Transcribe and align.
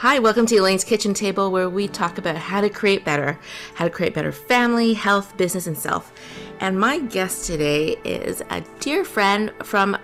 Hi, 0.00 0.18
welcome 0.18 0.44
to 0.44 0.56
Elaine's 0.56 0.84
Kitchen 0.84 1.14
Table, 1.14 1.50
where 1.50 1.70
we 1.70 1.88
talk 1.88 2.18
about 2.18 2.36
how 2.36 2.60
to 2.60 2.68
create 2.68 3.02
better, 3.02 3.38
how 3.76 3.86
to 3.86 3.90
create 3.90 4.12
better 4.12 4.30
family, 4.30 4.92
health, 4.92 5.34
business, 5.38 5.66
and 5.66 5.76
self. 5.76 6.12
And 6.60 6.78
my 6.78 6.98
guest 6.98 7.46
today 7.46 7.96
is 8.04 8.42
a 8.50 8.62
dear 8.78 9.06
friend 9.06 9.50
from, 9.62 9.96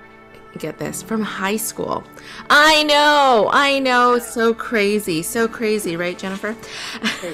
get 0.57 0.79
this, 0.79 1.03
from 1.03 1.21
high 1.21 1.59
school. 1.59 2.05
I 2.49 2.85
know, 2.85 3.51
I 3.53 3.81
know, 3.81 4.19
so 4.19 4.55
crazy, 4.55 5.23
so 5.23 5.47
crazy, 5.47 5.95
right, 5.95 6.19
Jennifer? 6.19 6.57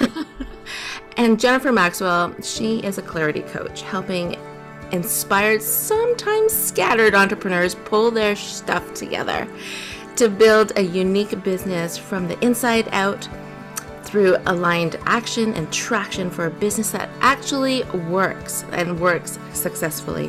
and 1.16 1.38
Jennifer 1.38 1.70
Maxwell, 1.70 2.34
she 2.42 2.80
is 2.80 2.98
a 2.98 3.02
clarity 3.02 3.42
coach, 3.42 3.83
helping 3.83 4.36
inspired, 4.91 5.62
sometimes 5.62 6.52
scattered 6.52 7.14
entrepreneurs 7.14 7.77
pull 7.77 8.11
their 8.11 8.34
stuff 8.34 8.95
together 8.95 9.47
to 10.18 10.28
build 10.28 10.72
a 10.74 10.82
unique 10.82 11.45
business 11.45 11.96
from 11.96 12.27
the 12.27 12.36
inside 12.45 12.88
out 12.90 13.28
through 14.02 14.36
aligned 14.46 14.98
action 15.06 15.54
and 15.54 15.72
traction 15.72 16.28
for 16.28 16.46
a 16.46 16.50
business 16.50 16.91
that 16.91 17.08
actually 17.20 17.84
works 18.10 18.64
and 18.72 18.98
works 18.98 19.38
successfully. 19.52 20.28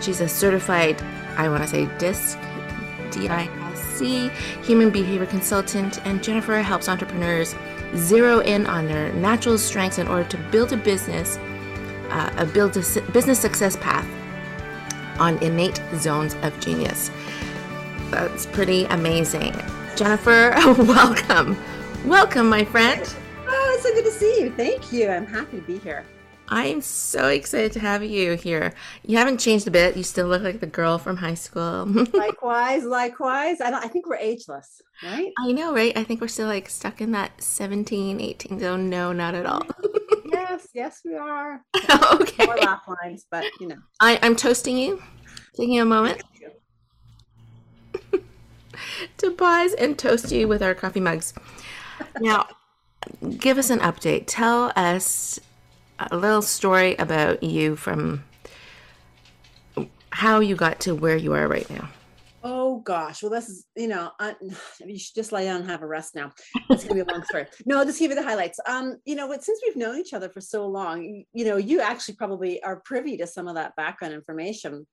She's 0.00 0.20
a 0.20 0.28
certified, 0.28 1.00
I 1.36 1.48
want 1.48 1.62
to 1.62 1.68
say 1.68 1.86
DISC, 1.98 2.36
D-I-S-C, 3.12 4.28
human 4.64 4.90
behavior 4.90 5.26
consultant, 5.26 6.04
and 6.04 6.20
Jennifer 6.20 6.56
helps 6.60 6.88
entrepreneurs 6.88 7.54
zero 7.94 8.40
in 8.40 8.66
on 8.66 8.86
their 8.86 9.12
natural 9.12 9.56
strengths 9.56 9.98
in 9.98 10.08
order 10.08 10.28
to 10.30 10.36
build 10.50 10.72
a 10.72 10.76
business, 10.76 11.36
uh, 12.10 12.32
a 12.38 12.44
build 12.44 12.76
a 12.76 12.80
business 13.12 13.38
success 13.38 13.76
path 13.76 14.08
on 15.20 15.38
innate 15.44 15.80
zones 15.94 16.34
of 16.42 16.58
genius. 16.58 17.12
That's 18.10 18.46
pretty 18.46 18.86
amazing. 18.86 19.54
Jennifer, 19.94 20.54
welcome. 20.78 21.58
Welcome, 22.06 22.48
my 22.48 22.64
friend. 22.64 23.02
Oh, 23.46 23.72
it's 23.74 23.82
so 23.82 23.92
good 23.92 24.04
to 24.06 24.10
see 24.10 24.40
you. 24.40 24.50
Thank 24.50 24.92
you. 24.92 25.10
I'm 25.10 25.26
happy 25.26 25.60
to 25.60 25.66
be 25.66 25.78
here. 25.78 26.06
I'm 26.48 26.80
so 26.80 27.28
excited 27.28 27.72
to 27.72 27.80
have 27.80 28.02
you 28.02 28.32
here. 28.32 28.72
You 29.04 29.18
haven't 29.18 29.38
changed 29.40 29.68
a 29.68 29.70
bit. 29.70 29.94
You 29.94 30.02
still 30.02 30.26
look 30.26 30.42
like 30.42 30.60
the 30.60 30.66
girl 30.66 30.96
from 30.96 31.18
high 31.18 31.34
school. 31.34 31.84
likewise, 32.14 32.84
likewise. 32.84 33.60
I, 33.60 33.70
don't, 33.70 33.84
I 33.84 33.88
think 33.88 34.08
we're 34.08 34.16
ageless, 34.16 34.80
right? 35.02 35.30
I 35.38 35.52
know, 35.52 35.74
right? 35.74 35.94
I 35.94 36.02
think 36.02 36.22
we're 36.22 36.28
still 36.28 36.48
like 36.48 36.70
stuck 36.70 37.02
in 37.02 37.12
that 37.12 37.42
17, 37.42 38.22
18 38.22 38.58
zone. 38.58 38.88
No, 38.88 39.12
not 39.12 39.34
at 39.34 39.44
all. 39.44 39.66
yes, 40.32 40.68
yes, 40.72 41.02
we 41.04 41.14
are. 41.14 41.62
okay. 42.14 42.46
More 42.46 42.56
laugh 42.56 42.88
lines, 43.02 43.26
but 43.30 43.44
you 43.60 43.66
know. 43.66 43.76
I, 44.00 44.18
I'm 44.22 44.34
toasting 44.34 44.78
you. 44.78 45.02
Taking 45.54 45.80
a 45.80 45.84
moment 45.84 46.22
to 49.18 49.30
pause 49.30 49.74
and 49.74 49.98
toast 49.98 50.30
you 50.32 50.48
with 50.48 50.62
our 50.62 50.74
coffee 50.74 51.00
mugs. 51.00 51.34
Now, 52.20 52.46
give 53.38 53.58
us 53.58 53.70
an 53.70 53.80
update. 53.80 54.24
Tell 54.26 54.72
us 54.76 55.40
a 55.98 56.16
little 56.16 56.42
story 56.42 56.94
about 56.96 57.42
you 57.42 57.76
from 57.76 58.24
how 60.10 60.40
you 60.40 60.56
got 60.56 60.80
to 60.80 60.94
where 60.94 61.16
you 61.16 61.32
are 61.32 61.48
right 61.48 61.68
now. 61.70 61.88
Oh 62.42 62.78
gosh, 62.80 63.22
well 63.22 63.30
this 63.30 63.48
is 63.48 63.66
you 63.76 63.88
know 63.88 64.12
I, 64.18 64.34
you 64.86 64.98
should 64.98 65.14
just 65.14 65.32
lay 65.32 65.44
down 65.44 65.62
and 65.62 65.70
have 65.70 65.82
a 65.82 65.86
rest 65.86 66.14
now. 66.14 66.32
It's 66.70 66.84
gonna 66.84 66.94
be 66.94 67.00
a 67.00 67.12
long 67.12 67.24
story. 67.24 67.46
No, 67.66 67.78
I'll 67.78 67.84
just 67.84 67.98
give 67.98 68.10
you 68.10 68.14
the 68.14 68.22
highlights. 68.22 68.60
Um, 68.66 68.96
you 69.04 69.16
know, 69.16 69.28
but 69.28 69.42
since 69.42 69.60
we've 69.66 69.76
known 69.76 69.98
each 69.98 70.14
other 70.14 70.28
for 70.28 70.40
so 70.40 70.66
long, 70.66 71.02
you, 71.02 71.24
you 71.32 71.44
know, 71.44 71.56
you 71.56 71.80
actually 71.80 72.14
probably 72.14 72.62
are 72.62 72.80
privy 72.84 73.16
to 73.18 73.26
some 73.26 73.48
of 73.48 73.56
that 73.56 73.74
background 73.76 74.14
information. 74.14 74.86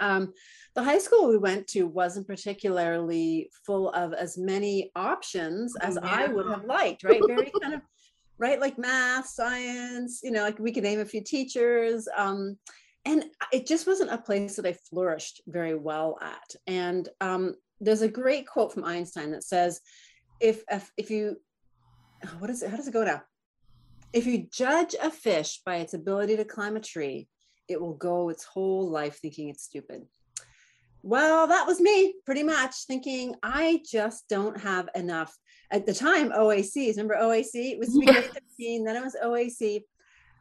Um, 0.00 0.32
the 0.74 0.82
high 0.82 0.98
school 0.98 1.28
we 1.28 1.38
went 1.38 1.66
to 1.68 1.86
wasn't 1.86 2.26
particularly 2.26 3.50
full 3.64 3.90
of 3.90 4.12
as 4.12 4.36
many 4.36 4.90
options 4.96 5.76
as 5.76 5.98
yeah. 6.02 6.10
I 6.10 6.26
would 6.26 6.48
have 6.48 6.64
liked, 6.64 7.04
right? 7.04 7.22
Very 7.26 7.52
kind 7.62 7.74
of 7.74 7.80
right, 8.38 8.60
like 8.60 8.76
math, 8.76 9.28
science, 9.28 10.20
you 10.24 10.32
know, 10.32 10.42
like 10.42 10.58
we 10.58 10.72
could 10.72 10.82
name 10.82 10.98
a 10.98 11.04
few 11.04 11.22
teachers. 11.22 12.08
Um, 12.16 12.58
and 13.04 13.26
it 13.52 13.66
just 13.66 13.86
wasn't 13.86 14.12
a 14.12 14.18
place 14.18 14.56
that 14.56 14.66
I 14.66 14.72
flourished 14.72 15.42
very 15.46 15.76
well 15.76 16.18
at. 16.20 16.54
And 16.66 17.08
um, 17.20 17.54
there's 17.80 18.02
a 18.02 18.08
great 18.08 18.46
quote 18.48 18.72
from 18.72 18.84
Einstein 18.84 19.30
that 19.30 19.44
says, 19.44 19.80
if, 20.40 20.64
if, 20.70 20.90
if 20.96 21.10
you, 21.10 21.36
what 22.38 22.50
is 22.50 22.62
it? 22.62 22.70
How 22.70 22.76
does 22.76 22.88
it 22.88 22.94
go 22.94 23.04
now? 23.04 23.22
If 24.12 24.26
you 24.26 24.46
judge 24.50 24.96
a 25.00 25.10
fish 25.10 25.60
by 25.64 25.76
its 25.76 25.94
ability 25.94 26.36
to 26.36 26.44
climb 26.44 26.76
a 26.76 26.80
tree, 26.80 27.28
it 27.68 27.80
will 27.80 27.94
go 27.94 28.28
its 28.28 28.44
whole 28.44 28.88
life 28.88 29.18
thinking 29.20 29.48
it's 29.48 29.64
stupid. 29.64 30.06
Well, 31.06 31.46
that 31.48 31.66
was 31.66 31.82
me 31.82 32.14
pretty 32.24 32.42
much 32.42 32.86
thinking 32.86 33.34
I 33.42 33.82
just 33.84 34.26
don't 34.30 34.58
have 34.58 34.88
enough. 34.94 35.36
At 35.70 35.84
the 35.84 35.92
time, 35.92 36.30
OACs, 36.30 36.92
remember 36.92 37.16
OAC? 37.16 37.50
It 37.52 37.78
was. 37.78 37.94
15, 38.32 38.84
then 38.84 38.96
it 38.96 39.04
was 39.04 39.14
OAC. 39.22 39.82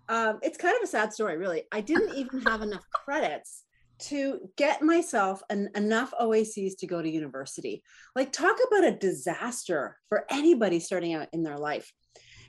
Um, 0.08 0.40
it's 0.42 0.58
kind 0.58 0.74
of 0.78 0.82
a 0.82 0.88
sad 0.88 1.12
story, 1.12 1.36
really. 1.36 1.64
I 1.74 1.82
didn't 1.82 2.16
even 2.16 2.40
have 2.44 2.62
enough 2.62 2.86
credits 2.94 3.64
to 4.04 4.40
get 4.56 4.82
myself 4.82 5.44
an, 5.50 5.70
enough 5.76 6.14
OACs 6.18 6.78
to 6.78 6.88
go 6.88 7.02
to 7.02 7.10
university. 7.10 7.84
Like, 8.16 8.32
talk 8.32 8.56
about 8.66 8.86
a 8.86 8.96
disaster 8.96 9.98
for 10.08 10.26
anybody 10.30 10.80
starting 10.80 11.14
out 11.14 11.28
in 11.34 11.44
their 11.44 11.58
life. 11.58 11.92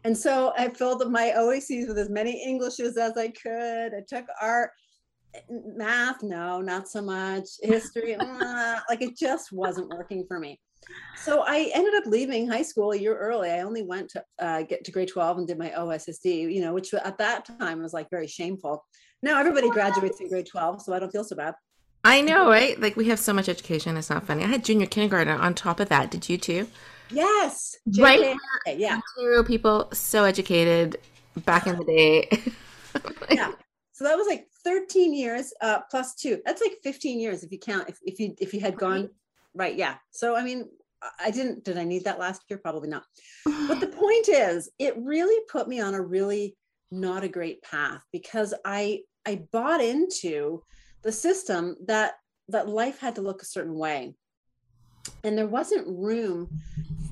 And 0.04 0.16
so 0.16 0.52
I 0.56 0.68
filled 0.68 1.10
my 1.10 1.32
OACs 1.36 1.88
with 1.88 1.98
as 1.98 2.10
many 2.10 2.44
Englishes 2.46 2.96
as 2.96 3.16
I 3.16 3.28
could. 3.28 3.92
I 3.92 4.04
took 4.06 4.26
art 4.40 4.70
math? 5.48 6.22
No 6.22 6.60
not 6.60 6.88
so 6.88 7.02
much. 7.02 7.48
History? 7.62 8.16
Like 8.88 9.02
it 9.02 9.16
just 9.16 9.52
wasn't 9.52 9.88
working 9.88 10.24
for 10.26 10.38
me. 10.38 10.60
So 11.16 11.42
i 11.46 11.70
ended 11.74 11.94
up 11.94 12.06
leaving 12.06 12.46
high 12.48 12.62
school 12.62 12.92
a 12.92 12.96
year 12.96 13.16
early. 13.16 13.50
I 13.50 13.60
only 13.60 13.82
went 13.82 14.10
to 14.10 14.24
uh, 14.38 14.62
get 14.62 14.84
to 14.84 14.92
grade 14.92 15.08
12 15.08 15.38
and 15.38 15.46
did 15.46 15.58
my 15.58 15.70
ossd 15.70 16.24
you 16.24 16.60
know 16.60 16.74
which 16.74 16.92
at 16.92 17.18
that 17.18 17.46
time 17.46 17.82
was 17.82 17.92
like 17.92 18.10
very 18.10 18.26
shameful. 18.26 18.84
Now 19.22 19.38
everybody 19.40 19.70
graduates 19.70 20.20
in 20.20 20.28
grade 20.28 20.46
12 20.46 20.82
so 20.82 20.92
i 20.92 20.98
don't 20.98 21.10
feel 21.10 21.24
so 21.24 21.36
bad. 21.36 21.54
I 22.04 22.20
know 22.20 22.48
right? 22.48 22.78
Like 22.78 22.96
we 22.96 23.08
have 23.08 23.18
so 23.18 23.32
much 23.32 23.48
education 23.48 23.96
it's 23.96 24.10
not 24.10 24.26
funny. 24.26 24.44
I 24.44 24.48
had 24.48 24.64
junior 24.64 24.86
kindergarten 24.86 25.32
on 25.32 25.54
top 25.54 25.80
of 25.80 25.88
that. 25.88 26.10
Did 26.10 26.28
you 26.28 26.36
too? 26.38 26.68
Yes. 27.10 27.76
JK. 27.88 28.02
right? 28.02 28.78
Yeah. 28.78 29.00
Ontario 29.16 29.42
people 29.42 29.88
so 29.92 30.24
educated 30.24 30.98
back 31.44 31.66
in 31.66 31.78
the 31.78 31.84
day. 31.84 32.28
Yeah 33.28 33.50
so 33.94 34.02
that 34.02 34.16
was 34.18 34.26
like 34.26 34.48
13 34.64 35.14
years 35.14 35.52
uh, 35.60 35.78
plus 35.88 36.16
two. 36.16 36.40
That's 36.44 36.60
like 36.60 36.78
15 36.82 37.20
years 37.20 37.44
if 37.44 37.52
you 37.52 37.60
count 37.60 37.88
if, 37.88 37.98
if 38.02 38.18
you 38.18 38.34
if 38.40 38.52
you 38.52 38.58
had 38.58 38.76
gone 38.76 39.08
right. 39.54 39.76
Yeah. 39.76 39.94
So 40.10 40.34
I 40.34 40.42
mean, 40.42 40.68
I 41.20 41.30
didn't 41.30 41.64
did 41.64 41.78
I 41.78 41.84
need 41.84 42.02
that 42.04 42.18
last 42.18 42.42
year? 42.48 42.58
Probably 42.58 42.88
not. 42.88 43.04
But 43.68 43.78
the 43.78 43.86
point 43.86 44.28
is, 44.28 44.68
it 44.80 44.94
really 44.98 45.40
put 45.50 45.68
me 45.68 45.80
on 45.80 45.94
a 45.94 46.02
really 46.02 46.56
not 46.90 47.22
a 47.22 47.28
great 47.28 47.62
path 47.62 48.02
because 48.12 48.52
I 48.64 49.02
I 49.24 49.42
bought 49.52 49.80
into 49.80 50.62
the 51.02 51.12
system 51.12 51.76
that 51.86 52.14
that 52.48 52.68
life 52.68 52.98
had 52.98 53.14
to 53.14 53.22
look 53.22 53.42
a 53.42 53.46
certain 53.46 53.74
way. 53.74 54.16
And 55.22 55.36
there 55.36 55.46
wasn't 55.46 55.86
room 55.86 56.48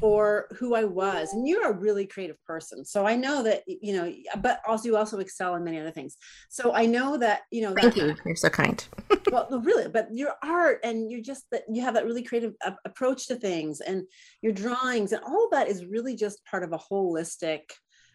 for 0.02 0.48
who 0.58 0.74
I 0.74 0.82
was. 0.82 1.32
And 1.32 1.46
you're 1.46 1.70
a 1.70 1.72
really 1.72 2.06
creative 2.06 2.36
person. 2.44 2.84
So 2.84 3.06
I 3.06 3.14
know 3.14 3.44
that, 3.44 3.62
you 3.68 3.92
know, 3.92 4.12
but 4.38 4.60
also 4.66 4.88
you 4.88 4.96
also 4.96 5.18
excel 5.18 5.54
in 5.54 5.62
many 5.62 5.78
other 5.78 5.92
things. 5.92 6.16
So 6.48 6.74
I 6.74 6.86
know 6.86 7.16
that, 7.18 7.42
you 7.52 7.62
know, 7.62 7.72
thank 7.72 7.94
that, 7.94 7.96
you. 7.96 8.16
You're 8.26 8.34
so 8.34 8.48
kind. 8.48 8.84
well, 9.30 9.46
really, 9.62 9.88
but 9.88 10.08
your 10.12 10.32
art 10.42 10.80
and 10.82 11.08
you're 11.08 11.22
just 11.22 11.44
that 11.52 11.62
you 11.72 11.82
have 11.82 11.94
that 11.94 12.04
really 12.04 12.24
creative 12.24 12.54
approach 12.84 13.28
to 13.28 13.36
things 13.36 13.80
and 13.80 14.02
your 14.42 14.52
drawings 14.52 15.12
and 15.12 15.22
all 15.22 15.44
of 15.44 15.52
that 15.52 15.68
is 15.68 15.86
really 15.86 16.16
just 16.16 16.44
part 16.46 16.64
of 16.64 16.72
a 16.72 16.78
holistic 16.78 17.60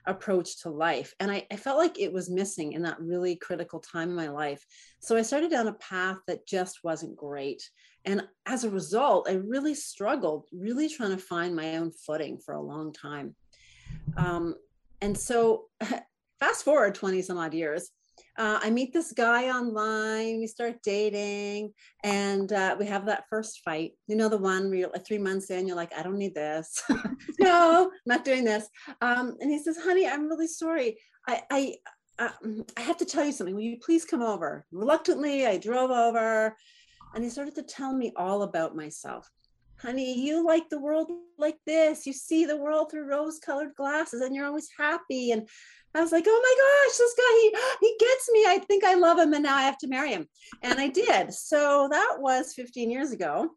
approach 0.07 0.61
to 0.61 0.69
life. 0.69 1.13
And 1.19 1.29
I, 1.29 1.45
I, 1.51 1.57
felt 1.57 1.77
like 1.77 1.99
it 1.99 2.11
was 2.11 2.29
missing 2.29 2.73
in 2.73 2.81
that 2.83 2.99
really 2.99 3.35
critical 3.35 3.79
time 3.79 4.09
in 4.09 4.15
my 4.15 4.29
life. 4.29 4.65
So 4.99 5.17
I 5.17 5.21
started 5.21 5.51
down 5.51 5.67
a 5.67 5.73
path 5.73 6.17
that 6.27 6.47
just 6.47 6.83
wasn't 6.83 7.15
great. 7.15 7.69
And 8.05 8.23
as 8.45 8.63
a 8.63 8.69
result, 8.69 9.27
I 9.29 9.33
really 9.33 9.75
struggled, 9.75 10.47
really 10.53 10.87
trying 10.87 11.11
to 11.11 11.17
find 11.17 11.55
my 11.55 11.75
own 11.75 11.91
footing 11.91 12.37
for 12.37 12.55
a 12.55 12.61
long 12.61 12.93
time. 12.93 13.35
Um, 14.15 14.55
and 15.01 15.15
so, 15.17 15.65
fast 16.39 16.63
forward 16.63 16.95
20 16.95 17.21
some 17.21 17.37
odd 17.37 17.53
years, 17.53 17.89
uh, 18.37 18.59
I 18.61 18.69
meet 18.69 18.93
this 18.93 19.13
guy 19.13 19.49
online. 19.49 20.39
We 20.39 20.47
start 20.47 20.83
dating, 20.83 21.73
and 22.03 22.51
uh, 22.53 22.75
we 22.79 22.85
have 22.85 23.05
that 23.07 23.25
first 23.29 23.61
fight. 23.65 23.93
You 24.07 24.15
know, 24.15 24.29
the 24.29 24.37
one 24.37 24.69
where 24.69 24.79
you're 24.79 24.91
three 24.99 25.17
months 25.17 25.49
in, 25.49 25.67
you're 25.67 25.75
like, 25.75 25.91
I 25.97 26.03
don't 26.03 26.19
need 26.19 26.35
this. 26.35 26.83
no, 27.39 27.91
not 28.05 28.25
doing 28.25 28.43
this. 28.43 28.67
Um, 29.01 29.35
and 29.39 29.49
he 29.49 29.57
says, 29.57 29.77
Honey, 29.77 30.07
I'm 30.07 30.27
really 30.27 30.47
sorry. 30.47 30.97
I, 31.27 31.41
I, 31.49 31.75
uh, 32.19 32.29
I 32.77 32.81
have 32.81 32.97
to 32.97 33.05
tell 33.05 33.25
you 33.25 33.31
something. 33.31 33.55
Will 33.55 33.61
you 33.63 33.79
please 33.83 34.05
come 34.05 34.21
over? 34.21 34.65
Reluctantly, 34.71 35.47
I 35.47 35.57
drove 35.57 35.89
over, 35.89 36.55
and 37.15 37.23
he 37.23 37.29
started 37.31 37.55
to 37.55 37.63
tell 37.63 37.93
me 37.93 38.13
all 38.15 38.43
about 38.43 38.75
myself 38.75 39.29
honey, 39.79 40.19
you 40.19 40.45
like 40.45 40.69
the 40.69 40.79
world 40.79 41.11
like 41.37 41.57
this. 41.65 42.05
You 42.05 42.13
see 42.13 42.45
the 42.45 42.57
world 42.57 42.91
through 42.91 43.05
rose 43.05 43.39
colored 43.39 43.75
glasses 43.75 44.21
and 44.21 44.35
you're 44.35 44.47
always 44.47 44.69
happy. 44.77 45.31
And 45.31 45.47
I 45.95 46.01
was 46.01 46.11
like, 46.11 46.25
oh 46.27 46.41
my 46.41 46.89
gosh, 46.89 46.97
this 46.97 47.15
guy, 47.17 47.33
he, 47.41 47.87
he 47.87 47.95
gets 47.99 48.31
me. 48.31 48.45
I 48.47 48.59
think 48.59 48.83
I 48.83 48.95
love 48.95 49.17
him 49.19 49.33
and 49.33 49.43
now 49.43 49.55
I 49.55 49.63
have 49.63 49.77
to 49.79 49.87
marry 49.87 50.11
him. 50.11 50.27
And 50.63 50.79
I 50.79 50.87
did. 50.87 51.33
So 51.33 51.87
that 51.91 52.17
was 52.19 52.53
15 52.53 52.89
years 52.89 53.11
ago. 53.11 53.49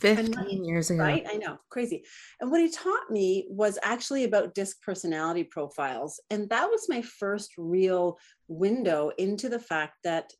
15 0.00 0.64
years 0.64 0.90
ago. 0.90 1.02
Right? 1.02 1.26
I 1.28 1.36
know, 1.36 1.56
crazy. 1.70 2.04
And 2.40 2.50
what 2.50 2.60
he 2.60 2.70
taught 2.70 3.10
me 3.10 3.46
was 3.48 3.78
actually 3.82 4.24
about 4.24 4.54
disc 4.54 4.82
personality 4.82 5.44
profiles. 5.44 6.20
And 6.30 6.48
that 6.50 6.68
was 6.68 6.88
my 6.88 7.00
first 7.00 7.52
real 7.56 8.18
window 8.48 9.12
into 9.16 9.48
the 9.48 9.58
fact 9.58 9.94
that 10.04 10.30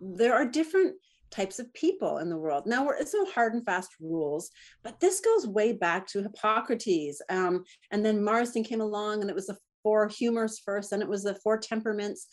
there 0.00 0.34
are 0.34 0.44
different 0.44 0.96
types 1.34 1.58
of 1.58 1.72
people 1.74 2.18
in 2.18 2.28
the 2.28 2.36
world. 2.36 2.64
Now, 2.66 2.88
it's 2.90 3.14
no 3.14 3.24
hard 3.26 3.54
and 3.54 3.64
fast 3.64 3.90
rules, 4.00 4.50
but 4.84 5.00
this 5.00 5.20
goes 5.20 5.46
way 5.46 5.72
back 5.72 6.06
to 6.08 6.22
Hippocrates. 6.22 7.20
Um, 7.28 7.64
and 7.90 8.04
then 8.04 8.24
Marston 8.24 8.64
came 8.64 8.80
along 8.80 9.20
and 9.20 9.30
it 9.30 9.36
was 9.36 9.48
the 9.48 9.58
four 9.82 10.08
humors 10.08 10.60
first, 10.64 10.92
and 10.92 11.02
it 11.02 11.08
was 11.08 11.24
the 11.24 11.34
four 11.42 11.58
temperaments. 11.58 12.26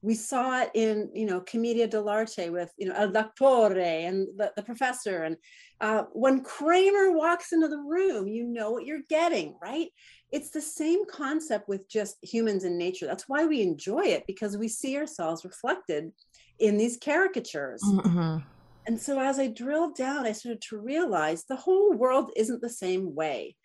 We 0.00 0.14
saw 0.14 0.62
it 0.62 0.70
in, 0.74 1.10
you 1.12 1.26
know, 1.26 1.40
Commedia 1.40 1.88
dell'arte 1.88 2.52
with, 2.52 2.70
you 2.78 2.86
know, 2.88 2.94
El 2.94 3.10
Doctore 3.10 4.06
and 4.08 4.28
the, 4.36 4.52
the 4.56 4.62
professor. 4.62 5.24
And 5.24 5.36
uh, 5.80 6.04
when 6.12 6.44
Kramer 6.44 7.10
walks 7.12 7.52
into 7.52 7.68
the 7.68 7.78
room, 7.78 8.28
you 8.28 8.44
know 8.44 8.70
what 8.70 8.86
you're 8.86 9.08
getting, 9.08 9.56
right? 9.60 9.88
It's 10.30 10.50
the 10.50 10.60
same 10.60 11.06
concept 11.06 11.68
with 11.68 11.88
just 11.88 12.16
humans 12.22 12.64
in 12.64 12.76
nature. 12.76 13.06
That's 13.06 13.28
why 13.28 13.46
we 13.46 13.62
enjoy 13.62 14.02
it 14.04 14.26
because 14.26 14.56
we 14.56 14.68
see 14.68 14.96
ourselves 14.96 15.44
reflected 15.44 16.12
in 16.58 16.76
these 16.76 16.98
caricatures. 16.98 17.82
Mm-hmm. 17.82 18.38
And 18.86 19.00
so 19.00 19.20
as 19.20 19.38
I 19.38 19.48
drilled 19.48 19.96
down, 19.96 20.26
I 20.26 20.32
started 20.32 20.62
to 20.68 20.78
realize 20.78 21.44
the 21.44 21.56
whole 21.56 21.92
world 21.92 22.30
isn't 22.36 22.60
the 22.60 22.68
same 22.68 23.14
way. 23.14 23.56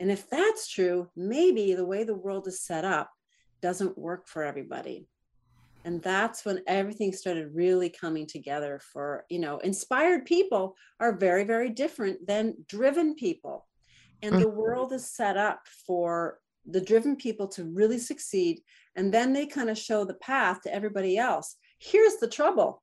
And 0.00 0.10
if 0.10 0.28
that's 0.28 0.68
true, 0.68 1.08
maybe 1.16 1.74
the 1.74 1.86
way 1.86 2.04
the 2.04 2.14
world 2.14 2.46
is 2.46 2.62
set 2.62 2.84
up 2.84 3.10
doesn't 3.60 3.98
work 3.98 4.28
for 4.28 4.44
everybody. 4.44 5.06
And 5.84 6.02
that's 6.02 6.44
when 6.44 6.62
everything 6.66 7.12
started 7.12 7.54
really 7.54 7.88
coming 7.88 8.26
together 8.26 8.80
for, 8.92 9.24
you 9.28 9.38
know, 9.38 9.58
inspired 9.58 10.26
people 10.26 10.76
are 11.00 11.16
very, 11.16 11.44
very 11.44 11.70
different 11.70 12.26
than 12.26 12.54
driven 12.68 13.14
people. 13.14 13.67
And 14.22 14.34
the 14.34 14.46
mm-hmm. 14.46 14.56
world 14.56 14.92
is 14.92 15.10
set 15.10 15.36
up 15.36 15.60
for 15.86 16.38
the 16.66 16.80
driven 16.80 17.16
people 17.16 17.48
to 17.48 17.64
really 17.64 17.98
succeed. 17.98 18.60
And 18.96 19.12
then 19.12 19.32
they 19.32 19.46
kind 19.46 19.70
of 19.70 19.78
show 19.78 20.04
the 20.04 20.14
path 20.14 20.62
to 20.62 20.74
everybody 20.74 21.16
else. 21.16 21.56
Here's 21.78 22.16
the 22.16 22.28
trouble 22.28 22.82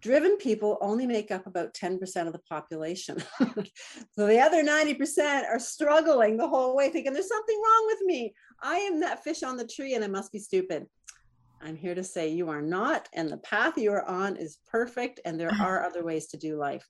driven 0.00 0.38
people 0.38 0.78
only 0.80 1.06
make 1.06 1.30
up 1.30 1.46
about 1.46 1.74
10% 1.74 2.26
of 2.26 2.32
the 2.32 2.40
population. 2.48 3.22
so 3.38 4.26
the 4.26 4.40
other 4.40 4.64
90% 4.64 5.44
are 5.46 5.58
struggling 5.58 6.38
the 6.38 6.48
whole 6.48 6.74
way, 6.74 6.88
thinking 6.88 7.12
there's 7.12 7.28
something 7.28 7.60
wrong 7.62 7.84
with 7.86 8.00
me. 8.06 8.32
I 8.62 8.76
am 8.76 9.00
that 9.00 9.22
fish 9.22 9.42
on 9.42 9.58
the 9.58 9.66
tree 9.66 9.94
and 9.94 10.02
I 10.02 10.06
must 10.06 10.32
be 10.32 10.38
stupid. 10.38 10.86
I'm 11.62 11.76
here 11.76 11.94
to 11.94 12.02
say 12.02 12.28
you 12.28 12.48
are 12.48 12.62
not, 12.62 13.08
and 13.12 13.28
the 13.28 13.36
path 13.38 13.76
you 13.76 13.92
are 13.92 14.04
on 14.04 14.36
is 14.36 14.58
perfect, 14.66 15.20
and 15.24 15.38
there 15.38 15.52
are 15.60 15.84
other 15.84 16.02
ways 16.02 16.28
to 16.28 16.38
do 16.38 16.56
life. 16.56 16.88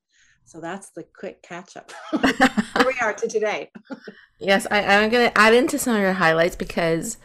So 0.50 0.58
that's 0.58 0.90
the 0.90 1.04
quick 1.04 1.42
catch 1.42 1.76
up. 1.76 1.92
Here 2.10 2.84
we 2.84 2.94
are 3.00 3.12
to 3.12 3.28
today. 3.28 3.70
yes, 4.40 4.66
I, 4.68 4.82
I'm 4.82 5.08
going 5.08 5.30
to 5.30 5.38
add 5.38 5.54
into 5.54 5.78
some 5.78 5.94
of 5.94 6.02
your 6.02 6.14
highlights 6.14 6.56
because 6.56 7.18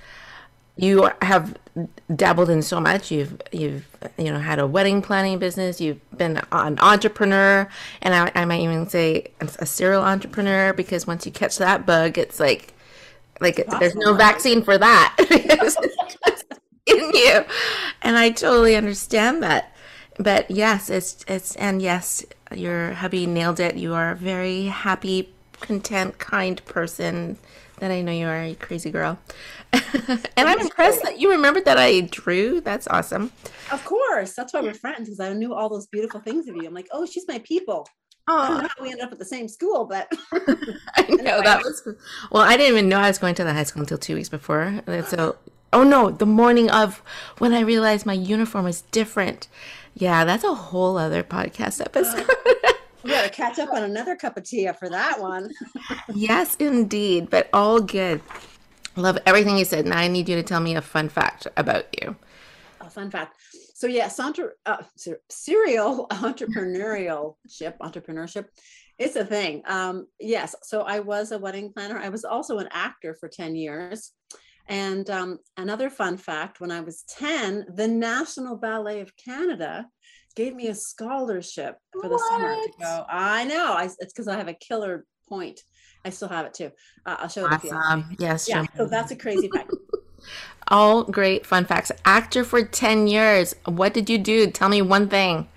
you 0.78 1.10
have 1.24 1.58
dabbled 2.16 2.50
in 2.50 2.62
so 2.62 2.80
much 2.80 3.10
you've 3.10 3.42
you've 3.52 3.88
you 4.18 4.32
know 4.32 4.40
had 4.40 4.60
a 4.60 4.68
wedding 4.68 5.02
planning 5.02 5.40
business 5.40 5.80
you've 5.80 6.00
been 6.18 6.42
an 6.52 6.78
entrepreneur 6.80 7.68
and 8.02 8.14
i, 8.14 8.30
I 8.36 8.44
might 8.44 8.60
even 8.60 8.88
say 8.90 9.32
a 9.40 9.66
serial 9.66 10.04
entrepreneur 10.04 10.74
because 10.74 11.08
once 11.08 11.26
you 11.26 11.32
catch 11.32 11.58
that 11.60 11.86
bug 11.86 12.18
it's 12.18 12.42
like 12.42 12.74
like 13.40 13.64
awesome. 13.68 13.80
there's 13.80 13.96
no 13.96 14.16
vaccine 14.16 14.64
for 14.64 14.78
that 14.78 15.16
in 16.86 17.12
you 17.14 17.46
and 18.02 18.18
i 18.18 18.30
totally 18.32 18.76
understand 18.76 19.42
that 19.44 19.74
but 20.18 20.52
yes 20.52 20.90
it's 20.90 21.24
it's 21.28 21.56
and 21.56 21.82
yes 21.82 22.26
your 22.54 22.94
hubby 22.94 23.26
nailed 23.26 23.60
it 23.60 23.76
you 23.76 23.94
are 23.94 24.12
a 24.12 24.16
very 24.16 24.66
happy 24.66 25.34
content 25.62 26.18
kind 26.20 26.64
person 26.66 27.38
that 27.80 27.92
I 27.92 28.02
know 28.02 28.12
you 28.12 28.28
are 28.28 28.42
a 28.42 28.56
crazy 28.56 28.92
girl. 28.92 29.20
and 29.74 30.20
I'm 30.38 30.60
impressed 30.60 31.04
that 31.04 31.20
you 31.20 31.32
remembered 31.32 31.66
that 31.66 31.78
I 31.78 32.02
drew. 32.02 32.62
That's 32.62 32.88
awesome. 32.88 33.32
Of 33.72 33.84
course. 33.84 34.34
That's 34.34 34.54
why 34.54 34.62
we're 34.62 34.74
friends, 34.74 35.10
because 35.10 35.20
I 35.20 35.34
knew 35.34 35.54
all 35.54 35.70
those 35.70 35.88
beautiful 35.88 36.22
things 36.22 36.48
of 36.48 36.56
you. 36.56 36.66
I'm 36.66 36.74
like, 36.74 36.88
oh, 36.94 37.06
she's 37.06 37.28
my 37.28 37.40
people. 37.40 37.86
Oh, 38.28 38.38
I 38.38 38.48
don't 38.48 38.64
know 38.64 38.70
how 38.76 38.84
we 38.84 38.90
ended 38.90 39.06
up 39.06 39.12
at 39.12 39.20
the 39.20 39.26
same 39.26 39.48
school, 39.48 39.86
but 39.86 40.12
I 40.96 41.04
know 41.10 41.42
that 41.44 41.62
was 41.64 41.88
well. 42.32 42.42
I 42.42 42.58
didn't 42.58 42.76
even 42.76 42.90
know 42.90 42.98
I 42.98 43.08
was 43.08 43.20
going 43.20 43.36
to 43.36 43.44
the 43.44 43.54
high 43.54 43.64
school 43.66 43.82
until 43.82 44.00
two 44.00 44.16
weeks 44.16 44.30
before. 44.30 44.82
So, 45.08 45.36
oh 45.74 45.84
no, 45.84 46.10
the 46.10 46.26
morning 46.26 46.70
of 46.70 47.02
when 47.38 47.54
I 47.54 47.62
realized 47.62 48.06
my 48.06 48.14
uniform 48.14 48.66
was 48.66 48.82
different. 48.92 49.48
Yeah, 49.94 50.26
that's 50.26 50.44
a 50.44 50.54
whole 50.54 50.98
other 50.98 51.24
podcast 51.24 51.82
episode. 51.82 52.30
we 53.04 53.12
got 53.12 53.24
to 53.24 53.30
catch 53.30 53.60
up 53.60 53.72
on 53.72 53.84
another 53.92 54.16
cup 54.16 54.38
of 54.38 54.44
tea 54.44 54.70
for 54.78 54.90
that 54.90 55.20
one. 55.22 55.52
yes, 56.14 56.56
indeed, 56.58 57.30
but 57.30 57.50
all 57.54 57.80
good. 57.80 58.22
Love 58.96 59.18
everything 59.26 59.58
you 59.58 59.66
said. 59.66 59.86
Now 59.86 59.98
I 59.98 60.08
need 60.08 60.30
you 60.30 60.36
to 60.36 60.44
tell 60.44 60.60
me 60.60 60.76
a 60.76 60.82
fun 60.82 61.10
fact 61.10 61.48
about 61.58 61.86
you. 62.02 62.16
A 62.82 62.90
fun 62.90 63.12
fact. 63.12 63.36
So 63.74 63.88
yes, 63.88 64.20
entre- 64.20 64.54
uh, 64.66 64.84
serial 65.30 66.08
entrepreneurial 66.10 67.36
ship, 67.50 67.78
entrepreneurship, 67.80 68.46
it's 68.98 69.16
a 69.18 69.26
thing. 69.26 69.62
Um, 69.66 70.08
yes. 70.20 70.56
So 70.64 70.82
I 70.82 71.00
was 71.00 71.32
a 71.32 71.40
wedding 71.40 71.72
planner. 71.74 71.98
I 71.98 72.10
was 72.10 72.24
also 72.24 72.60
an 72.60 72.70
actor 72.72 73.14
for 73.14 73.28
10 73.28 73.56
years. 73.56 74.12
And 74.68 75.10
um, 75.10 75.40
another 75.58 75.90
fun 75.90 76.18
fact 76.18 76.60
when 76.60 76.72
I 76.72 76.82
was 76.82 77.04
10, 77.10 77.68
the 77.76 77.88
National 77.88 78.58
Ballet 78.58 79.02
of 79.02 79.16
Canada 79.16 79.88
gave 80.36 80.56
me 80.56 80.68
a 80.68 80.76
scholarship 80.76 81.78
for 81.94 82.10
the 82.10 82.16
what? 82.16 82.32
summer 82.32 82.56
to 82.56 82.72
go. 82.80 83.06
I 83.10 83.46
know. 83.46 83.74
I, 83.74 83.86
it's 83.86 84.14
because 84.14 84.28
I 84.28 84.38
have 84.38 84.48
a 84.48 84.54
killer 84.54 85.06
point. 85.30 85.62
I 86.04 86.10
still 86.10 86.28
have 86.28 86.46
it 86.46 86.54
too. 86.54 86.72
Uh, 87.06 87.16
I'll 87.20 87.30
show 87.30 87.46
it 87.46 87.62
to 87.62 87.68
you. 87.68 88.04
Yes. 88.20 88.48
Yeah. 88.48 88.66
So 88.76 88.86
that's 88.86 89.12
a 89.12 89.16
crazy 89.16 89.50
fact. 89.50 89.72
All 90.68 91.04
great 91.04 91.46
fun 91.46 91.66
facts. 91.66 91.92
Actor 92.06 92.44
for 92.44 92.64
10 92.64 93.08
years. 93.08 93.56
What 93.66 93.94
did 93.94 94.10
you 94.10 94.18
do? 94.18 94.50
Tell 94.50 94.70
me 94.70 94.82
one 94.82 95.10
thing. 95.10 95.48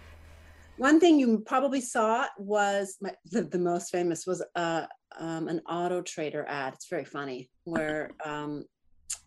One 0.77 1.01
thing 1.01 1.19
you 1.19 1.43
probably 1.45 1.81
saw 1.81 2.27
was 2.39 2.97
my, 3.01 3.13
the, 3.31 3.43
the 3.43 3.59
most 3.59 3.91
famous 3.91 4.27
was 4.27 4.45
uh, 4.55 4.87
um, 5.19 5.49
an 5.49 5.61
auto 5.69 6.03
trader 6.03 6.47
ad. 6.49 6.75
It's 6.75 6.89
very 6.89 7.05
funny 7.05 7.51
where 7.65 8.11
um, 8.25 8.65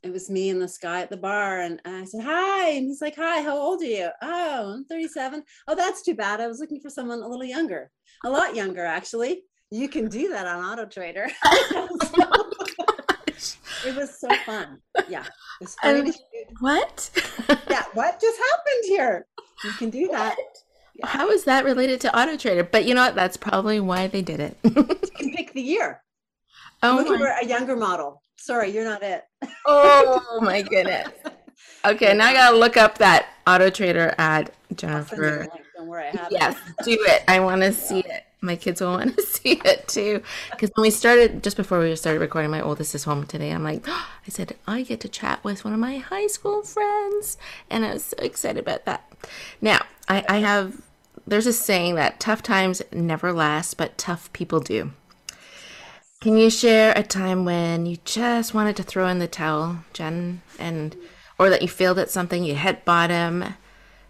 it 0.04 0.12
was 0.12 0.30
me 0.30 0.50
and 0.50 0.62
this 0.62 0.78
guy 0.78 1.02
at 1.02 1.10
the 1.10 1.18
bar 1.18 1.62
and 1.62 1.82
I 1.86 2.06
said, 2.06 2.24
hi. 2.24 2.70
And 2.70 2.88
he's 2.88 3.02
like, 3.02 3.16
hi, 3.16 3.42
how 3.42 3.58
old 3.58 3.82
are 3.82 3.86
you? 3.86 4.10
Oh, 4.22 4.74
I'm 4.74 4.86
37. 4.86 5.44
Oh, 5.68 5.76
that's 5.76 6.02
too 6.02 6.16
bad. 6.16 6.42
I 6.42 6.48
was 6.48 6.60
looking 6.60 6.80
for 6.80 6.90
someone 6.90 7.22
a 7.22 7.28
little 7.28 7.46
younger, 7.46 7.92
a 8.26 8.30
lot 8.30 8.56
younger, 8.56 8.84
actually. 8.86 9.44
You 9.70 9.88
can 9.88 10.10
do 10.10 10.30
that 10.30 10.48
on 10.48 10.64
Auto 10.64 10.86
Trader. 10.86 11.28
it 13.86 13.96
was 13.96 14.20
so 14.20 14.28
fun. 14.46 14.80
Yeah. 15.08 15.24
Um, 15.84 16.12
what? 16.60 17.10
yeah. 17.70 17.84
What 17.94 18.20
just 18.20 18.40
happened 18.40 18.84
here? 18.86 19.28
You 19.64 19.72
can 19.74 19.90
do 19.90 20.10
that. 20.10 20.36
Yeah. 20.96 21.08
How 21.08 21.30
is 21.30 21.46
that 21.46 21.64
related 21.64 22.02
to 22.02 22.20
Auto 22.20 22.36
Trader? 22.36 22.64
But 22.66 22.86
you 22.86 22.96
know 22.96 23.06
what? 23.06 23.16
That's 23.16 23.38
probably 23.38 23.80
why 23.80 24.08
they 24.08 24.22
did 24.22 24.40
it. 24.40 24.58
you 24.64 24.72
can 24.74 25.32
pick 25.34 25.54
the 25.54 25.62
year. 25.62 26.02
Oh, 26.84 26.96
looking 26.96 27.20
for 27.20 27.28
a 27.28 27.46
younger 27.46 27.76
model. 27.76 28.24
Sorry, 28.42 28.72
you're 28.72 28.86
not 28.86 29.04
it. 29.04 29.24
oh 29.68 30.40
my 30.42 30.62
goodness. 30.62 31.10
Okay, 31.84 32.14
now 32.14 32.28
I 32.28 32.34
gotta 32.34 32.58
look 32.58 32.78
up 32.78 33.00
that 33.00 33.26
Auto 33.48 33.72
Trader 33.72 34.14
ad, 34.20 34.52
Jennifer. 34.76 35.48
Don't 35.76 35.88
worry, 35.88 36.10
I 36.10 36.12
have 36.12 36.28
yes, 36.30 36.56
it. 36.80 36.86
do 36.86 36.98
it. 37.00 37.24
I 37.28 37.40
want 37.40 37.62
to 37.62 37.74
see 37.88 38.02
it. 38.02 38.26
My 38.40 38.56
kids 38.56 38.82
will 38.82 38.92
want 38.92 39.18
to 39.18 39.24
see 39.24 39.60
it 39.66 39.88
too. 39.88 40.22
Because 40.52 40.70
when 40.76 40.84
we 40.84 40.92
started, 40.92 41.42
just 41.42 41.58
before 41.58 41.80
we 41.80 41.96
started 41.96 42.20
recording, 42.20 42.52
my 42.52 42.62
oldest 42.62 42.94
is 42.94 43.06
home 43.06 43.26
today. 43.26 43.50
I'm 43.50 43.64
like, 43.64 43.84
oh, 43.88 44.10
I 44.28 44.30
said 44.30 44.56
I 44.68 44.84
get 44.84 45.00
to 45.00 45.10
chat 45.10 45.44
with 45.44 45.66
one 45.66 45.74
of 45.74 45.80
my 45.80 45.98
high 45.98 46.28
school 46.28 46.62
friends, 46.62 47.40
and 47.68 47.84
I 47.84 47.94
was 47.94 48.06
so 48.06 48.18
excited 48.20 48.60
about 48.60 48.86
that. 48.86 49.12
Now, 49.60 49.84
I, 50.08 50.24
I 50.30 50.38
have. 50.38 50.82
There's 51.26 51.48
a 51.48 51.54
saying 51.54 51.96
that 51.96 52.20
tough 52.20 52.44
times 52.44 52.84
never 52.92 53.34
last, 53.34 53.76
but 53.78 53.98
tough 53.98 54.32
people 54.34 54.60
do. 54.60 54.92
Can 56.22 56.38
you 56.38 56.52
share 56.52 56.94
a 56.96 57.02
time 57.02 57.46
when 57.46 57.88
you 57.88 57.98
just 58.06 58.54
wanted 58.54 58.76
to 58.76 58.84
throw 58.84 59.08
in 59.08 59.18
the 59.18 59.28
towel, 59.28 59.80
Jen, 59.92 60.44
and 60.60 60.96
or 61.40 61.50
that 61.50 61.64
you 61.64 61.68
failed 61.68 61.98
at 61.98 62.12
something, 62.12 62.44
you 62.44 62.54
hit 62.54 62.86
bottom, 62.86 63.56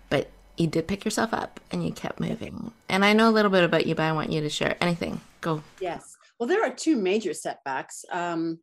but 0.10 0.30
you 0.58 0.68
did 0.68 0.90
pick 0.90 1.06
yourself 1.06 1.34
up 1.34 1.62
and 1.72 1.86
you 1.86 1.94
kept 1.94 2.20
moving. 2.20 2.74
And 2.90 3.06
I 3.06 3.14
know 3.14 3.30
a 3.30 3.32
little 3.32 3.50
bit 3.50 3.64
about 3.64 3.86
you, 3.86 3.96
but 3.96 4.04
I 4.04 4.12
want 4.12 4.30
you 4.30 4.42
to 4.42 4.50
share 4.50 4.76
anything. 4.82 5.22
Go. 5.40 5.64
Yes. 5.80 6.18
Well, 6.38 6.48
there 6.48 6.62
are 6.66 6.74
two 6.74 6.98
major 6.98 7.34
setbacks. 7.34 8.04
Um, 8.12 8.60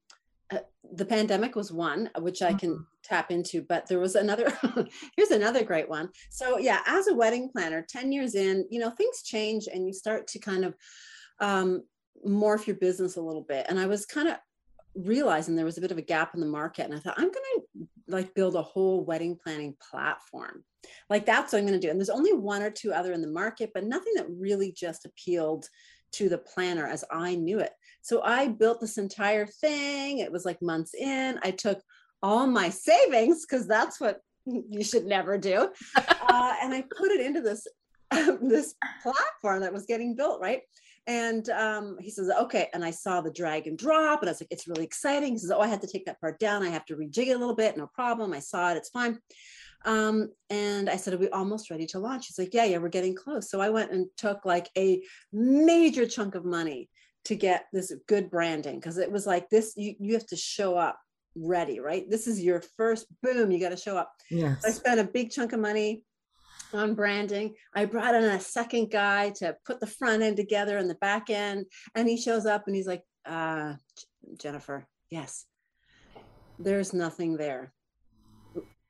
uh, 0.53 0.59
the 0.93 1.07
pandemic 1.07 1.57
was 1.57 1.73
one, 1.73 2.11
which 2.19 2.43
I 2.43 2.53
can 2.53 2.73
mm-hmm. 2.73 2.83
tap 3.03 3.31
into, 3.31 3.63
but 3.63 3.87
there 3.87 3.99
was 3.99 4.15
another. 4.15 4.53
here's 5.17 5.31
another 5.31 5.65
great 5.65 5.89
one. 5.89 6.11
So, 6.29 6.59
yeah, 6.59 6.81
as 6.87 7.09
a 7.09 7.15
wedding 7.15 7.49
planner, 7.49 7.81
10 7.89 8.13
years 8.13 8.35
in, 8.35 8.67
you 8.71 8.79
know, 8.79 8.91
things 8.91 9.23
change 9.23 9.69
and 9.73 9.87
you 9.87 9.95
start 9.95 10.27
to 10.29 10.39
kind 10.39 10.67
of 10.67 10.75
um, 11.41 11.85
morph 12.27 12.67
your 12.67 12.77
business 12.77 13.17
a 13.17 13.21
little 13.21 13.43
bit. 13.43 13.67
And 13.69 13.79
I 13.79 13.87
was 13.87 14.07
kind 14.07 14.29
of 14.29 14.37
realizing 14.95 15.55
there 15.55 15.65
was 15.65 15.79
a 15.79 15.83
bit 15.83 15.93
of 15.93 15.99
a 15.99 16.03
gap 16.03 16.35
in 16.35 16.41
the 16.41 16.47
market. 16.47 16.85
And 16.85 16.95
I 16.95 16.99
thought, 16.99 17.19
I'm 17.19 17.31
going 17.31 17.35
to 17.35 17.89
like 18.09 18.35
build 18.35 18.57
a 18.57 18.63
whole 18.63 19.05
wedding 19.05 19.37
planning 19.43 19.77
platform. 19.91 20.65
Like 21.11 21.27
that's 21.27 21.53
what 21.53 21.59
I'm 21.59 21.67
going 21.67 21.79
to 21.79 21.87
do. 21.87 21.91
And 21.91 21.99
there's 21.99 22.11
only 22.11 22.33
one 22.33 22.63
or 22.63 22.71
two 22.71 22.93
other 22.93 23.13
in 23.13 23.21
the 23.21 23.29
market, 23.29 23.71
but 23.75 23.85
nothing 23.85 24.15
that 24.17 24.27
really 24.29 24.73
just 24.73 25.05
appealed 25.05 25.69
to 26.13 26.29
the 26.29 26.39
planner 26.39 26.87
as 26.87 27.05
I 27.11 27.35
knew 27.35 27.59
it. 27.59 27.73
So 28.01 28.23
I 28.23 28.49
built 28.49 28.81
this 28.81 28.99
entire 28.99 29.47
thing. 29.47 30.19
It 30.19 30.33
was 30.33 30.45
like 30.45 30.63
months 30.63 30.95
in. 30.95 31.39
I 31.43 31.51
took 31.51 31.81
all 32.23 32.47
my 32.47 32.71
savings 32.71 33.45
because 33.45 33.67
that's 33.67 34.01
what 34.01 34.21
you 34.47 34.83
should 34.83 35.05
never 35.05 35.37
do, 35.39 35.69
uh, 35.97 36.55
and 36.63 36.73
I 36.73 36.83
put 36.97 37.11
it 37.11 37.21
into 37.21 37.41
this 37.41 37.67
this 38.11 38.75
platform 39.03 39.61
that 39.61 39.73
was 39.73 39.87
getting 39.87 40.15
built. 40.15 40.41
Right. 40.41 40.63
And 41.07 41.49
um, 41.49 41.97
he 42.01 42.11
says, 42.11 42.31
okay. 42.43 42.69
And 42.75 42.85
I 42.85 42.91
saw 42.91 43.23
the 43.23 43.33
drag 43.33 43.67
and 43.67 43.79
drop, 43.79 44.21
and 44.21 44.29
I 44.29 44.33
was 44.33 44.43
like, 44.43 44.49
it's 44.51 44.69
really 44.69 44.85
exciting. 44.85 45.33
He 45.33 45.39
says, 45.39 45.51
oh, 45.51 45.61
I 45.61 45.67
had 45.67 45.81
to 45.81 45.89
take 45.89 46.05
that 46.05 46.21
part 46.21 46.39
down. 46.39 46.63
I 46.63 46.69
have 46.69 46.85
to 46.87 46.97
rejig 46.97 47.29
it 47.29 47.37
a 47.37 47.39
little 47.39 47.55
bit. 47.55 47.79
No 47.79 47.87
problem. 47.87 48.35
I 48.35 48.41
saw 48.41 48.73
it. 48.73 48.77
It's 48.77 48.91
fine. 48.91 49.19
Um, 49.85 50.31
and 50.51 50.91
I 50.91 50.97
said, 50.97 51.15
Are 51.15 51.19
we 51.19 51.29
almost 51.31 51.71
ready 51.71 51.87
to 51.87 51.99
launch? 51.99 52.27
He's 52.27 52.39
like, 52.39 52.55
Yeah, 52.55 52.65
yeah, 52.65 52.79
we're 52.79 52.89
getting 52.89 53.15
close. 53.15 53.51
So 53.51 53.61
I 53.61 53.71
went 53.71 53.93
and 53.93 54.07
took 54.17 54.45
like 54.45 54.69
a 54.77 55.03
major 55.33 56.07
chunk 56.07 56.35
of 56.35 56.45
money 56.45 56.91
to 57.27 57.35
get 57.35 57.67
this 57.73 57.93
good 58.07 58.31
branding 58.31 58.77
because 58.77 58.99
it 58.99 59.11
was 59.11 59.27
like 59.27 59.49
this, 59.51 59.75
you, 59.77 59.95
you 59.99 60.15
have 60.15 60.27
to 60.27 60.37
show 60.37 60.77
up 60.77 60.99
ready, 61.37 61.79
right? 61.79 62.09
This 62.11 62.27
is 62.27 62.43
your 62.43 62.63
first 62.77 63.07
boom, 63.23 63.51
you 63.51 63.61
got 63.61 63.69
to 63.71 63.77
show 63.77 63.97
up. 63.97 64.13
Yes. 64.31 64.65
I 64.65 64.71
spent 64.71 65.01
a 65.01 65.05
big 65.05 65.31
chunk 65.31 65.53
of 65.53 65.61
money 65.61 66.05
on 66.73 66.95
branding. 66.95 67.55
I 67.75 67.85
brought 67.85 68.15
in 68.15 68.25
a 68.25 68.41
second 68.41 68.91
guy 68.91 69.31
to 69.37 69.57
put 69.65 69.81
the 69.81 69.87
front 69.87 70.23
end 70.23 70.37
together 70.37 70.79
and 70.79 70.89
the 70.89 70.97
back 70.97 71.31
end. 71.31 71.67
And 71.95 72.09
he 72.09 72.17
shows 72.17 72.47
up 72.47 72.65
and 72.67 72.77
he's 72.77 72.87
like, 72.87 73.03
uh, 73.25 73.75
Jennifer, 74.39 74.87
yes, 75.11 75.47
there's 76.59 76.93
nothing 76.93 77.37
there. 77.37 77.73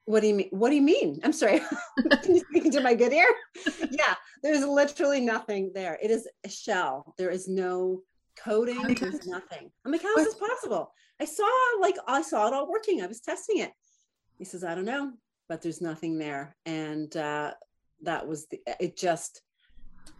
What 0.04 0.20
do 0.20 0.28
you 0.28 0.34
mean? 0.34 0.48
What 0.52 0.70
do 0.70 0.76
you 0.76 0.82
mean? 0.82 1.20
I'm 1.22 1.34
sorry. 1.34 1.60
Can 2.22 2.36
you 2.36 2.42
speak 2.48 2.64
into 2.64 2.80
my 2.80 2.94
good 2.94 3.12
ear? 3.12 3.28
yeah, 3.90 4.14
there's 4.42 4.64
literally 4.64 5.20
nothing 5.20 5.70
there. 5.74 5.98
It 6.02 6.10
is 6.10 6.26
a 6.44 6.48
shell. 6.48 7.14
There 7.18 7.28
is 7.28 7.46
no 7.46 8.00
coding. 8.42 8.94
There's 8.94 9.26
nothing. 9.26 9.70
I'm 9.84 9.92
like, 9.92 10.02
how 10.02 10.16
is 10.16 10.24
this 10.24 10.34
possible? 10.34 10.92
I 11.20 11.26
saw 11.26 11.46
like 11.80 11.96
I 12.06 12.22
saw 12.22 12.48
it 12.48 12.54
all 12.54 12.70
working. 12.70 13.02
I 13.02 13.06
was 13.06 13.20
testing 13.20 13.58
it. 13.58 13.72
He 14.38 14.44
says, 14.44 14.64
I 14.64 14.74
don't 14.74 14.84
know, 14.84 15.12
but 15.48 15.60
there's 15.60 15.82
nothing 15.82 16.16
there. 16.16 16.56
And 16.64 17.14
uh, 17.16 17.52
that 18.02 18.26
was 18.26 18.46
the 18.46 18.60
it 18.80 18.96
just 18.96 19.42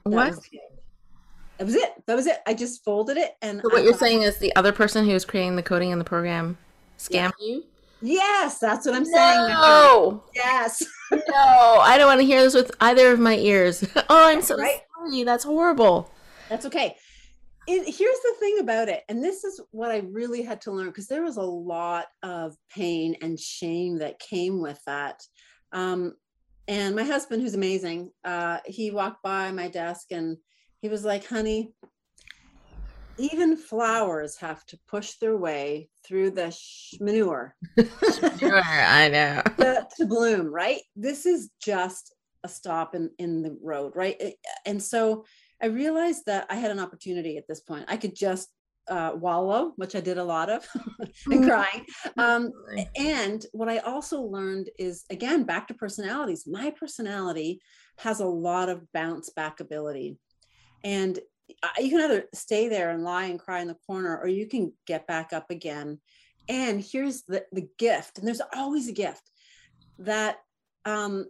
what 0.05 0.31
was, 0.31 0.41
that 1.59 1.67
was 1.67 1.75
it. 1.75 1.91
That 2.07 2.15
was 2.15 2.27
it. 2.27 2.39
I 2.47 2.55
just 2.55 2.85
folded 2.85 3.17
it 3.17 3.37
and 3.43 3.61
so 3.61 3.69
what 3.69 3.81
I 3.81 3.85
you're 3.85 3.95
saying 3.95 4.23
is 4.23 4.39
the 4.39 4.55
other 4.57 4.73
person 4.73 5.05
who 5.05 5.13
was 5.13 5.25
creating 5.25 5.57
the 5.57 5.63
coding 5.63 5.91
in 5.91 5.99
the 5.99 6.05
program 6.05 6.57
scammed 6.99 7.33
yeah. 7.41 7.47
you? 7.47 7.65
Yes, 8.01 8.59
that's 8.59 8.87
what 8.87 8.95
I'm 8.95 9.05
saying. 9.05 9.49
No. 9.49 10.23
Yes. 10.35 10.83
no, 11.13 11.21
I 11.81 11.97
don't 11.99 12.07
want 12.07 12.21
to 12.21 12.27
hear 12.27 12.43
this 12.43 12.55
with 12.55 12.71
either 12.81 13.11
of 13.11 13.19
my 13.19 13.37
ears. 13.37 13.85
oh, 13.97 14.03
I'm 14.09 14.43
so 14.43 14.57
right? 14.57 14.81
sorry. 14.97 15.25
That's 15.25 15.45
horrible. 15.45 16.11
That's 16.49 16.67
okay. 16.67 16.97
It, 17.67 17.83
here's 17.85 18.21
the 18.21 18.35
thing 18.41 18.59
about 18.61 18.89
it, 18.89 19.03
and 19.09 19.23
this 19.23 19.45
is 19.45 19.61
what 19.73 19.91
I 19.91 19.99
really 20.11 20.43
had 20.43 20.61
to 20.63 20.73
learn 20.73 20.87
because 20.87 21.07
there 21.07 21.23
was 21.23 21.37
a 21.37 21.43
lot 21.43 22.07
of 22.23 22.57
pain 22.71 23.17
and 23.21 23.39
shame 23.39 23.99
that 23.99 24.19
came 24.21 24.63
with 24.63 24.81
that. 24.87 25.23
Um, 25.73 26.15
and 26.69 26.95
my 26.95 27.03
husband, 27.03 27.43
who's 27.43 27.55
amazing, 27.55 28.11
uh, 28.25 28.59
he 28.67 28.91
walked 28.91 29.23
by 29.23 29.51
my 29.51 29.69
desk 29.69 30.13
and 30.13 30.37
he 30.83 30.91
was 30.91 31.03
like, 31.03 31.27
honey, 31.27 31.73
even 33.19 33.57
flowers 33.57 34.37
have 34.37 34.65
to 34.67 34.79
push 34.87 35.15
their 35.15 35.37
way 35.37 35.89
through 36.07 36.31
the 36.31 36.51
sh- 36.51 36.95
manure. 37.01 37.57
sure, 38.39 38.63
I 38.63 39.09
know. 39.09 39.43
to, 39.59 39.87
to 39.97 40.07
bloom, 40.07 40.47
right? 40.53 40.83
This 40.95 41.25
is 41.25 41.51
just 41.61 42.15
a 42.45 42.49
stop 42.49 42.95
in, 42.95 43.11
in 43.19 43.43
the 43.43 43.57
road, 43.63 43.93
right? 43.97 44.35
And 44.67 44.81
so 44.81 45.25
I 45.63 45.67
realized 45.67 46.27
that 46.27 46.47
I 46.51 46.57
had 46.57 46.71
an 46.71 46.79
opportunity 46.79 47.39
at 47.39 47.49
this 47.49 47.61
point. 47.61 47.87
I 47.89 47.97
could 47.97 48.15
just 48.15 48.49
uh, 48.89 49.13
wallow, 49.15 49.73
which 49.77 49.95
I 49.95 50.01
did 50.01 50.19
a 50.19 50.25
lot 50.25 50.51
of, 50.51 50.67
and 51.27 51.45
mm. 51.45 51.47
crying. 51.47 51.85
Um, 52.17 52.53
and 52.97 53.45
what 53.53 53.69
I 53.69 53.79
also 53.79 54.21
learned 54.23 54.71
is 54.79 55.05
again 55.11 55.45
back 55.45 55.69
to 55.69 55.75
personalities. 55.75 56.47
My 56.47 56.71
personality 56.71 57.61
has 57.99 58.21
a 58.21 58.27
lot 58.27 58.69
of 58.69 58.91
bounce 58.93 59.31
back 59.31 59.61
ability, 59.61 60.19
and 60.85 61.19
you 61.79 61.91
can 61.91 62.01
either 62.01 62.25
stay 62.35 62.69
there 62.69 62.91
and 62.91 63.05
lie 63.05 63.25
and 63.25 63.39
cry 63.39 63.61
in 63.61 63.69
the 63.69 63.77
corner, 63.87 64.19
or 64.19 64.29
you 64.29 64.47
can 64.47 64.73
get 64.87 65.07
back 65.07 65.33
up 65.33 65.51
again. 65.51 66.01
And 66.49 66.81
here's 66.81 67.23
the 67.23 67.45
the 67.53 67.69
gift, 67.79 68.19
and 68.19 68.27
there's 68.27 68.43
always 68.55 68.89
a 68.89 68.93
gift 68.93 69.31
that 69.99 70.39
um, 70.85 71.27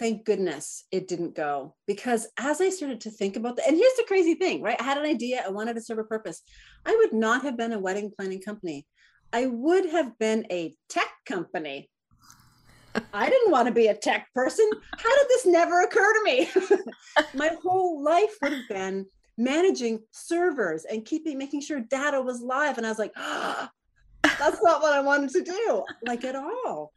thank 0.00 0.24
goodness 0.24 0.86
it 0.90 1.06
didn't 1.06 1.36
go 1.36 1.74
because 1.86 2.26
as 2.38 2.62
I 2.62 2.70
started 2.70 3.02
to 3.02 3.10
think 3.10 3.36
about 3.36 3.56
that, 3.56 3.68
and 3.68 3.76
here's 3.76 3.96
the 3.96 4.04
crazy 4.08 4.34
thing, 4.34 4.62
right? 4.62 4.80
I 4.80 4.82
had 4.82 4.96
an 4.96 5.04
idea, 5.04 5.44
I 5.46 5.50
wanted 5.50 5.74
to 5.74 5.82
serve 5.82 5.98
a 5.98 6.04
purpose. 6.04 6.42
I 6.86 6.96
would 6.96 7.12
not 7.12 7.42
have 7.42 7.58
been 7.58 7.74
a 7.74 7.78
wedding 7.78 8.10
planning 8.16 8.40
company. 8.40 8.86
I 9.32 9.46
would 9.46 9.90
have 9.90 10.18
been 10.18 10.46
a 10.50 10.74
tech 10.88 11.10
company. 11.26 11.90
I 13.12 13.28
didn't 13.28 13.52
want 13.52 13.68
to 13.68 13.74
be 13.74 13.88
a 13.88 13.94
tech 13.94 14.26
person. 14.34 14.68
How 14.96 15.18
did 15.18 15.28
this 15.28 15.46
never 15.46 15.82
occur 15.82 16.14
to 16.14 16.24
me? 16.24 16.48
My 17.34 17.50
whole 17.62 18.02
life 18.02 18.34
would 18.42 18.52
have 18.52 18.68
been 18.70 19.04
managing 19.36 20.00
servers 20.12 20.86
and 20.86 21.04
keeping 21.04 21.36
making 21.36 21.60
sure 21.60 21.80
data 21.80 22.20
was 22.20 22.40
live. 22.40 22.78
And 22.78 22.86
I 22.86 22.88
was 22.88 22.98
like, 22.98 23.12
oh, 23.16 23.68
that's 24.22 24.62
not 24.62 24.80
what 24.80 24.94
I 24.94 25.02
wanted 25.02 25.30
to 25.30 25.42
do, 25.42 25.84
like 26.06 26.24
at 26.24 26.36
all. 26.36 26.90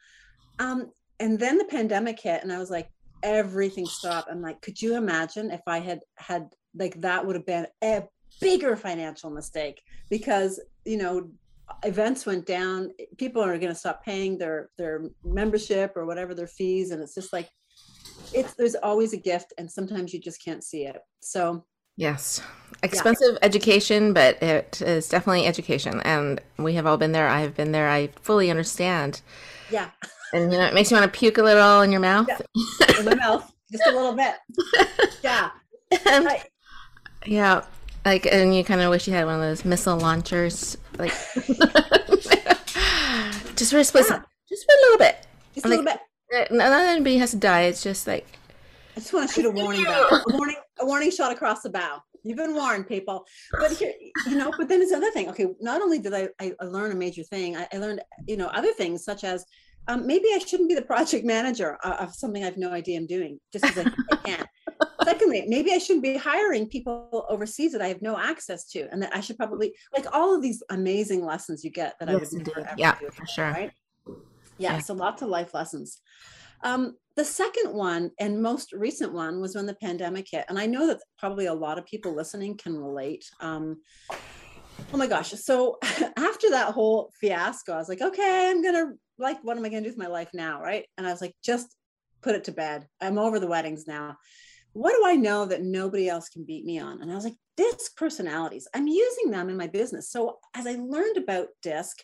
Um, 0.57 0.89
and 1.19 1.39
then 1.39 1.57
the 1.57 1.65
pandemic 1.65 2.19
hit 2.19 2.43
and 2.43 2.51
i 2.51 2.59
was 2.59 2.69
like 2.69 2.89
everything 3.23 3.85
stopped. 3.85 4.29
I'm 4.29 4.41
like 4.41 4.61
could 4.61 4.81
you 4.81 4.95
imagine 4.95 5.49
if 5.51 5.61
i 5.67 5.79
had 5.79 5.99
had 6.17 6.49
like 6.75 6.99
that 7.01 7.25
would 7.25 7.35
have 7.35 7.45
been 7.45 7.67
a 7.83 8.03
bigger 8.41 8.75
financial 8.75 9.29
mistake 9.29 9.81
because 10.09 10.59
you 10.85 10.97
know 10.97 11.29
events 11.83 12.25
went 12.25 12.45
down. 12.45 12.91
People 13.17 13.41
are 13.41 13.57
going 13.57 13.71
to 13.71 13.75
stop 13.75 14.03
paying 14.03 14.37
their 14.37 14.69
their 14.77 15.03
membership 15.23 15.93
or 15.95 16.05
whatever 16.05 16.33
their 16.33 16.47
fees. 16.47 16.91
And 16.91 17.01
it's 17.01 17.15
just 17.15 17.33
like 17.33 17.49
it's 18.33 18.53
there's 18.53 18.75
always 18.75 19.13
a 19.13 19.17
gift 19.17 19.53
and 19.57 19.69
sometimes 19.69 20.13
you 20.13 20.19
just 20.19 20.43
can't 20.43 20.63
see 20.63 20.85
it. 20.85 20.99
So 21.21 21.65
yes. 21.95 22.41
Expensive 22.81 23.33
yeah. 23.33 23.39
education 23.41 24.13
but 24.13 24.41
it 24.41 24.81
is 24.81 25.09
definitely 25.09 25.45
education. 25.45 26.01
And 26.01 26.41
we 26.57 26.73
have 26.73 26.85
all 26.85 26.97
been 26.97 27.11
there. 27.11 27.27
I 27.27 27.41
have 27.41 27.55
been 27.55 27.71
there. 27.71 27.89
I 27.89 28.07
fully 28.21 28.49
understand. 28.49 29.21
Yeah 29.69 29.89
and 30.33 30.51
you 30.51 30.57
know 30.57 30.65
it 30.65 30.73
makes 30.73 30.91
you 30.91 30.97
want 30.97 31.11
to 31.11 31.17
puke 31.17 31.37
a 31.37 31.43
little 31.43 31.81
in 31.81 31.91
your 31.91 32.01
mouth. 32.01 32.27
Yeah. 32.27 32.39
In 32.99 33.05
my 33.05 33.15
mouth, 33.15 33.51
just 33.71 33.87
a 33.87 33.91
little 33.91 34.13
bit. 34.13 34.35
Yeah. 35.23 35.51
And, 36.05 36.27
yeah, 37.25 37.63
like, 38.03 38.25
and 38.25 38.53
you 38.53 38.65
kind 38.65 38.81
of 38.81 38.89
wish 38.89 39.07
you 39.07 39.13
had 39.13 39.25
one 39.25 39.35
of 39.35 39.41
those 39.41 39.63
missile 39.63 39.97
launchers, 39.97 40.77
like, 40.97 41.11
just 43.55 43.71
for 43.71 43.77
a 43.77 43.83
split, 43.85 44.05
yeah. 44.09 44.21
just 44.49 44.65
for 44.65 44.73
a 44.73 44.81
little 44.81 44.97
bit, 44.97 45.25
just 45.53 45.65
a 45.65 45.69
little 45.69 45.85
bit. 45.85 45.99
Uh, 46.35 46.39
not 46.51 46.69
that 46.69 46.89
anybody 46.89 47.17
has 47.19 47.31
to 47.31 47.37
die. 47.37 47.61
It's 47.61 47.81
just 47.81 48.05
like 48.05 48.25
I 48.97 48.99
just 48.99 49.13
want 49.13 49.29
to 49.29 49.33
shoot 49.33 49.45
a 49.45 49.51
warning 49.51 49.85
bow, 49.85 50.07
a 50.11 50.35
warning, 50.35 50.57
a 50.79 50.85
warning 50.85 51.11
shot 51.11 51.31
across 51.31 51.61
the 51.61 51.69
bow. 51.69 52.01
You've 52.23 52.37
been 52.37 52.53
warned, 52.53 52.87
people. 52.87 53.25
But 53.51 53.71
here, 53.71 53.93
you 54.27 54.35
know, 54.35 54.51
but 54.57 54.67
then 54.67 54.81
it's 54.81 54.91
another 54.91 55.11
thing. 55.11 55.29
Okay, 55.29 55.47
not 55.61 55.81
only 55.81 55.99
did 55.99 56.13
I, 56.13 56.29
I 56.39 56.53
learn 56.63 56.91
a 56.91 56.95
major 56.95 57.23
thing, 57.23 57.55
I, 57.55 57.67
I 57.73 57.77
learned, 57.77 58.01
you 58.27 58.37
know, 58.37 58.47
other 58.47 58.73
things 58.73 59.03
such 59.03 59.23
as 59.23 59.45
um, 59.87 60.07
maybe 60.07 60.27
I 60.33 60.39
shouldn't 60.39 60.69
be 60.69 60.75
the 60.75 60.81
project 60.81 61.25
manager 61.25 61.77
of 61.83 62.13
something 62.13 62.41
I 62.41 62.45
have 62.45 62.57
no 62.57 62.71
idea 62.71 62.97
I'm 62.97 63.07
doing 63.07 63.39
just 63.51 63.65
because 63.65 63.85
I, 63.85 63.91
I 64.11 64.15
can't. 64.17 64.47
Secondly, 65.03 65.43
maybe 65.47 65.73
I 65.73 65.77
shouldn't 65.77 66.03
be 66.03 66.15
hiring 66.15 66.67
people 66.67 67.25
overseas 67.29 67.73
that 67.73 67.81
I 67.81 67.87
have 67.87 68.01
no 68.01 68.17
access 68.17 68.65
to, 68.69 68.87
and 68.91 69.01
that 69.01 69.13
I 69.13 69.19
should 69.19 69.37
probably 69.37 69.73
like 69.93 70.05
all 70.13 70.33
of 70.33 70.41
these 70.41 70.63
amazing 70.69 71.25
lessons 71.25 71.63
you 71.63 71.71
get 71.71 71.95
that 71.99 72.09
yes, 72.09 72.33
I 72.33 72.37
would 72.37 72.47
never 72.47 72.69
yeah, 72.77 72.97
do. 72.99 73.09
for 73.11 73.25
sure. 73.25 73.51
Right? 73.51 73.71
Yeah, 74.57 74.73
yeah, 74.73 74.79
so 74.79 74.93
lots 74.93 75.21
of 75.21 75.29
life 75.29 75.53
lessons. 75.53 75.99
Um, 76.63 76.95
the 77.17 77.25
second 77.25 77.73
one 77.73 78.11
and 78.19 78.41
most 78.41 78.71
recent 78.71 79.13
one 79.13 79.41
was 79.41 79.55
when 79.55 79.65
the 79.65 79.75
pandemic 79.75 80.27
hit, 80.31 80.45
and 80.47 80.57
I 80.57 80.65
know 80.65 80.87
that 80.87 81.01
probably 81.19 81.47
a 81.47 81.53
lot 81.53 81.77
of 81.77 81.85
people 81.85 82.15
listening 82.15 82.55
can 82.57 82.77
relate. 82.77 83.25
Um, 83.41 83.81
oh 84.93 84.97
my 84.97 85.07
gosh! 85.07 85.31
So 85.31 85.77
after 86.17 86.49
that 86.51 86.73
whole 86.73 87.11
fiasco, 87.19 87.73
I 87.73 87.77
was 87.77 87.89
like, 87.89 88.01
okay, 88.01 88.49
I'm 88.49 88.63
gonna 88.63 88.93
like, 89.17 89.43
what 89.43 89.57
am 89.57 89.65
I 89.65 89.69
going 89.69 89.83
to 89.83 89.89
do 89.89 89.93
with 89.95 90.03
my 90.03 90.11
life 90.11 90.29
now? 90.33 90.61
Right. 90.61 90.85
And 90.97 91.07
I 91.07 91.11
was 91.11 91.21
like, 91.21 91.35
just 91.43 91.75
put 92.21 92.35
it 92.35 92.45
to 92.45 92.51
bed. 92.51 92.87
I'm 93.01 93.17
over 93.17 93.39
the 93.39 93.47
weddings 93.47 93.85
now. 93.87 94.17
What 94.73 94.93
do 94.93 95.03
I 95.05 95.15
know 95.15 95.45
that 95.45 95.61
nobody 95.61 96.09
else 96.09 96.29
can 96.29 96.45
beat 96.45 96.65
me 96.65 96.79
on? 96.79 97.01
And 97.01 97.11
I 97.11 97.15
was 97.15 97.23
like, 97.23 97.35
disc 97.57 97.95
personalities. 97.95 98.67
I'm 98.73 98.87
using 98.87 99.29
them 99.29 99.49
in 99.49 99.57
my 99.57 99.67
business. 99.67 100.09
So 100.09 100.39
as 100.55 100.65
I 100.65 100.75
learned 100.79 101.17
about 101.17 101.49
disc, 101.61 101.97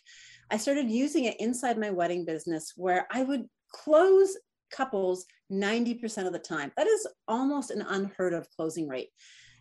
I 0.51 0.57
started 0.57 0.89
using 0.89 1.25
it 1.25 1.39
inside 1.39 1.79
my 1.79 1.89
wedding 1.89 2.25
business 2.25 2.73
where 2.75 3.07
I 3.11 3.23
would 3.23 3.45
close 3.71 4.37
couples 4.71 5.25
90% 5.51 6.27
of 6.27 6.33
the 6.33 6.39
time. 6.39 6.71
That 6.77 6.85
is 6.85 7.07
almost 7.27 7.71
an 7.71 7.81
unheard 7.81 8.33
of 8.33 8.49
closing 8.55 8.87
rate. 8.87 9.09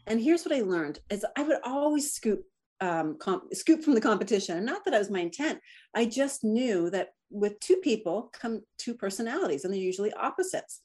And 0.07 0.21
here's 0.21 0.45
what 0.45 0.55
I 0.55 0.61
learned 0.61 0.99
is 1.11 1.25
I 1.37 1.43
would 1.43 1.59
always 1.65 2.13
scoop 2.13 2.43
um, 2.81 3.17
comp- 3.19 3.55
scoop 3.55 3.83
from 3.83 3.95
the 3.95 4.01
competition. 4.01 4.57
And 4.57 4.67
not 4.67 4.85
that 4.85 4.93
that 4.93 4.99
was 4.99 5.11
my 5.11 5.21
intent. 5.21 5.61
I 5.95 6.05
just 6.05 6.45
knew 6.45 6.91
that 6.91 7.11
with 7.31 7.59
two 7.61 7.77
people 7.77 8.33
come 8.33 8.63
two 8.79 8.95
personalities, 8.95 9.65
and 9.65 9.73
they're 9.73 9.81
usually 9.81 10.13
opposites. 10.13 10.81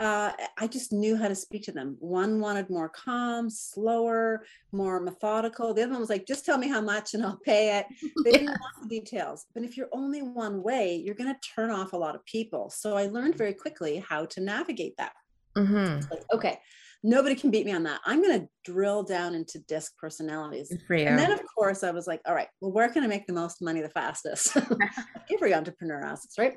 Uh, 0.00 0.32
I 0.56 0.66
just 0.66 0.94
knew 0.94 1.14
how 1.14 1.28
to 1.28 1.34
speak 1.34 1.62
to 1.64 1.72
them. 1.72 1.98
One 2.00 2.40
wanted 2.40 2.70
more 2.70 2.88
calm, 2.88 3.50
slower, 3.50 4.46
more 4.72 4.98
methodical. 4.98 5.74
The 5.74 5.82
other 5.82 5.92
one 5.92 6.00
was 6.00 6.08
like, 6.08 6.26
just 6.26 6.46
tell 6.46 6.56
me 6.56 6.68
how 6.68 6.80
much 6.80 7.12
and 7.12 7.22
I'll 7.22 7.38
pay 7.44 7.78
it. 7.78 7.86
They 8.24 8.32
didn't 8.32 8.48
want 8.48 8.88
the 8.88 8.88
details. 8.88 9.44
But 9.52 9.62
if 9.62 9.76
you're 9.76 9.90
only 9.92 10.22
one 10.22 10.62
way, 10.62 10.96
you're 10.96 11.14
going 11.14 11.34
to 11.34 11.40
turn 11.54 11.70
off 11.70 11.92
a 11.92 11.98
lot 11.98 12.14
of 12.14 12.24
people. 12.24 12.70
So 12.70 12.96
I 12.96 13.08
learned 13.08 13.36
very 13.36 13.52
quickly 13.52 13.98
how 13.98 14.24
to 14.24 14.40
navigate 14.40 14.96
that. 14.96 15.12
Mm-hmm. 15.54 16.10
Like, 16.10 16.24
okay, 16.32 16.60
nobody 17.02 17.34
can 17.34 17.50
beat 17.50 17.66
me 17.66 17.72
on 17.72 17.82
that. 17.84 18.00
I'm 18.04 18.22
going 18.22 18.40
to 18.40 18.48
drill 18.64 19.02
down 19.02 19.34
into 19.34 19.58
disc 19.60 19.96
personalities. 19.98 20.70
And 21.08 21.18
then, 21.18 21.32
of 21.32 21.40
course, 21.56 21.82
I 21.82 21.90
was 21.90 22.06
like, 22.06 22.20
all 22.26 22.34
right, 22.34 22.48
well, 22.60 22.72
where 22.72 22.88
can 22.88 23.02
I 23.02 23.06
make 23.06 23.26
the 23.26 23.32
most 23.32 23.62
money 23.62 23.80
the 23.80 23.88
fastest? 23.88 24.56
Every 25.32 25.54
entrepreneur 25.54 26.02
asks, 26.04 26.38
right? 26.38 26.54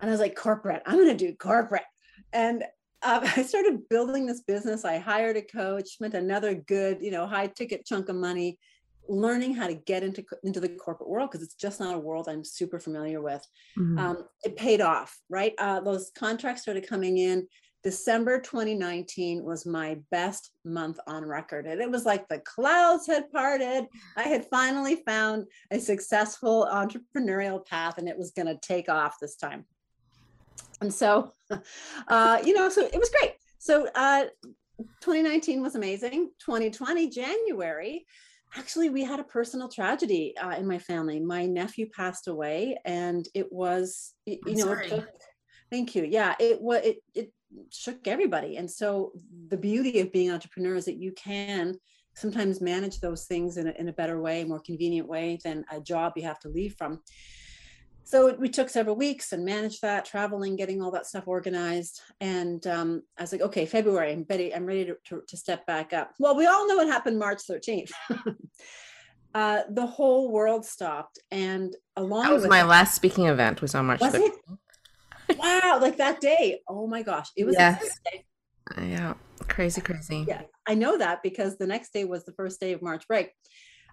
And 0.00 0.10
I 0.10 0.12
was 0.12 0.20
like, 0.20 0.34
corporate. 0.34 0.82
I'm 0.86 0.96
going 0.96 1.16
to 1.16 1.26
do 1.26 1.34
corporate. 1.36 1.84
And 2.32 2.64
uh, 3.02 3.20
I 3.36 3.42
started 3.42 3.88
building 3.88 4.26
this 4.26 4.42
business. 4.42 4.84
I 4.84 4.98
hired 4.98 5.36
a 5.36 5.42
coach, 5.42 5.88
spent 5.90 6.14
another 6.14 6.54
good, 6.54 6.98
you 7.00 7.10
know, 7.10 7.26
high 7.26 7.48
ticket 7.48 7.84
chunk 7.84 8.08
of 8.08 8.16
money 8.16 8.58
learning 9.08 9.54
how 9.54 9.68
to 9.68 9.74
get 9.74 10.02
into 10.02 10.24
into 10.42 10.58
the 10.58 10.68
corporate 10.68 11.08
world 11.08 11.30
because 11.30 11.44
it's 11.44 11.54
just 11.54 11.78
not 11.78 11.94
a 11.94 11.98
world 11.98 12.28
I'm 12.28 12.44
super 12.44 12.78
familiar 12.78 13.22
with. 13.22 13.46
Mm-hmm. 13.78 13.98
Um, 13.98 14.24
it 14.42 14.56
paid 14.56 14.80
off, 14.80 15.16
right? 15.28 15.54
Uh, 15.58 15.80
those 15.80 16.10
contracts 16.16 16.62
started 16.62 16.88
coming 16.88 17.18
in. 17.18 17.46
December 17.86 18.40
2019 18.40 19.44
was 19.44 19.64
my 19.64 19.96
best 20.10 20.50
month 20.64 20.98
on 21.06 21.24
record. 21.24 21.68
And 21.68 21.80
it 21.80 21.88
was 21.88 22.04
like 22.04 22.26
the 22.26 22.40
clouds 22.40 23.06
had 23.06 23.30
parted. 23.30 23.86
I 24.16 24.24
had 24.24 24.44
finally 24.46 25.04
found 25.06 25.46
a 25.70 25.78
successful 25.78 26.68
entrepreneurial 26.68 27.64
path 27.64 27.98
and 27.98 28.08
it 28.08 28.18
was 28.18 28.32
going 28.32 28.48
to 28.48 28.58
take 28.60 28.88
off 28.88 29.20
this 29.20 29.36
time. 29.36 29.66
And 30.80 30.92
so, 30.92 31.32
uh, 32.08 32.40
you 32.44 32.54
know, 32.54 32.68
so 32.70 32.86
it 32.86 32.98
was 32.98 33.10
great. 33.20 33.34
So 33.58 33.86
uh, 33.94 34.24
2019 35.02 35.62
was 35.62 35.76
amazing. 35.76 36.32
2020, 36.44 37.08
January, 37.08 38.04
actually, 38.56 38.90
we 38.90 39.04
had 39.04 39.20
a 39.20 39.24
personal 39.24 39.68
tragedy 39.68 40.34
uh, 40.42 40.56
in 40.56 40.66
my 40.66 40.80
family. 40.80 41.20
My 41.20 41.46
nephew 41.46 41.88
passed 41.96 42.26
away, 42.26 42.78
and 42.84 43.28
it 43.32 43.52
was, 43.52 44.14
you 44.26 44.40
I'm 44.44 44.54
know, 44.54 45.04
thank 45.70 45.94
you. 45.94 46.04
Yeah, 46.04 46.34
it 46.40 46.60
was 46.60 46.82
it 46.84 46.98
it 47.14 47.32
shook 47.70 48.06
everybody. 48.06 48.56
And 48.56 48.70
so 48.70 49.12
the 49.48 49.56
beauty 49.56 50.00
of 50.00 50.12
being 50.12 50.28
an 50.28 50.34
entrepreneur 50.34 50.76
is 50.76 50.84
that 50.86 50.96
you 50.96 51.12
can 51.12 51.76
sometimes 52.14 52.60
manage 52.60 53.00
those 53.00 53.26
things 53.26 53.56
in 53.56 53.68
a, 53.68 53.72
in 53.72 53.88
a 53.88 53.92
better 53.92 54.20
way, 54.20 54.44
more 54.44 54.60
convenient 54.60 55.06
way 55.06 55.38
than 55.44 55.64
a 55.70 55.80
job 55.80 56.14
you 56.16 56.22
have 56.22 56.40
to 56.40 56.48
leave 56.48 56.74
from. 56.76 57.00
So 58.04 58.32
we 58.36 58.48
took 58.48 58.68
several 58.68 58.94
weeks 58.94 59.32
and 59.32 59.44
managed 59.44 59.82
that, 59.82 60.04
traveling, 60.04 60.54
getting 60.54 60.80
all 60.80 60.92
that 60.92 61.06
stuff 61.06 61.26
organized. 61.26 62.00
And 62.20 62.64
um, 62.68 63.02
I 63.18 63.22
was 63.22 63.32
like, 63.32 63.40
okay, 63.40 63.66
February, 63.66 64.12
I'm 64.12 64.24
ready. 64.30 64.54
I'm 64.54 64.64
ready 64.64 64.84
to, 64.84 64.96
to, 65.06 65.22
to 65.26 65.36
step 65.36 65.66
back 65.66 65.92
up. 65.92 66.12
Well, 66.20 66.36
we 66.36 66.46
all 66.46 66.68
know 66.68 66.76
what 66.76 66.86
happened 66.86 67.18
March 67.18 67.42
13th. 67.50 67.90
uh, 69.34 69.62
the 69.70 69.86
whole 69.86 70.30
world 70.30 70.64
stopped, 70.64 71.18
and 71.32 71.74
along 71.96 72.22
that 72.22 72.32
was 72.32 72.46
my 72.46 72.60
it, 72.60 72.66
last 72.66 72.94
speaking 72.94 73.26
event 73.26 73.60
was 73.60 73.74
on 73.74 73.86
March 73.86 74.00
was 74.00 74.14
13th. 74.14 74.28
It? 74.28 74.34
wow, 75.42 75.78
like 75.80 75.96
that 75.98 76.20
day. 76.20 76.60
Oh 76.68 76.86
my 76.86 77.02
gosh, 77.02 77.28
it 77.36 77.44
was 77.44 77.56
yes. 77.58 77.98
Yeah, 78.80 79.14
crazy, 79.48 79.80
crazy. 79.80 80.24
Yeah, 80.26 80.42
I 80.66 80.74
know 80.74 80.98
that 80.98 81.22
because 81.22 81.56
the 81.56 81.66
next 81.66 81.92
day 81.92 82.04
was 82.04 82.24
the 82.24 82.32
first 82.32 82.60
day 82.60 82.72
of 82.72 82.82
March 82.82 83.06
break. 83.06 83.30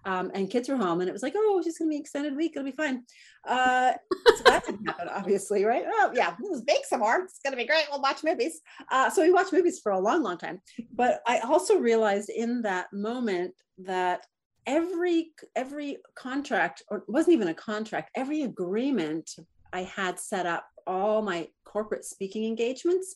Um, 0.05 0.31
and 0.33 0.49
kids 0.49 0.67
were 0.67 0.75
home 0.75 0.99
and 0.99 1.07
it 1.07 1.13
was 1.13 1.23
like 1.23 1.31
oh 1.33 1.59
it's 1.59 1.65
just 1.65 1.79
gonna 1.79 1.87
be 1.87 1.97
extended 1.97 2.35
week 2.35 2.51
it'll 2.55 2.65
be 2.65 2.75
fine. 2.75 3.03
Uh, 3.47 3.93
so 4.35 4.43
that 4.43 4.65
didn't 4.65 4.85
happen 4.85 5.07
obviously 5.13 5.63
right? 5.63 5.85
Oh 5.87 6.11
yeah 6.13 6.35
let's 6.41 6.61
bake 6.61 6.85
some 6.85 6.99
more 6.99 7.21
it's 7.21 7.39
gonna 7.41 7.55
be 7.55 7.65
great 7.65 7.85
we'll 7.89 8.01
watch 8.01 8.21
movies. 8.21 8.59
Uh, 8.91 9.09
so 9.09 9.21
we 9.21 9.31
watched 9.31 9.53
movies 9.53 9.79
for 9.81 9.93
a 9.93 9.99
long 9.99 10.21
long 10.21 10.37
time. 10.37 10.59
But 10.93 11.21
i 11.25 11.39
also 11.39 11.79
realized 11.79 12.29
in 12.29 12.63
that 12.63 12.87
moment 12.91 13.53
that 13.77 14.25
every 14.67 15.31
every 15.55 15.97
contract 16.15 16.83
or 16.89 17.03
wasn't 17.07 17.33
even 17.33 17.47
a 17.49 17.53
contract 17.53 18.11
every 18.15 18.43
agreement 18.43 19.29
i 19.73 19.81
had 19.81 20.19
set 20.19 20.45
up 20.45 20.67
all 20.87 21.21
my 21.21 21.47
corporate 21.65 22.05
speaking 22.05 22.45
engagements 22.45 23.15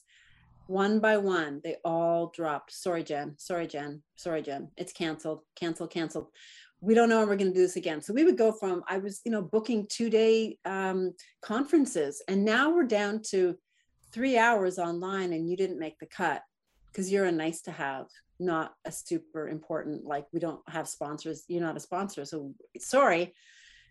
one 0.68 1.00
by 1.00 1.16
one 1.16 1.62
they 1.64 1.78
all 1.86 2.28
dropped 2.36 2.72
sorry 2.72 3.04
jen 3.04 3.34
sorry 3.38 3.68
jen 3.68 4.02
sorry 4.18 4.42
jen 4.42 4.70
it's 4.76 4.92
canceled 4.92 5.42
cancel 5.56 5.88
canceled 5.88 6.28
we 6.80 6.94
don't 6.94 7.10
know 7.10 7.20
when 7.20 7.28
we're 7.28 7.38
going 7.38 7.52
to 7.52 7.58
do 7.58 7.62
this 7.62 7.76
again. 7.76 8.02
So 8.02 8.14
we 8.14 8.24
would 8.24 8.38
go 8.38 8.52
from, 8.52 8.84
I 8.88 9.00
was, 9.00 9.22
you 9.26 9.32
know, 9.32 9.42
booking 9.42 9.88
two 9.90 10.10
day 10.10 10.58
um, 10.66 11.14
conferences, 11.42 12.22
and 12.28 12.46
now 12.46 12.70
we're 12.70 12.84
down 12.84 13.22
to 13.30 13.58
three 14.12 14.38
hours 14.38 14.80
online 14.80 15.34
and 15.34 15.50
you 15.50 15.58
didn't 15.58 15.80
make 15.80 16.00
the 16.00 16.06
cut 16.06 16.42
because 16.92 17.12
you're 17.12 17.26
a 17.26 17.32
nice 17.32 17.62
to 17.62 17.72
have, 17.72 18.06
not 18.40 18.74
a 18.86 18.92
super 18.92 19.50
important, 19.50 20.06
like 20.06 20.26
we 20.32 20.40
don't 20.40 20.62
have 20.70 20.88
sponsors. 20.88 21.44
You're 21.48 21.62
not 21.62 21.78
a 21.78 21.82
sponsor. 21.82 22.26
So 22.26 22.54
sorry. 22.80 23.34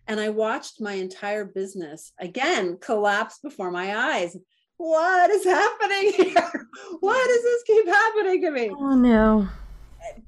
And 0.07 0.19
I 0.19 0.29
watched 0.29 0.79
my 0.79 0.93
entire 0.93 1.45
business 1.45 2.13
again 2.19 2.77
collapse 2.79 3.39
before 3.39 3.71
my 3.71 3.95
eyes. 3.95 4.37
What 4.77 5.29
is 5.29 5.43
happening 5.43 6.13
here? 6.13 6.67
Why 6.99 7.25
does 7.27 7.43
this 7.43 7.63
keep 7.63 7.87
happening 7.87 8.41
to 8.41 8.51
me? 8.51 8.69
Oh 8.69 8.95
no. 8.95 9.47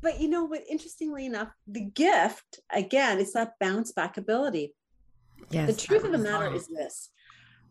But 0.02 0.20
you 0.20 0.28
know 0.28 0.44
what? 0.46 0.64
Interestingly 0.70 1.26
enough 1.26 1.50
the 1.68 1.86
gift 1.86 2.60
again 2.72 3.20
is 3.20 3.34
that 3.34 3.54
bounce 3.60 3.92
back 3.92 4.18
ability. 4.18 4.74
Yes 5.50 5.70
the 5.70 5.82
truth 5.82 6.04
of 6.04 6.12
the 6.12 6.18
matter 6.18 6.54
is 6.54 6.68
this. 6.68 7.10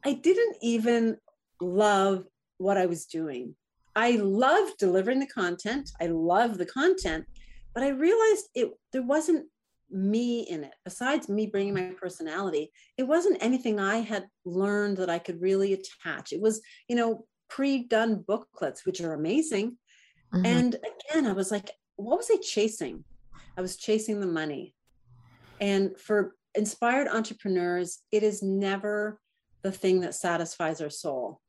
I 0.04 0.14
didn't 0.14 0.56
even 0.62 1.18
love 1.60 2.24
what 2.58 2.76
i 2.76 2.86
was 2.86 3.06
doing. 3.06 3.54
I 3.94 4.12
loved 4.12 4.78
delivering 4.78 5.18
the 5.18 5.26
content. 5.26 5.90
I 6.00 6.06
love 6.06 6.56
the 6.56 6.66
content 6.66 7.26
but 7.78 7.86
i 7.86 7.90
realized 7.90 8.48
it 8.54 8.70
there 8.92 9.02
wasn't 9.02 9.46
me 9.90 10.40
in 10.40 10.64
it 10.64 10.74
besides 10.84 11.28
me 11.28 11.46
bringing 11.46 11.72
my 11.72 11.92
personality 11.98 12.70
it 12.98 13.04
wasn't 13.04 13.42
anything 13.42 13.80
i 13.80 13.98
had 13.98 14.26
learned 14.44 14.98
that 14.98 15.08
i 15.08 15.18
could 15.18 15.40
really 15.40 15.72
attach 15.72 16.32
it 16.32 16.40
was 16.40 16.60
you 16.88 16.96
know 16.96 17.24
pre-done 17.48 18.22
booklets 18.26 18.84
which 18.84 19.00
are 19.00 19.14
amazing 19.14 19.76
Mm-hmm. 20.34 20.46
And 20.46 20.74
again, 20.74 21.26
I 21.26 21.32
was 21.32 21.50
like, 21.50 21.70
what 21.96 22.18
was 22.18 22.30
I 22.30 22.36
chasing? 22.42 23.04
I 23.56 23.60
was 23.60 23.76
chasing 23.76 24.20
the 24.20 24.26
money. 24.26 24.74
And 25.60 25.98
for 25.98 26.34
inspired 26.54 27.08
entrepreneurs, 27.08 28.00
it 28.12 28.22
is 28.22 28.42
never 28.42 29.20
the 29.62 29.72
thing 29.72 30.00
that 30.00 30.14
satisfies 30.14 30.80
our 30.80 30.90
soul. 30.90 31.40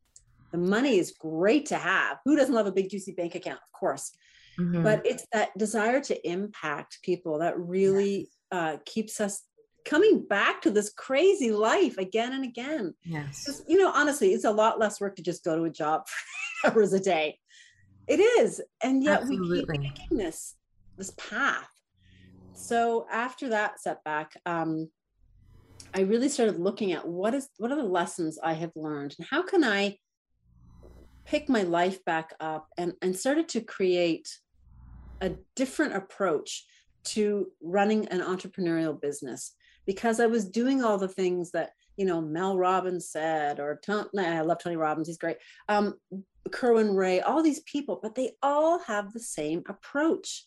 The 0.51 0.57
money 0.57 0.97
is 0.97 1.13
great 1.19 1.67
to 1.67 1.77
have. 1.77 2.17
Who 2.25 2.35
doesn't 2.35 2.55
love 2.55 2.65
a 2.65 2.71
big, 2.71 2.89
juicy 2.89 3.11
bank 3.11 3.35
account? 3.35 3.59
Of 3.59 3.79
course. 3.79 4.11
Mm-hmm. 4.59 4.83
But 4.83 5.05
it's 5.05 5.25
that 5.31 5.57
desire 5.57 6.01
to 6.01 6.29
impact 6.29 6.99
people 7.01 7.39
that 7.39 7.57
really 7.57 8.17
yes. 8.17 8.27
uh, 8.51 8.77
keeps 8.85 9.21
us 9.21 9.43
coming 9.85 10.25
back 10.27 10.61
to 10.61 10.71
this 10.71 10.91
crazy 10.91 11.51
life 11.51 11.97
again 11.97 12.33
and 12.33 12.43
again. 12.43 12.93
Yes. 13.03 13.61
You 13.67 13.77
know, 13.77 13.91
honestly, 13.91 14.33
it's 14.33 14.45
a 14.45 14.51
lot 14.51 14.79
less 14.79 14.99
work 14.99 15.15
to 15.15 15.23
just 15.23 15.43
go 15.43 15.55
to 15.55 15.63
a 15.63 15.69
job 15.69 16.03
for 16.61 16.71
hours 16.71 16.93
a 16.93 16.99
day. 16.99 17.39
It 18.07 18.19
is. 18.19 18.61
And 18.83 19.03
yet 19.03 19.21
Absolutely. 19.21 19.49
we 19.49 19.59
keep 19.59 19.81
making 19.81 20.17
this 20.17 20.55
this 20.97 21.11
path. 21.11 21.69
So 22.53 23.07
after 23.09 23.49
that 23.49 23.79
setback, 23.79 24.33
um, 24.45 24.89
I 25.93 26.01
really 26.01 26.27
started 26.27 26.59
looking 26.59 26.91
at 26.91 27.07
what 27.07 27.33
is 27.33 27.49
what 27.57 27.71
are 27.71 27.77
the 27.77 27.83
lessons 27.83 28.37
I 28.43 28.53
have 28.53 28.71
learned 28.75 29.15
and 29.17 29.27
how 29.29 29.43
can 29.43 29.63
I 29.63 29.97
pick 31.25 31.47
my 31.47 31.61
life 31.61 32.03
back 32.05 32.33
up 32.39 32.67
and, 32.77 32.93
and 33.01 33.15
started 33.15 33.47
to 33.49 33.61
create 33.61 34.27
a 35.21 35.31
different 35.55 35.95
approach 35.95 36.65
to 37.03 37.47
running 37.61 38.07
an 38.07 38.21
entrepreneurial 38.21 38.99
business 38.99 39.53
because 39.85 40.19
I 40.19 40.27
was 40.27 40.49
doing 40.49 40.83
all 40.83 40.97
the 40.97 41.07
things 41.07 41.51
that 41.51 41.71
you 41.97 42.05
know 42.05 42.21
Mel 42.21 42.57
Robbins 42.57 43.09
said 43.09 43.59
or 43.59 43.79
Tom, 43.83 44.07
I 44.17 44.41
love 44.41 44.59
Tony 44.61 44.75
Robbins 44.75 45.07
he's 45.07 45.17
great 45.17 45.37
um, 45.67 45.95
Kerwin 46.51 46.95
Rae, 46.95 47.21
all 47.21 47.41
these 47.43 47.61
people, 47.61 47.99
but 48.01 48.15
they 48.15 48.31
all 48.41 48.79
have 48.79 49.13
the 49.13 49.19
same 49.19 49.63
approach. 49.67 50.45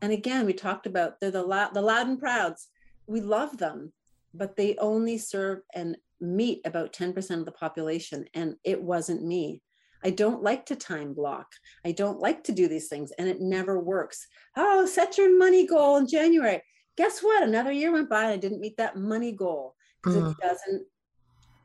And 0.00 0.12
again, 0.12 0.46
we 0.46 0.52
talked 0.52 0.86
about 0.86 1.20
they're 1.20 1.30
the 1.30 1.42
loud, 1.42 1.74
the 1.74 1.82
loud 1.82 2.08
and 2.08 2.18
prouds. 2.18 2.68
We 3.06 3.20
love 3.20 3.58
them, 3.58 3.92
but 4.34 4.56
they 4.56 4.76
only 4.76 5.18
serve 5.18 5.60
and 5.74 5.96
meet 6.20 6.60
about 6.64 6.92
10% 6.92 7.38
of 7.38 7.44
the 7.44 7.52
population. 7.52 8.26
And 8.34 8.56
it 8.64 8.82
wasn't 8.82 9.24
me. 9.24 9.62
I 10.04 10.10
don't 10.10 10.42
like 10.42 10.66
to 10.66 10.76
time 10.76 11.14
block. 11.14 11.46
I 11.84 11.92
don't 11.92 12.20
like 12.20 12.44
to 12.44 12.52
do 12.52 12.68
these 12.68 12.88
things 12.88 13.12
and 13.18 13.28
it 13.28 13.40
never 13.40 13.78
works. 13.78 14.26
Oh, 14.56 14.86
set 14.86 15.18
your 15.18 15.36
money 15.38 15.66
goal 15.66 15.96
in 15.96 16.08
January. 16.08 16.62
Guess 16.96 17.20
what? 17.20 17.42
Another 17.42 17.72
year 17.72 17.92
went 17.92 18.10
by 18.10 18.24
and 18.24 18.32
I 18.32 18.36
didn't 18.36 18.60
meet 18.60 18.76
that 18.76 18.96
money 18.96 19.32
goal 19.32 19.74
because 20.02 20.18
mm. 20.18 20.30
it 20.30 20.36
doesn't 20.40 20.82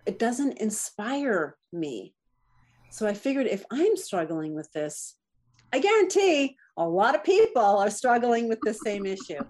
it 0.06 0.20
doesn't 0.20 0.60
inspire 0.60 1.58
me. 1.74 2.14
So 2.90 3.08
I 3.08 3.14
figured 3.14 3.48
if 3.48 3.66
I'm 3.72 3.98
struggling 3.98 4.56
with 4.56 4.72
this, 4.72 5.16
I 5.74 5.80
guarantee 5.80 6.56
a 6.78 6.88
lot 6.88 7.16
of 7.16 7.24
people 7.24 7.62
are 7.62 7.90
struggling 7.90 8.48
with 8.48 8.60
the 8.62 8.74
same 8.74 9.06
issue. 9.06 9.42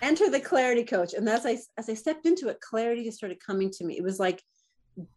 Enter 0.00 0.30
the 0.30 0.40
clarity 0.40 0.84
coach. 0.84 1.12
And 1.12 1.28
as 1.28 1.44
I 1.44 1.58
as 1.76 1.90
I 1.90 1.94
stepped 1.94 2.26
into 2.26 2.48
it, 2.48 2.60
clarity 2.60 3.04
just 3.04 3.18
started 3.18 3.38
coming 3.44 3.70
to 3.72 3.84
me. 3.84 3.96
It 3.98 4.02
was 4.02 4.18
like 4.18 4.42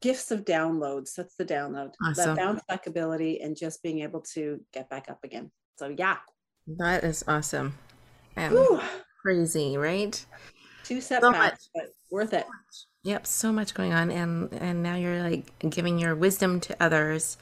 gifts 0.02 0.32
of 0.32 0.46
downloads. 0.46 1.14
That's 1.16 1.36
the 1.36 1.46
download. 1.46 1.94
Awesome. 2.06 2.36
That 2.36 2.38
bounce 2.38 2.62
back 2.68 2.88
ability 2.88 3.42
and 3.42 3.56
just 3.56 3.82
being 3.82 4.00
able 4.00 4.22
to 4.34 4.60
get 4.74 4.90
back 4.90 5.10
up 5.10 5.20
again. 5.24 5.52
So 5.78 5.94
yeah. 5.98 6.18
That 6.78 7.04
is 7.04 7.24
awesome. 7.28 7.78
And 8.36 8.82
crazy, 9.22 9.78
right? 9.78 10.24
Two 10.84 11.02
setbacks, 11.02 11.66
so 11.66 11.70
but 11.76 11.86
worth 12.12 12.34
it. 12.34 12.46
Yep, 13.04 13.28
so 13.28 13.52
much 13.52 13.74
going 13.74 13.94
on 13.94 14.12
and 14.12 14.54
and 14.54 14.84
now 14.84 14.96
you're 14.96 15.24
like 15.24 15.58
giving 15.70 16.00
your 16.00 16.16
wisdom 16.16 16.60
to 16.62 16.76
others 16.84 17.38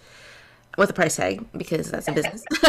with 0.78 0.90
a 0.92 0.94
price 0.94 1.16
tag 1.16 1.46
because 1.54 1.90
that's 1.90 2.08
a 2.08 2.12
business. 2.12 2.44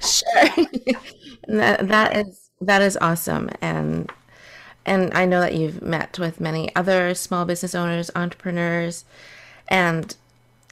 sure. 0.00 0.66
that, 1.48 1.88
that 1.88 2.16
is 2.16 2.50
that 2.60 2.80
is 2.82 2.96
awesome 3.00 3.50
and 3.60 4.10
and 4.84 5.12
I 5.14 5.26
know 5.26 5.40
that 5.40 5.54
you've 5.54 5.82
met 5.82 6.18
with 6.18 6.40
many 6.40 6.74
other 6.74 7.14
small 7.14 7.44
business 7.44 7.74
owners, 7.74 8.10
entrepreneurs, 8.16 9.04
and 9.68 10.14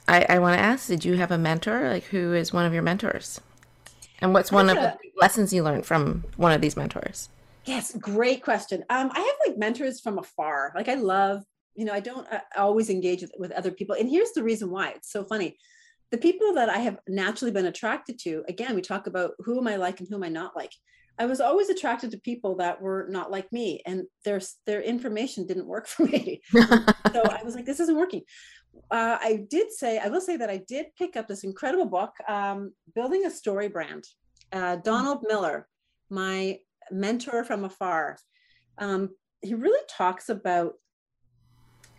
I, 0.07 0.25
I 0.27 0.39
want 0.39 0.57
to 0.57 0.63
ask: 0.63 0.87
Did 0.87 1.05
you 1.05 1.15
have 1.15 1.31
a 1.31 1.37
mentor? 1.37 1.89
Like, 1.89 2.03
who 2.05 2.33
is 2.33 2.51
one 2.51 2.65
of 2.65 2.73
your 2.73 2.83
mentors? 2.83 3.39
And 4.19 4.33
what's 4.33 4.51
one 4.51 4.69
of 4.69 4.75
the 4.75 4.97
lessons 5.19 5.51
you 5.53 5.63
learned 5.63 5.85
from 5.85 6.25
one 6.37 6.51
of 6.51 6.61
these 6.61 6.77
mentors? 6.77 7.29
Yes, 7.65 7.95
great 7.99 8.43
question. 8.43 8.83
Um, 8.89 9.11
I 9.13 9.19
have 9.19 9.35
like 9.47 9.57
mentors 9.57 9.99
from 9.99 10.19
afar. 10.19 10.73
Like, 10.75 10.89
I 10.89 10.95
love, 10.95 11.43
you 11.75 11.85
know, 11.85 11.93
I 11.93 12.01
don't 12.01 12.27
uh, 12.31 12.39
always 12.57 12.89
engage 12.89 13.21
with, 13.21 13.31
with 13.39 13.51
other 13.51 13.71
people, 13.71 13.95
and 13.95 14.09
here's 14.09 14.31
the 14.33 14.43
reason 14.43 14.69
why. 14.69 14.89
It's 14.91 15.11
so 15.11 15.23
funny. 15.23 15.57
The 16.11 16.17
people 16.17 16.53
that 16.55 16.69
I 16.69 16.79
have 16.79 16.99
naturally 17.07 17.51
been 17.51 17.67
attracted 17.67 18.19
to, 18.23 18.43
again, 18.49 18.75
we 18.75 18.81
talk 18.81 19.07
about 19.07 19.31
who 19.39 19.57
am 19.57 19.67
I 19.67 19.77
like 19.77 20.01
and 20.01 20.09
who 20.09 20.15
am 20.15 20.23
I 20.23 20.29
not 20.29 20.57
like 20.57 20.73
I 21.19 21.25
was 21.25 21.41
always 21.41 21.69
attracted 21.69 22.11
to 22.11 22.17
people 22.19 22.55
that 22.57 22.81
were 22.81 23.07
not 23.09 23.31
like 23.31 23.51
me, 23.51 23.81
and 23.85 24.03
their 24.25 24.41
their 24.65 24.81
information 24.81 25.45
didn't 25.45 25.67
work 25.67 25.87
for 25.93 26.05
me. 26.05 26.41
so 26.51 26.61
I 27.13 27.41
was 27.43 27.55
like, 27.55 27.65
this 27.65 27.79
isn't 27.79 27.97
working. 27.97 28.21
Uh, 28.89 29.17
I 29.19 29.45
did 29.49 29.71
say, 29.71 29.99
I 29.99 30.07
will 30.07 30.21
say 30.21 30.37
that 30.37 30.49
I 30.49 30.61
did 30.67 30.87
pick 30.97 31.17
up 31.17 31.27
this 31.27 31.43
incredible 31.43 31.85
book, 31.85 32.11
um, 32.27 32.73
Building 32.95 33.25
a 33.25 33.29
Story 33.31 33.67
Brand. 33.67 34.05
Uh, 34.53 34.77
Donald 34.77 35.23
Miller, 35.27 35.67
my 36.09 36.59
mentor 36.89 37.43
from 37.43 37.65
afar, 37.65 38.17
um, 38.77 39.09
he 39.41 39.53
really 39.53 39.83
talks 39.89 40.29
about 40.29 40.73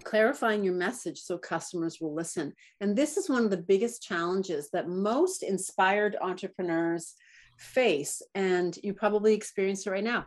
clarifying 0.04 0.64
your 0.64 0.74
message 0.74 1.20
so 1.20 1.38
customers 1.38 1.98
will 2.00 2.14
listen. 2.14 2.52
And 2.80 2.96
this 2.96 3.16
is 3.16 3.28
one 3.28 3.44
of 3.44 3.50
the 3.50 3.56
biggest 3.56 4.02
challenges 4.02 4.68
that 4.72 4.88
most 4.88 5.42
inspired 5.42 6.16
entrepreneurs 6.20 7.14
face 7.62 8.22
and 8.34 8.76
you 8.82 8.92
probably 8.92 9.34
experience 9.34 9.86
it 9.86 9.90
right 9.90 10.04
now. 10.04 10.26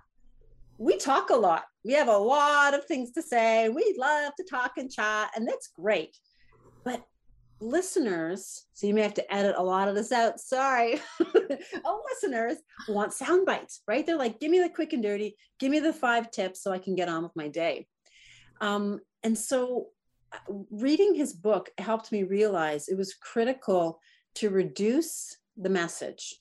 We 0.77 0.97
talk 0.97 1.29
a 1.29 1.35
lot. 1.35 1.63
We 1.83 1.93
have 1.93 2.07
a 2.07 2.17
lot 2.17 2.73
of 2.73 2.85
things 2.85 3.11
to 3.11 3.21
say. 3.21 3.69
We 3.69 3.95
love 3.97 4.33
to 4.35 4.43
talk 4.43 4.73
and 4.77 4.91
chat 4.91 5.31
and 5.35 5.47
that's 5.47 5.67
great. 5.67 6.17
But 6.83 7.03
listeners 7.61 8.65
so 8.73 8.85
you 8.85 8.93
may 8.93 9.01
have 9.01 9.13
to 9.13 9.33
edit 9.33 9.55
a 9.57 9.63
lot 9.63 9.87
of 9.87 9.95
this 9.95 10.11
out. 10.11 10.39
Sorry. 10.39 11.01
Oh 11.83 12.01
listeners 12.11 12.57
want 12.87 13.13
sound 13.13 13.45
bites 13.45 13.81
right? 13.87 14.05
They're 14.05 14.17
like 14.17 14.39
give 14.39 14.51
me 14.51 14.59
the 14.59 14.69
quick 14.69 14.93
and 14.93 15.03
dirty. 15.03 15.35
Give 15.59 15.71
me 15.71 15.79
the 15.79 15.93
five 15.93 16.31
tips 16.31 16.61
so 16.61 16.71
i 16.71 16.79
can 16.79 16.95
get 16.95 17.09
on 17.09 17.23
with 17.23 17.35
my 17.35 17.47
day. 17.47 17.87
Um, 18.61 18.99
and 19.23 19.37
so 19.37 19.87
uh, 20.31 20.53
reading 20.71 21.13
his 21.15 21.33
book 21.33 21.69
helped 21.77 22.11
me 22.11 22.23
realize 22.23 22.87
it 22.87 22.97
was 22.97 23.13
critical 23.13 23.99
to 24.35 24.49
reduce 24.49 25.37
the 25.57 25.69
message 25.69 26.35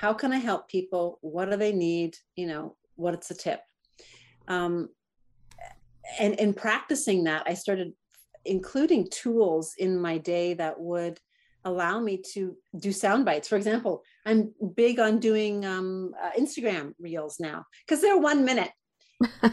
how 0.00 0.12
can 0.12 0.32
i 0.32 0.38
help 0.38 0.68
people? 0.68 1.18
What 1.20 1.50
do 1.50 1.56
they 1.56 1.72
need? 1.72 2.16
You 2.36 2.46
know 2.46 2.76
what's 2.96 3.30
a 3.30 3.34
tip? 3.34 3.60
Um, 4.48 4.88
and 6.18 6.34
in 6.34 6.52
practicing 6.52 7.24
that 7.24 7.44
i 7.46 7.54
started 7.54 7.92
including 8.44 9.08
tools 9.08 9.74
in 9.78 10.00
my 10.00 10.18
day 10.18 10.54
that 10.54 10.78
would 10.80 11.20
allow 11.64 12.00
me 12.00 12.20
to 12.34 12.56
do 12.76 12.90
sound 12.90 13.24
bites. 13.24 13.48
For 13.48 13.56
example 13.56 14.02
i'm 14.26 14.52
big 14.74 14.98
on 14.98 15.20
doing 15.20 15.64
um, 15.64 16.12
uh, 16.20 16.30
instagram 16.38 16.94
reels 16.98 17.38
now 17.38 17.64
because 17.86 18.02
they're 18.02 18.18
one 18.18 18.44
minute 18.44 18.72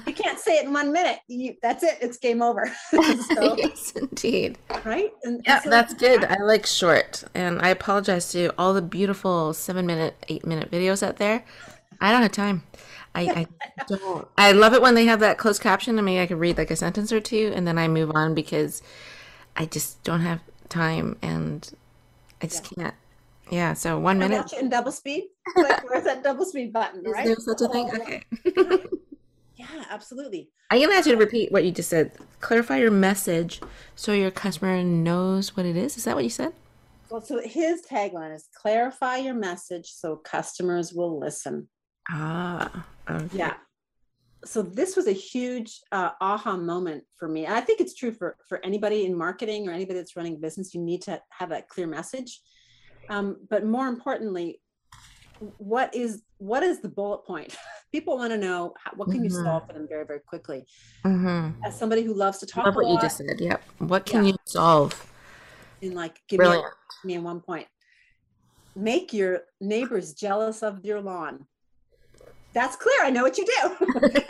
you 0.07 0.13
can't 0.13 0.39
say 0.39 0.57
it 0.57 0.65
in 0.65 0.73
one 0.73 0.91
minute. 0.91 1.19
You, 1.27 1.55
that's 1.61 1.83
it. 1.83 1.97
It's 2.01 2.17
game 2.17 2.41
over. 2.41 2.71
so, 2.91 3.55
yes, 3.57 3.93
indeed. 3.95 4.57
Right? 4.85 5.11
And, 5.23 5.41
yeah, 5.45 5.61
so 5.61 5.69
that's 5.69 5.93
good. 5.93 6.23
I 6.25 6.41
like 6.41 6.65
short. 6.65 7.23
And 7.35 7.61
I 7.61 7.69
apologize 7.69 8.31
to 8.31 8.51
all 8.57 8.73
the 8.73 8.81
beautiful 8.81 9.53
seven 9.53 9.85
minute, 9.85 10.15
eight 10.27 10.45
minute 10.45 10.71
videos 10.71 11.03
out 11.03 11.17
there. 11.17 11.43
I 12.01 12.11
don't 12.11 12.21
have 12.21 12.31
time. 12.31 12.63
I, 13.15 13.47
I 13.77 13.83
don't. 13.87 14.27
I 14.37 14.51
love 14.51 14.73
it 14.73 14.81
when 14.81 14.95
they 14.95 15.05
have 15.05 15.19
that 15.19 15.37
closed 15.37 15.61
caption. 15.61 15.99
I 15.99 16.01
mean, 16.01 16.19
I 16.19 16.25
can 16.25 16.39
read 16.39 16.57
like 16.57 16.71
a 16.71 16.75
sentence 16.75 17.11
or 17.11 17.19
two 17.19 17.51
and 17.55 17.67
then 17.67 17.77
I 17.77 17.87
move 17.87 18.11
on 18.15 18.33
because 18.33 18.81
I 19.55 19.65
just 19.65 20.01
don't 20.03 20.21
have 20.21 20.41
time 20.69 21.17
and 21.21 21.69
I 22.41 22.47
just 22.47 22.71
yeah. 22.77 22.83
can't. 22.83 22.95
Yeah, 23.51 23.73
so 23.73 23.97
one 23.97 24.19
minute. 24.19 24.53
In 24.53 24.69
double 24.69 24.91
speed. 24.91 25.29
Like, 25.55 25.89
where's 25.89 26.03
that 26.03 26.23
double 26.23 26.45
speed 26.45 26.71
button? 26.71 27.03
Is 27.03 27.11
right? 27.11 27.25
there 27.25 27.35
such 27.39 27.61
a 27.61 27.67
thing? 27.69 27.89
Oh, 27.91 28.01
okay. 28.01 28.85
Yeah, 29.59 29.83
absolutely. 29.89 30.49
I'm 30.71 30.79
gonna 30.79 30.95
you 30.95 31.03
to 31.03 31.17
repeat 31.17 31.51
what 31.51 31.65
you 31.65 31.71
just 31.71 31.89
said. 31.89 32.13
Clarify 32.39 32.77
your 32.77 32.91
message 32.91 33.59
so 33.93 34.13
your 34.13 34.31
customer 34.31 34.81
knows 34.81 35.57
what 35.57 35.65
it 35.65 35.75
is. 35.75 35.97
Is 35.97 36.05
that 36.05 36.15
what 36.15 36.23
you 36.23 36.29
said? 36.29 36.53
Well, 37.09 37.19
so 37.19 37.41
his 37.41 37.81
tagline 37.81 38.33
is 38.33 38.47
clarify 38.55 39.17
your 39.17 39.33
message 39.33 39.87
so 39.87 40.15
customers 40.15 40.93
will 40.93 41.19
listen. 41.19 41.67
Ah, 42.09 42.85
okay. 43.09 43.37
yeah. 43.37 43.55
So 44.45 44.61
this 44.61 44.95
was 44.95 45.07
a 45.07 45.11
huge 45.11 45.81
uh, 45.91 46.11
aha 46.21 46.55
moment 46.55 47.03
for 47.17 47.27
me. 47.27 47.45
And 47.45 47.53
I 47.53 47.59
think 47.59 47.81
it's 47.81 47.95
true 47.95 48.13
for 48.13 48.37
for 48.47 48.63
anybody 48.63 49.05
in 49.05 49.13
marketing 49.13 49.67
or 49.67 49.73
anybody 49.73 49.99
that's 49.99 50.15
running 50.15 50.35
a 50.35 50.39
business. 50.39 50.73
You 50.73 50.79
need 50.79 51.01
to 51.01 51.21
have 51.31 51.49
that 51.49 51.67
clear 51.67 51.87
message. 51.87 52.39
Um, 53.09 53.45
but 53.49 53.65
more 53.65 53.87
importantly, 53.87 54.61
what 55.57 55.93
is 55.93 56.23
what 56.37 56.63
is 56.63 56.79
the 56.79 56.87
bullet 56.87 57.25
point 57.25 57.57
people 57.91 58.17
want 58.17 58.31
to 58.31 58.37
know 58.37 58.73
how, 58.83 58.91
what 58.95 59.05
can 59.05 59.15
mm-hmm. 59.15 59.25
you 59.25 59.29
solve 59.29 59.67
for 59.67 59.73
them 59.73 59.87
very 59.87 60.05
very 60.05 60.19
quickly. 60.19 60.65
Mm-hmm. 61.05 61.63
as 61.63 61.77
somebody 61.77 62.03
who 62.03 62.13
loves 62.13 62.39
to 62.39 62.45
talk 62.45 62.65
Love 62.65 62.75
what 62.75 62.85
lot, 62.85 62.93
you 62.93 63.01
just 63.01 63.17
said 63.17 63.39
yep. 63.39 63.63
What 63.79 64.05
can 64.05 64.23
yeah. 64.23 64.31
you 64.31 64.37
solve? 64.45 65.11
In 65.81 65.93
like 65.95 66.21
give 66.27 66.37
Brilliant. 66.37 66.65
me, 67.03 67.13
me 67.13 67.13
in 67.15 67.23
one 67.23 67.41
point. 67.41 67.67
Make 68.75 69.13
your 69.13 69.41
neighbors 69.59 70.13
jealous 70.13 70.63
of 70.63 70.85
your 70.85 71.01
lawn. 71.01 71.45
That's 72.53 72.75
clear 72.75 73.03
i 73.03 73.09
know 73.09 73.23
what 73.23 73.37
you 73.37 73.45
do. 73.45 74.21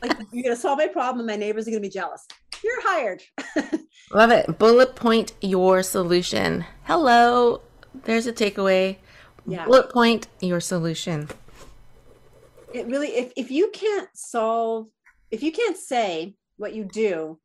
Like 0.00 0.16
you're 0.30 0.44
gonna 0.44 0.54
solve 0.54 0.78
my 0.78 0.86
problem 0.86 1.18
and 1.18 1.26
my 1.26 1.34
neighbors 1.34 1.66
are 1.66 1.72
gonna 1.72 1.80
be 1.80 1.88
jealous. 1.88 2.24
You're 2.62 2.82
hired. 2.82 3.20
Love 4.12 4.30
it. 4.30 4.56
Bullet 4.56 4.94
point 4.94 5.32
your 5.40 5.82
solution. 5.82 6.64
Hello. 6.84 7.62
There's 8.04 8.28
a 8.28 8.32
takeaway. 8.32 8.98
Yeah. 9.44 9.64
bullet 9.64 9.90
point 9.90 10.28
your 10.40 10.60
solution 10.60 11.28
it 12.72 12.86
really 12.86 13.08
if, 13.08 13.32
if 13.36 13.50
you 13.50 13.70
can't 13.72 14.08
solve 14.14 14.88
if 15.30 15.42
you 15.42 15.52
can't 15.52 15.76
say 15.76 16.34
what 16.56 16.74
you 16.74 16.84
do 16.84 17.38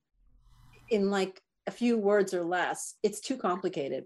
in 0.90 1.10
like 1.10 1.42
a 1.68 1.72
few 1.72 1.98
words 1.98 2.34
or 2.34 2.44
less 2.44 2.96
it's 3.04 3.20
too 3.20 3.38
complicated. 3.38 4.06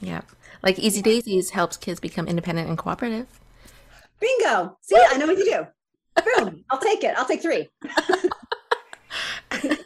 Yeah. 0.00 0.22
Like 0.62 0.78
easy 0.78 1.02
daysies 1.02 1.50
helps 1.50 1.76
kids 1.76 2.00
become 2.00 2.26
independent 2.26 2.68
and 2.68 2.78
cooperative. 2.78 3.26
Bingo. 4.20 4.78
See 4.80 4.96
i 5.10 5.16
know 5.16 5.26
what 5.26 5.38
you 5.38 5.44
do. 5.44 5.66
Boom. 6.36 6.64
I'll 6.70 6.78
take 6.78 7.04
it. 7.04 7.14
I'll 7.16 7.26
take 7.26 7.42
three. 7.42 7.68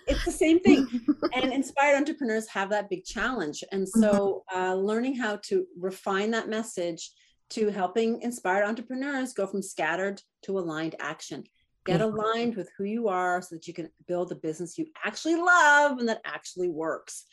It's 0.07 0.24
the 0.24 0.33
same 0.33 0.61
thing. 0.61 0.87
And 1.35 1.52
inspired 1.52 1.96
entrepreneurs 1.96 2.46
have 2.48 2.70
that 2.70 2.90
big 2.90 3.04
challenge. 3.04 3.64
And 3.72 3.88
so 3.88 4.44
mm-hmm. 4.52 4.59
uh, 4.59 4.74
learning 4.74 5.16
how 5.16 5.37
to 5.44 5.66
refine 5.78 6.30
that 6.33 6.48
message 6.48 7.11
to 7.50 7.70
helping 7.70 8.20
inspired 8.22 8.64
entrepreneurs 8.64 9.33
go 9.33 9.46
from 9.46 9.62
scattered 9.62 10.20
to 10.44 10.59
aligned 10.59 10.94
action. 11.00 11.44
Get 11.85 12.00
mm-hmm. 12.00 12.18
aligned 12.18 12.57
with 12.57 12.70
who 12.76 12.85
you 12.85 13.09
are 13.09 13.42
so 13.42 13.57
that 13.57 13.68
you 13.68 13.74
can 13.74 13.90
build 14.07 14.33
a 14.33 14.37
business 14.37 14.78
you 14.78 14.87
actually 15.04 15.37
love 15.37 15.98
and 15.98 16.09
that 16.09 16.22
actually 16.24 16.68
works. 16.68 17.24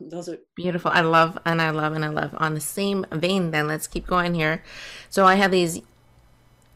Those 0.00 0.28
are 0.28 0.38
beautiful. 0.54 0.90
I 0.92 1.00
love 1.00 1.38
and 1.44 1.62
I 1.62 1.70
love 1.70 1.94
and 1.94 2.04
I 2.04 2.08
love. 2.08 2.34
On 2.36 2.54
the 2.54 2.60
same 2.60 3.06
vein, 3.10 3.50
then 3.50 3.66
let's 3.66 3.86
keep 3.86 4.06
going 4.06 4.34
here. 4.34 4.62
So 5.08 5.24
I 5.24 5.36
have 5.36 5.50
these 5.50 5.80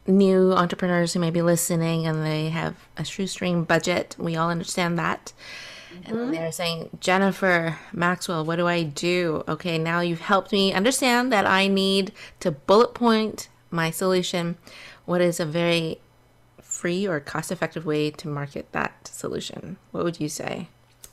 new 0.06 0.52
entrepreneurs 0.52 1.12
who 1.12 1.20
may 1.20 1.30
be 1.30 1.42
listening 1.42 2.06
and 2.06 2.24
they 2.24 2.48
have 2.48 2.76
a 2.96 3.04
shoestring 3.04 3.64
budget. 3.64 4.16
We 4.18 4.36
all 4.36 4.48
understand 4.48 4.98
that. 4.98 5.32
Mm-hmm. 5.92 6.16
And 6.16 6.34
they're 6.34 6.52
saying, 6.52 6.90
Jennifer 7.00 7.78
Maxwell, 7.92 8.44
what 8.44 8.56
do 8.56 8.66
I 8.66 8.82
do? 8.82 9.44
Okay, 9.48 9.76
now 9.76 10.00
you've 10.00 10.20
helped 10.20 10.52
me 10.52 10.72
understand 10.72 11.32
that 11.32 11.46
I 11.46 11.66
need 11.66 12.12
to 12.40 12.50
bullet 12.50 12.94
point 12.94 13.48
my 13.70 13.90
solution. 13.90 14.56
What 15.10 15.20
is 15.20 15.40
a 15.40 15.44
very 15.44 15.98
free 16.62 17.04
or 17.04 17.18
cost 17.18 17.50
effective 17.50 17.84
way 17.84 18.12
to 18.12 18.28
market 18.28 18.70
that 18.70 19.08
solution? 19.08 19.76
What 19.90 20.04
would 20.04 20.20
you 20.20 20.28
say? 20.28 20.68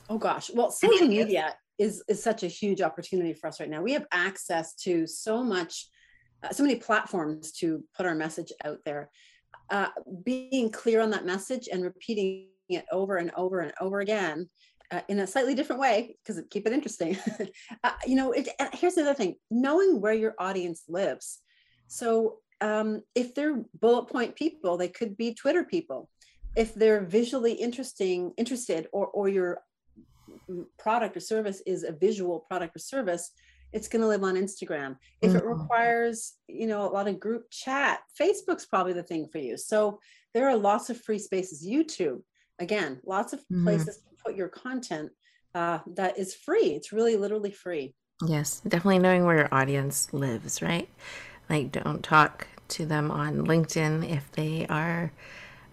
Oh 0.08 0.18
gosh. 0.18 0.52
Well, 0.54 0.70
social 0.70 1.08
media 1.08 1.56
is 1.80 2.04
is 2.06 2.22
such 2.22 2.44
a 2.44 2.46
huge 2.46 2.80
opportunity 2.80 3.32
for 3.32 3.48
us 3.48 3.58
right 3.58 3.68
now. 3.68 3.82
We 3.82 3.94
have 3.94 4.06
access 4.12 4.76
to 4.84 5.04
so 5.08 5.42
much 5.42 5.88
uh, 6.44 6.50
so 6.50 6.62
many 6.62 6.76
platforms 6.76 7.50
to 7.54 7.82
put 7.92 8.06
our 8.06 8.14
message 8.14 8.52
out 8.64 8.78
there. 8.84 9.10
Uh, 9.68 9.88
being 10.24 10.70
clear 10.70 11.00
on 11.00 11.10
that 11.10 11.26
message 11.26 11.68
and 11.68 11.82
repeating 11.82 12.50
it 12.68 12.84
over 12.92 13.16
and 13.16 13.32
over 13.36 13.58
and 13.58 13.72
over 13.80 13.98
again 13.98 14.48
uh, 14.92 15.00
in 15.08 15.18
a 15.18 15.26
slightly 15.26 15.56
different 15.56 15.80
way 15.80 16.16
because 16.22 16.40
keep 16.50 16.68
it 16.68 16.72
interesting 16.72 17.18
uh, 17.82 17.92
you 18.06 18.14
know 18.14 18.30
it, 18.30 18.48
here's 18.74 18.94
the 18.94 19.02
other 19.02 19.12
thing 19.12 19.34
knowing 19.50 20.00
where 20.00 20.12
your 20.12 20.34
audience 20.38 20.84
lives 20.88 21.40
so 21.88 22.38
um, 22.60 23.02
if 23.14 23.34
they're 23.34 23.62
bullet 23.80 24.06
point 24.06 24.34
people 24.34 24.76
they 24.76 24.88
could 24.88 25.16
be 25.16 25.34
twitter 25.34 25.64
people. 25.64 26.08
If 26.56 26.74
they're 26.74 27.04
visually 27.04 27.52
interesting 27.52 28.32
interested 28.36 28.88
or 28.92 29.06
or 29.06 29.28
your 29.28 29.60
product 30.78 31.16
or 31.16 31.20
service 31.20 31.62
is 31.66 31.84
a 31.84 31.92
visual 31.92 32.40
product 32.40 32.76
or 32.76 32.80
service 32.80 33.32
it's 33.72 33.88
going 33.88 34.00
to 34.00 34.08
live 34.08 34.24
on 34.24 34.34
instagram. 34.34 34.96
If 35.20 35.34
it 35.34 35.44
mm-hmm. 35.44 35.60
requires 35.60 36.34
you 36.48 36.66
know 36.66 36.88
a 36.88 36.90
lot 36.90 37.08
of 37.08 37.20
group 37.20 37.50
chat 37.50 38.00
facebook's 38.20 38.66
probably 38.66 38.92
the 38.92 39.02
thing 39.02 39.28
for 39.30 39.38
you. 39.38 39.56
So 39.56 40.00
there 40.34 40.48
are 40.48 40.56
lots 40.56 40.90
of 40.90 41.00
free 41.00 41.18
spaces. 41.18 41.66
Youtube 41.66 42.22
again 42.58 43.00
lots 43.04 43.32
of 43.32 43.40
mm-hmm. 43.40 43.64
places 43.64 43.98
to 43.98 44.16
put 44.24 44.36
your 44.36 44.48
content 44.48 45.10
uh, 45.54 45.78
that 45.94 46.18
is 46.18 46.34
free. 46.34 46.74
It's 46.74 46.92
really 46.92 47.16
literally 47.16 47.50
free. 47.50 47.94
Yes 48.26 48.60
definitely 48.66 48.98
knowing 48.98 49.24
where 49.24 49.36
your 49.36 49.54
audience 49.54 50.12
lives 50.12 50.60
right 50.60 50.88
like 51.48 51.72
don't 51.72 52.02
talk 52.02 52.46
to 52.68 52.84
them 52.84 53.10
on 53.10 53.46
linkedin 53.46 54.08
if 54.08 54.30
they 54.32 54.66
are 54.68 55.12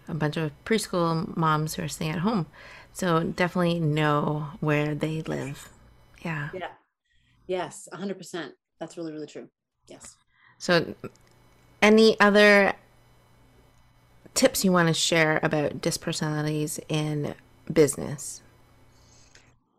a 0.07 0.13
bunch 0.13 0.37
of 0.37 0.51
preschool 0.63 1.35
moms 1.35 1.75
who 1.75 1.83
are 1.83 1.87
staying 1.87 2.11
at 2.11 2.19
home. 2.19 2.45
So 2.93 3.23
definitely 3.23 3.79
know 3.79 4.47
where 4.59 4.95
they 4.95 5.21
live. 5.23 5.69
Yeah. 6.23 6.49
Yeah. 6.53 6.71
Yes 7.47 7.87
100% 7.93 8.51
that's 8.79 8.97
really 8.97 9.11
really 9.11 9.27
true. 9.27 9.49
Yes. 9.87 10.15
So 10.57 10.95
any 11.81 12.19
other 12.19 12.73
tips 14.33 14.63
you 14.65 14.71
want 14.71 14.87
to 14.87 14.93
share 14.93 15.39
about 15.43 15.81
DISC 15.81 16.01
personalities 16.01 16.79
in 16.89 17.35
business? 17.71 18.41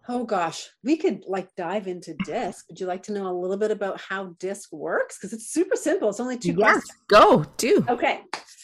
Oh 0.08 0.24
gosh, 0.24 0.70
we 0.84 0.96
could 0.96 1.24
like 1.26 1.48
dive 1.56 1.86
into 1.88 2.14
DISC. 2.24 2.68
Would 2.68 2.78
you 2.78 2.86
like 2.86 3.02
to 3.04 3.12
know 3.12 3.28
a 3.28 3.36
little 3.36 3.56
bit 3.56 3.70
about 3.70 4.00
how 4.00 4.36
DISC 4.38 4.72
works? 4.72 5.18
Because 5.18 5.32
it's 5.32 5.52
super 5.52 5.76
simple. 5.76 6.08
It's 6.08 6.20
only 6.20 6.38
two 6.38 6.54
yes, 6.56 6.72
questions. 6.72 6.98
Go, 7.08 7.44
do. 7.56 7.84
Okay. 7.88 8.22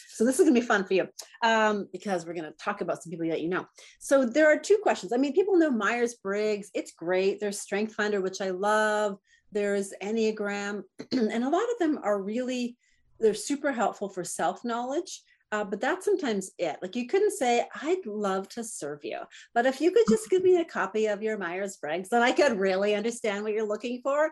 So 0.09 0.23
this 0.23 0.39
is 0.39 0.45
gonna 0.45 0.59
be 0.59 0.65
fun 0.65 0.85
for 0.85 0.93
you 0.93 1.07
um, 1.43 1.87
because 1.91 2.25
we're 2.25 2.35
gonna 2.35 2.53
talk 2.59 2.81
about 2.81 3.01
some 3.01 3.09
people 3.09 3.27
that 3.27 3.41
you 3.41 3.49
know. 3.49 3.65
So 3.99 4.25
there 4.25 4.47
are 4.47 4.57
two 4.59 4.77
questions. 4.81 5.11
I 5.11 5.17
mean, 5.17 5.33
people 5.33 5.57
know 5.57 5.71
Myers 5.71 6.15
Briggs. 6.15 6.69
It's 6.73 6.91
great. 6.91 7.39
There's 7.39 7.59
Strength 7.59 7.95
Finder, 7.95 8.21
which 8.21 8.39
I 8.39 8.51
love. 8.51 9.17
There's 9.51 9.93
Enneagram, 10.01 10.83
and 11.11 11.43
a 11.43 11.49
lot 11.49 11.63
of 11.71 11.79
them 11.79 11.99
are 12.03 12.21
really 12.21 12.77
they're 13.19 13.33
super 13.33 13.71
helpful 13.71 14.09
for 14.09 14.23
self 14.23 14.63
knowledge 14.63 15.21
uh, 15.53 15.63
but 15.63 15.79
that's 15.79 16.03
sometimes 16.03 16.49
it. 16.57 16.77
Like 16.81 16.95
you 16.95 17.07
couldn't 17.07 17.37
say, 17.37 17.63
I'd 17.83 18.03
love 18.07 18.49
to 18.49 18.63
serve 18.63 19.01
you. 19.03 19.19
But 19.53 19.67
if 19.67 19.79
you 19.79 19.91
could 19.91 20.05
just 20.09 20.27
give 20.31 20.41
me 20.41 20.57
a 20.57 20.65
copy 20.65 21.05
of 21.05 21.21
your 21.21 21.37
Myers 21.37 21.77
Briggs, 21.77 22.09
then 22.09 22.23
I 22.23 22.31
could 22.31 22.57
really 22.57 22.95
understand 22.95 23.43
what 23.43 23.53
you're 23.53 23.63
looking 23.67 24.01
for. 24.01 24.31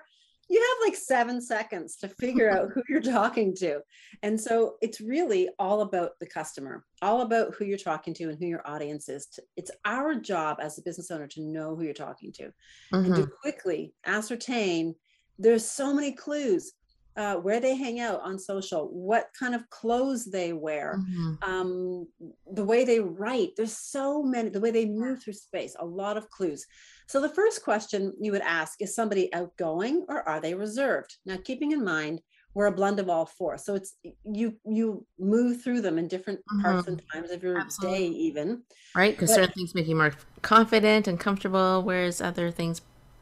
You 0.49 0.59
have 0.59 0.87
like 0.89 0.97
seven 0.97 1.39
seconds 1.39 1.97
to 1.97 2.07
figure 2.07 2.49
out 2.49 2.69
who 2.73 2.81
you're 2.89 3.01
talking 3.01 3.55
to. 3.57 3.81
And 4.23 4.41
so 4.41 4.77
it's 4.81 4.99
really 4.99 5.47
all 5.59 5.81
about 5.81 6.13
the 6.19 6.25
customer, 6.25 6.83
all 7.03 7.21
about 7.21 7.53
who 7.53 7.65
you're 7.65 7.77
talking 7.77 8.15
to 8.15 8.23
and 8.23 8.39
who 8.39 8.47
your 8.47 8.67
audience 8.67 9.07
is. 9.07 9.27
It's 9.55 9.71
our 9.85 10.15
job 10.15 10.57
as 10.59 10.79
a 10.79 10.81
business 10.81 11.11
owner 11.11 11.27
to 11.27 11.41
know 11.41 11.75
who 11.75 11.83
you're 11.83 11.93
talking 11.93 12.31
to 12.33 12.45
mm-hmm. 12.45 12.95
and 12.95 13.15
to 13.15 13.21
mm-hmm. 13.21 13.31
quickly 13.43 13.93
ascertain. 14.07 14.95
There's 15.37 15.69
so 15.69 15.93
many 15.93 16.13
clues 16.13 16.73
uh, 17.17 17.35
where 17.35 17.59
they 17.59 17.75
hang 17.75 17.99
out 17.99 18.21
on 18.21 18.39
social, 18.39 18.87
what 18.87 19.29
kind 19.37 19.53
of 19.53 19.69
clothes 19.69 20.25
they 20.25 20.53
wear, 20.53 20.99
mm-hmm. 20.99 21.33
um, 21.43 22.07
the 22.53 22.63
way 22.63 22.85
they 22.85 22.99
write. 22.99 23.51
There's 23.57 23.75
so 23.75 24.23
many, 24.23 24.49
the 24.49 24.59
way 24.59 24.71
they 24.71 24.85
move 24.85 25.21
through 25.21 25.33
space, 25.33 25.75
a 25.79 25.85
lot 25.85 26.17
of 26.17 26.29
clues. 26.29 26.65
So 27.07 27.19
the 27.19 27.29
first 27.29 27.63
question 27.63 28.13
you 28.19 28.31
would 28.31 28.41
ask 28.41 28.81
is 28.81 28.95
somebody 28.95 29.33
outgoing 29.33 30.05
or 30.07 30.27
are 30.27 30.39
they 30.39 30.53
reserved? 30.53 31.17
Now, 31.25 31.37
keeping 31.43 31.71
in 31.71 31.83
mind, 31.83 32.21
we're 32.53 32.67
a 32.67 32.71
blend 32.71 32.99
of 32.99 33.09
all 33.09 33.25
four. 33.25 33.57
So 33.57 33.75
it's 33.75 33.95
you 34.25 34.55
you 34.65 35.05
move 35.19 35.61
through 35.61 35.81
them 35.81 35.97
in 35.97 36.07
different 36.07 36.39
mm-hmm. 36.39 36.61
parts 36.61 36.87
and 36.87 37.01
times 37.11 37.31
of 37.31 37.43
your 37.43 37.57
Absolutely. 37.57 37.97
day, 37.97 38.05
even. 38.07 38.63
Right, 38.95 39.13
because 39.13 39.33
certain 39.33 39.53
things 39.53 39.73
make 39.73 39.87
you 39.87 39.95
more 39.95 40.13
confident 40.41 41.07
and 41.07 41.19
comfortable, 41.19 41.81
whereas 41.83 42.21
other 42.21 42.51
things 42.51 42.81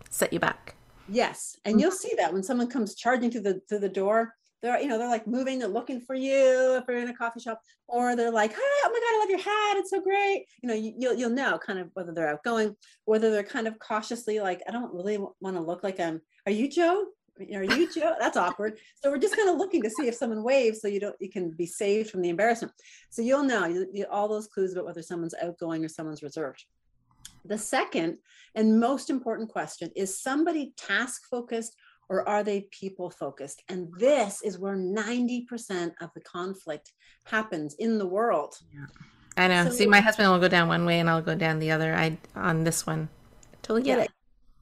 set 0.10 0.34
you 0.34 0.39
back. 0.39 0.75
Yes, 1.12 1.58
and 1.65 1.76
mm. 1.76 1.82
you'll 1.82 1.91
see 1.91 2.13
that 2.17 2.32
when 2.32 2.43
someone 2.43 2.67
comes 2.67 2.95
charging 2.95 3.32
through 3.32 3.41
the 3.41 3.62
through 3.67 3.80
the 3.80 3.89
door, 3.89 4.34
they're 4.62 4.80
you 4.80 4.88
know 4.88 4.98
they're 4.98 5.10
like 5.10 5.28
moving, 5.28 5.60
they're 5.60 5.67
looking 5.67 6.02
for 6.02 6.15
you 6.15 6.76
if 6.76 6.84
you're 6.88 6.98
in 6.98 7.10
a 7.10 7.15
coffee 7.15 7.39
shop, 7.39 7.62
or 7.88 8.15
they're 8.15 8.32
like, 8.32 8.52
"Hi, 8.54 8.60
oh 8.86 8.89
my 8.91 9.00
god, 9.00 9.15
I 9.15 9.19
love 9.19 9.30
your 9.30 9.39
hat, 9.39 9.78
it's 9.78 9.89
so 9.89 10.02
great." 10.02 10.45
You 10.62 10.69
know, 10.69 10.76
you, 10.76 10.93
will 10.98 11.15
you'll 11.15 11.30
know 11.30 11.58
kind 11.58 11.80
of 11.80 11.89
whether 11.93 12.12
they're 12.13 12.30
outgoing, 12.30 12.76
whether 13.06 13.32
they're 13.32 13.43
kind 13.43 13.67
of 13.67 13.80
cautiously 13.80 14.39
like, 14.39 14.62
"I 14.67 14.72
don't 14.72 14.93
really 14.93 15.17
want 15.17 15.56
to 15.56 15.62
look 15.62 15.84
like 15.84 16.00
I'm." 16.00 16.22
Are 16.45 16.52
you 16.52 16.69
Joe? 16.69 17.06
Are 17.39 17.63
you 17.63 17.91
Joe? 17.93 18.15
That's 18.19 18.38
awkward. 18.38 18.80
So 19.02 19.10
we're 19.10 19.17
just 19.17 19.36
kind 19.36 19.50
of 19.50 19.58
looking 19.58 19.82
to 19.84 19.89
see 19.89 20.08
if 20.08 20.15
someone 20.15 20.43
waves, 20.43 20.82
so 20.82 20.88
you 20.88 21.00
don't 21.00 21.15
you 21.19 21.30
can 21.30 21.52
be 21.52 21.65
saved 21.65 22.10
from 22.10 22.22
the 22.22 22.30
embarrassment. 22.30 22.74
So 23.10 23.22
you'll 23.22 23.43
know 23.43 23.65
you, 23.65 23.88
you, 23.93 24.06
all 24.12 24.28
those 24.28 24.48
clues 24.48 24.74
about 24.74 24.86
whether 24.86 25.02
someone's 25.02 25.36
outgoing 25.41 25.84
or 25.84 25.89
someone's 25.89 26.24
reserved. 26.24 26.65
The 27.45 27.58
second 27.58 28.17
and 28.56 28.80
most 28.80 29.10
important 29.10 29.49
question 29.49 29.89
is 29.95 30.21
somebody 30.21 30.73
task 30.78 31.23
focused 31.30 31.75
or 32.10 32.28
are 32.28 32.43
they 32.43 32.67
people 32.71 33.10
focused? 33.10 33.62
And 33.69 33.88
this 33.99 34.41
is 34.41 34.58
where 34.58 34.75
90% 34.75 35.91
of 36.02 36.10
the 36.15 36.21
conflict 36.21 36.91
happens 37.25 37.75
in 37.75 37.97
the 37.97 38.08
world. 38.08 38.56
Yeah. 38.73 38.86
I 39.38 39.47
know. 39.47 39.65
So, 39.65 39.71
See, 39.71 39.86
my 39.86 39.99
husband 39.99 40.30
will 40.32 40.39
go 40.39 40.47
down 40.47 40.67
one 40.67 40.86
way 40.86 40.99
and 40.99 41.10
I'll 41.10 41.21
go 41.21 41.36
down 41.36 41.60
the 41.60 41.71
other. 41.71 41.93
I 41.95 42.17
on 42.36 42.63
this 42.63 42.86
one. 42.86 43.10
Totally 43.62 43.84
get 43.84 43.97
yeah. 43.99 44.04
it. 44.04 44.12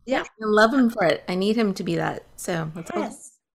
Yeah. 0.05 0.21
I 0.21 0.45
love 0.45 0.73
him 0.73 0.89
for 0.89 1.05
it. 1.05 1.23
I 1.27 1.35
need 1.35 1.55
him 1.55 1.73
to 1.75 1.83
be 1.83 1.95
that. 1.95 2.25
So 2.35 2.69
it's 2.75 2.91
yes. 2.93 3.11
all 3.11 3.17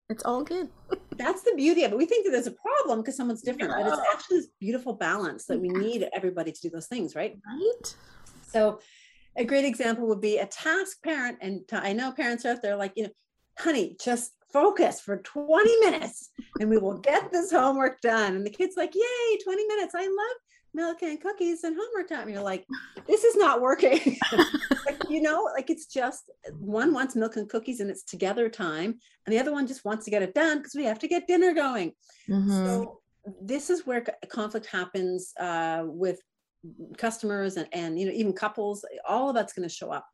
it's 0.10 0.24
all 0.24 0.44
good. 0.44 0.70
That's 1.18 1.42
the 1.44 1.54
beauty 1.56 1.84
of 1.84 1.92
it. 1.92 1.98
We 1.98 2.06
think 2.06 2.26
that 2.26 2.32
there's 2.32 2.48
a 2.48 2.52
problem 2.52 3.02
because 3.02 3.16
someone's 3.16 3.42
different, 3.42 3.72
but 3.72 3.88
it's 3.88 4.02
actually 4.14 4.38
this 4.38 4.48
beautiful 4.60 4.94
balance 4.94 5.46
that 5.46 5.60
we 5.60 5.70
need 5.70 6.08
everybody 6.14 6.52
to 6.52 6.62
do 6.62 6.70
those 6.70 6.88
things, 6.88 7.16
right? 7.16 7.38
Right. 7.46 7.96
So 8.48 8.80
a 9.40 9.46
great 9.46 9.66
example 9.66 10.06
would 10.08 10.22
be 10.22 10.38
a 10.38 10.46
task 10.46 11.02
parent. 11.04 11.38
And 11.42 11.62
I 11.72 11.94
know 11.94 12.12
parents 12.12 12.46
are 12.46 12.52
out 12.52 12.62
there 12.62 12.76
like, 12.76 12.94
you 12.96 13.04
know, 13.04 13.10
honey, 13.58 13.96
just 14.04 14.34
focus 14.52 15.00
for 15.00 15.18
20 15.18 15.80
minutes 15.80 16.32
and 16.60 16.70
we 16.70 16.78
will 16.78 16.98
get 16.98 17.32
this 17.32 17.52
homework 17.52 18.02
done. 18.02 18.36
And 18.36 18.46
the 18.46 18.50
kid's 18.50 18.76
like, 18.76 18.94
yay, 18.94 19.38
20 19.44 19.68
minutes. 19.68 19.96
I 19.96 20.02
love 20.02 20.38
milk 20.74 21.02
and 21.02 21.22
cookies 21.22 21.64
and 21.64 21.76
homework 21.80 22.10
time. 22.10 22.24
And 22.24 22.32
you're 22.32 22.44
like, 22.44 22.66
this 23.08 23.24
is 23.24 23.36
not 23.38 23.62
working. 23.62 24.18
like, 24.86 25.02
you 25.10 25.22
know, 25.22 25.50
like 25.56 25.70
it's 25.70 25.86
just 25.86 26.30
one 26.60 26.94
wants 26.94 27.16
milk 27.16 27.38
and 27.38 27.50
cookies 27.50 27.80
and 27.80 27.90
it's 27.90 28.04
together 28.04 28.50
time. 28.50 29.00
And 29.26 29.34
the 29.34 29.40
other 29.40 29.54
one 29.54 29.68
just 29.68 29.86
wants 29.86 30.04
to 30.06 30.12
get 30.12 30.22
it 30.22 30.34
done 30.34 30.58
because 30.58 30.76
we 30.76 30.84
have 30.84 31.00
to 31.00 31.08
get 31.08 31.28
dinner 31.28 31.54
going. 31.54 31.94
Mm-hmm. 32.30 32.66
So 32.66 33.00
this 33.42 33.70
is 33.70 33.86
where 33.86 34.04
conflict 34.30 34.66
happens 34.66 35.34
uh, 35.40 35.84
with 35.86 36.20
customers 36.98 37.58
and, 37.58 37.68
and 37.72 38.00
you 38.00 38.06
know 38.06 38.12
even 38.12 38.34
couples 38.34 38.84
all 39.08 39.30
of 39.30 39.36
that's 39.36 39.54
going 39.54 39.68
to 39.68 39.74
show 39.74 39.92
up. 39.92 40.06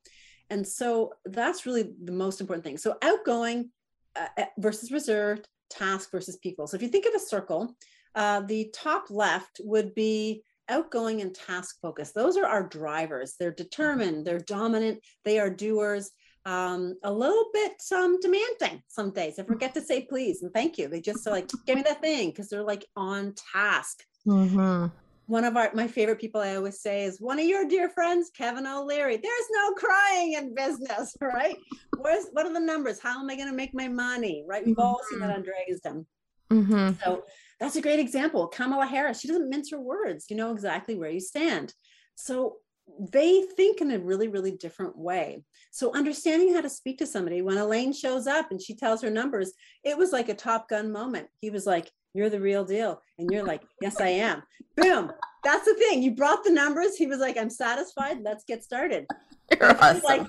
And 0.49 0.65
so 0.65 1.13
that's 1.25 1.65
really 1.65 1.93
the 2.03 2.11
most 2.11 2.39
important 2.39 2.63
thing. 2.63 2.77
So 2.77 2.97
outgoing 3.01 3.71
uh, 4.15 4.27
uh, 4.37 4.45
versus 4.59 4.91
reserved 4.91 5.47
task 5.71 6.11
versus 6.11 6.37
people. 6.37 6.67
So 6.67 6.75
if 6.75 6.83
you 6.83 6.89
think 6.89 7.05
of 7.05 7.15
a 7.15 7.19
circle 7.19 7.75
uh, 8.15 8.39
the 8.41 8.69
top 8.73 9.09
left 9.09 9.59
would 9.63 9.93
be 9.93 10.41
outgoing 10.69 11.21
and 11.21 11.35
task 11.35 11.77
focused. 11.81 12.15
Those 12.15 12.37
are 12.37 12.45
our 12.45 12.63
drivers. 12.63 13.35
They're 13.37 13.51
determined 13.51 14.25
they're 14.25 14.39
dominant 14.39 14.99
they 15.23 15.39
are 15.39 15.49
doers. 15.49 16.11
Um, 16.47 16.93
a 17.03 17.11
little 17.11 17.45
bit 17.53 17.73
um, 17.91 18.19
demanding 18.19 18.83
some 18.87 19.11
days. 19.11 19.35
They 19.35 19.43
forget 19.43 19.73
to 19.73 19.81
say 19.81 20.05
please 20.05 20.43
and 20.43 20.53
thank 20.53 20.77
you. 20.77 20.87
They 20.87 21.01
just 21.01 21.25
are 21.27 21.31
like 21.31 21.49
give 21.65 21.75
me 21.75 21.81
that 21.83 22.01
thing 22.01 22.29
because 22.29 22.49
they're 22.49 22.63
like 22.63 22.85
on 22.95 23.33
task. 23.53 24.03
Mm-hmm 24.27 24.87
one 25.27 25.43
of 25.43 25.57
our 25.57 25.71
my 25.73 25.87
favorite 25.87 26.19
people 26.19 26.41
I 26.41 26.55
always 26.55 26.81
say 26.81 27.03
is 27.03 27.19
one 27.19 27.39
of 27.39 27.45
your 27.45 27.67
dear 27.67 27.89
friends, 27.89 28.31
Kevin 28.35 28.67
O'Leary. 28.67 29.17
There's 29.17 29.47
no 29.51 29.73
crying 29.73 30.33
in 30.33 30.53
business, 30.53 31.15
right? 31.21 31.55
Where's 31.97 32.27
what 32.31 32.45
are 32.45 32.53
the 32.53 32.59
numbers? 32.59 32.99
How 32.99 33.19
am 33.19 33.29
I 33.29 33.35
going 33.35 33.49
to 33.49 33.55
make 33.55 33.73
my 33.73 33.87
money? 33.87 34.43
Right? 34.47 34.65
We've 34.65 34.79
all 34.79 35.01
seen 35.09 35.19
that 35.19 35.29
mm-hmm. 35.29 35.37
on 35.37 35.43
Dragon's 35.43 35.81
Den. 35.81 36.05
Mm-hmm. 36.51 37.03
So 37.03 37.23
that's 37.59 37.75
a 37.75 37.81
great 37.81 37.99
example. 37.99 38.47
Kamala 38.47 38.85
Harris, 38.85 39.19
she 39.19 39.27
doesn't 39.27 39.49
mince 39.49 39.71
her 39.71 39.79
words. 39.79 40.25
You 40.29 40.35
know 40.35 40.51
exactly 40.51 40.95
where 40.95 41.09
you 41.09 41.19
stand. 41.19 41.73
So 42.15 42.57
they 42.99 43.41
think 43.57 43.81
in 43.81 43.91
a 43.91 43.99
really, 43.99 44.27
really 44.27 44.51
different 44.51 44.97
way. 44.97 45.43
So 45.71 45.93
understanding 45.95 46.53
how 46.53 46.61
to 46.61 46.69
speak 46.69 46.99
to 46.99 47.07
somebody 47.07 47.41
when 47.41 47.57
Elaine 47.57 47.93
shows 47.93 48.27
up 48.27 48.51
and 48.51 48.61
she 48.61 48.75
tells 48.75 49.01
her 49.01 49.09
numbers, 49.09 49.53
it 49.83 49.97
was 49.97 50.11
like 50.11 50.29
a 50.29 50.35
Top 50.35 50.69
Gun 50.69 50.91
moment. 50.91 51.27
He 51.41 51.49
was 51.49 51.65
like, 51.65 51.91
You're 52.15 52.29
the 52.29 52.39
real 52.39 52.63
deal. 52.63 53.01
And 53.19 53.29
you're 53.29 53.43
like, 53.43 53.61
Yes, 53.81 53.99
I 53.99 54.07
am. 54.07 54.41
Boom. 54.77 55.11
That's 55.43 55.65
the 55.65 55.75
thing. 55.75 56.01
You 56.01 56.15
brought 56.15 56.45
the 56.45 56.49
numbers. 56.49 56.95
He 56.95 57.07
was 57.07 57.19
like, 57.19 57.37
I'm 57.37 57.49
satisfied. 57.49 58.19
Let's 58.23 58.45
get 58.45 58.63
started. 58.63 59.05
You're 59.51 59.77
awesome. 59.81 60.01
Like, 60.01 60.27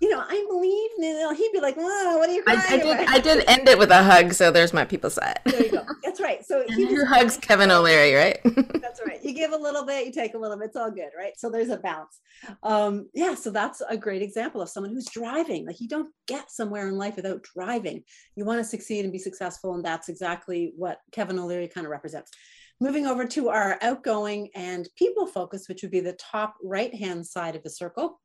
you 0.00 0.10
know, 0.10 0.22
I'm 0.26 0.46
leaving. 0.50 1.36
He'd 1.36 1.52
be 1.52 1.60
like, 1.60 1.76
"Oh, 1.78 2.18
what 2.18 2.28
are 2.28 2.32
you 2.32 2.42
I, 2.46 2.56
crying 2.56 2.80
I 2.80 2.84
did. 2.84 3.00
about?" 3.00 3.08
I 3.08 3.18
did 3.20 3.44
end 3.46 3.68
it 3.68 3.78
with 3.78 3.90
a 3.90 4.02
hug, 4.02 4.32
so 4.32 4.50
there's 4.50 4.72
my 4.72 4.84
people 4.84 5.08
side. 5.08 5.38
There 5.44 5.62
you 5.62 5.70
go. 5.70 5.84
That's 6.02 6.20
right. 6.20 6.44
So 6.44 6.64
he 6.68 6.84
was 6.86 7.04
hugs 7.04 7.36
Kevin 7.36 7.70
O'Leary, 7.70 8.14
right? 8.14 8.38
That's 8.80 9.00
right. 9.06 9.22
You 9.22 9.32
give 9.32 9.52
a 9.52 9.56
little 9.56 9.86
bit, 9.86 10.06
you 10.06 10.12
take 10.12 10.34
a 10.34 10.38
little 10.38 10.58
bit. 10.58 10.66
It's 10.66 10.76
all 10.76 10.90
good, 10.90 11.10
right? 11.16 11.32
So 11.36 11.48
there's 11.48 11.68
a 11.68 11.76
balance. 11.76 12.20
Um, 12.62 13.08
yeah. 13.14 13.34
So 13.34 13.50
that's 13.50 13.82
a 13.88 13.96
great 13.96 14.22
example 14.22 14.60
of 14.60 14.68
someone 14.68 14.92
who's 14.92 15.06
driving. 15.06 15.66
Like 15.66 15.80
you 15.80 15.88
don't 15.88 16.10
get 16.26 16.50
somewhere 16.50 16.88
in 16.88 16.96
life 16.96 17.16
without 17.16 17.42
driving. 17.42 18.02
You 18.36 18.44
want 18.44 18.60
to 18.60 18.64
succeed 18.64 19.04
and 19.04 19.12
be 19.12 19.18
successful, 19.18 19.74
and 19.74 19.84
that's 19.84 20.08
exactly 20.08 20.72
what 20.76 20.98
Kevin 21.12 21.38
O'Leary 21.38 21.68
kind 21.68 21.86
of 21.86 21.90
represents. 21.90 22.30
Moving 22.80 23.06
over 23.06 23.24
to 23.28 23.48
our 23.48 23.78
outgoing 23.82 24.50
and 24.54 24.88
people 24.98 25.26
focus, 25.26 25.68
which 25.68 25.82
would 25.82 25.92
be 25.92 26.00
the 26.00 26.18
top 26.20 26.56
right 26.62 26.92
hand 26.94 27.24
side 27.24 27.54
of 27.54 27.62
the 27.62 27.70
circle, 27.70 28.20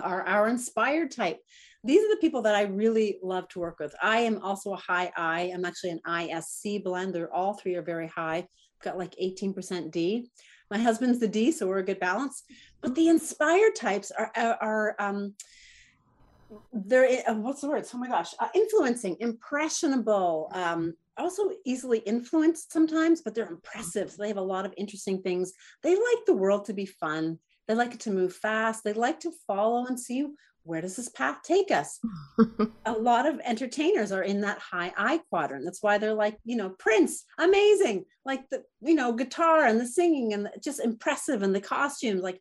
are 0.00 0.26
our 0.26 0.48
inspired 0.48 1.10
type. 1.10 1.38
These 1.84 2.04
are 2.04 2.10
the 2.10 2.20
people 2.20 2.42
that 2.42 2.54
I 2.54 2.62
really 2.62 3.18
love 3.22 3.48
to 3.48 3.60
work 3.60 3.78
with. 3.78 3.94
I 4.02 4.20
am 4.20 4.42
also 4.42 4.72
a 4.72 4.76
high 4.76 5.12
I. 5.16 5.52
I'm 5.54 5.64
actually 5.64 5.90
an 5.90 6.00
ISC 6.06 6.82
blend. 6.82 7.14
They're 7.14 7.32
all 7.32 7.54
three 7.54 7.76
are 7.76 7.82
very 7.82 8.08
high. 8.08 8.38
I've 8.38 8.84
got 8.84 8.98
like 8.98 9.14
18% 9.22 9.90
D. 9.90 10.30
My 10.70 10.78
husband's 10.78 11.18
the 11.18 11.28
D, 11.28 11.50
so 11.50 11.66
we're 11.66 11.78
a 11.78 11.84
good 11.84 12.00
balance. 12.00 12.42
But 12.82 12.94
the 12.94 13.08
inspired 13.08 13.74
types 13.74 14.10
are 14.10 14.30
are, 14.36 14.96
um, 14.98 15.34
they're 16.72 17.22
uh, 17.26 17.34
what's 17.34 17.60
the 17.60 17.68
word? 17.68 17.86
Oh 17.92 17.98
my 17.98 18.08
gosh, 18.08 18.34
uh, 18.38 18.48
influencing, 18.54 19.16
impressionable, 19.20 20.50
um, 20.52 20.94
also 21.16 21.50
easily 21.64 21.98
influenced 22.00 22.72
sometimes, 22.72 23.22
but 23.22 23.34
they're 23.34 23.48
impressive. 23.48 24.10
So 24.10 24.22
they 24.22 24.28
have 24.28 24.36
a 24.36 24.42
lot 24.42 24.66
of 24.66 24.74
interesting 24.76 25.22
things. 25.22 25.52
They 25.82 25.94
like 25.94 26.24
the 26.26 26.34
world 26.34 26.66
to 26.66 26.74
be 26.74 26.86
fun. 26.86 27.38
They 27.68 27.74
like 27.74 27.94
it 27.94 28.00
to 28.00 28.10
move 28.10 28.34
fast. 28.34 28.82
They 28.82 28.94
like 28.94 29.20
to 29.20 29.32
follow 29.46 29.86
and 29.86 30.00
see 30.00 30.26
where 30.64 30.80
does 30.80 30.96
this 30.96 31.08
path 31.10 31.38
take 31.42 31.70
us. 31.70 32.00
a 32.86 32.92
lot 32.92 33.26
of 33.26 33.40
entertainers 33.44 34.10
are 34.10 34.24
in 34.24 34.40
that 34.40 34.58
high 34.58 34.92
I 34.96 35.20
quadrant. 35.30 35.64
That's 35.64 35.82
why 35.82 35.98
they're 35.98 36.14
like, 36.14 36.36
you 36.44 36.56
know, 36.56 36.70
Prince, 36.78 37.24
amazing, 37.38 38.04
like 38.26 38.48
the, 38.50 38.64
you 38.80 38.94
know, 38.94 39.12
guitar 39.12 39.66
and 39.66 39.80
the 39.80 39.86
singing 39.86 40.34
and 40.34 40.46
the, 40.46 40.52
just 40.62 40.80
impressive 40.80 41.42
and 41.42 41.54
the 41.54 41.60
costumes, 41.60 42.22
like 42.22 42.40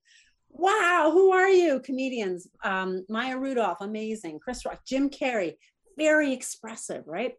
wow, 0.57 1.11
who 1.13 1.31
are 1.31 1.49
you? 1.49 1.79
Comedians, 1.79 2.47
um, 2.63 3.05
Maya 3.09 3.37
Rudolph, 3.37 3.77
amazing. 3.81 4.39
Chris 4.39 4.65
Rock, 4.65 4.81
Jim 4.85 5.09
Carrey, 5.09 5.55
very 5.97 6.33
expressive, 6.33 7.03
right? 7.07 7.33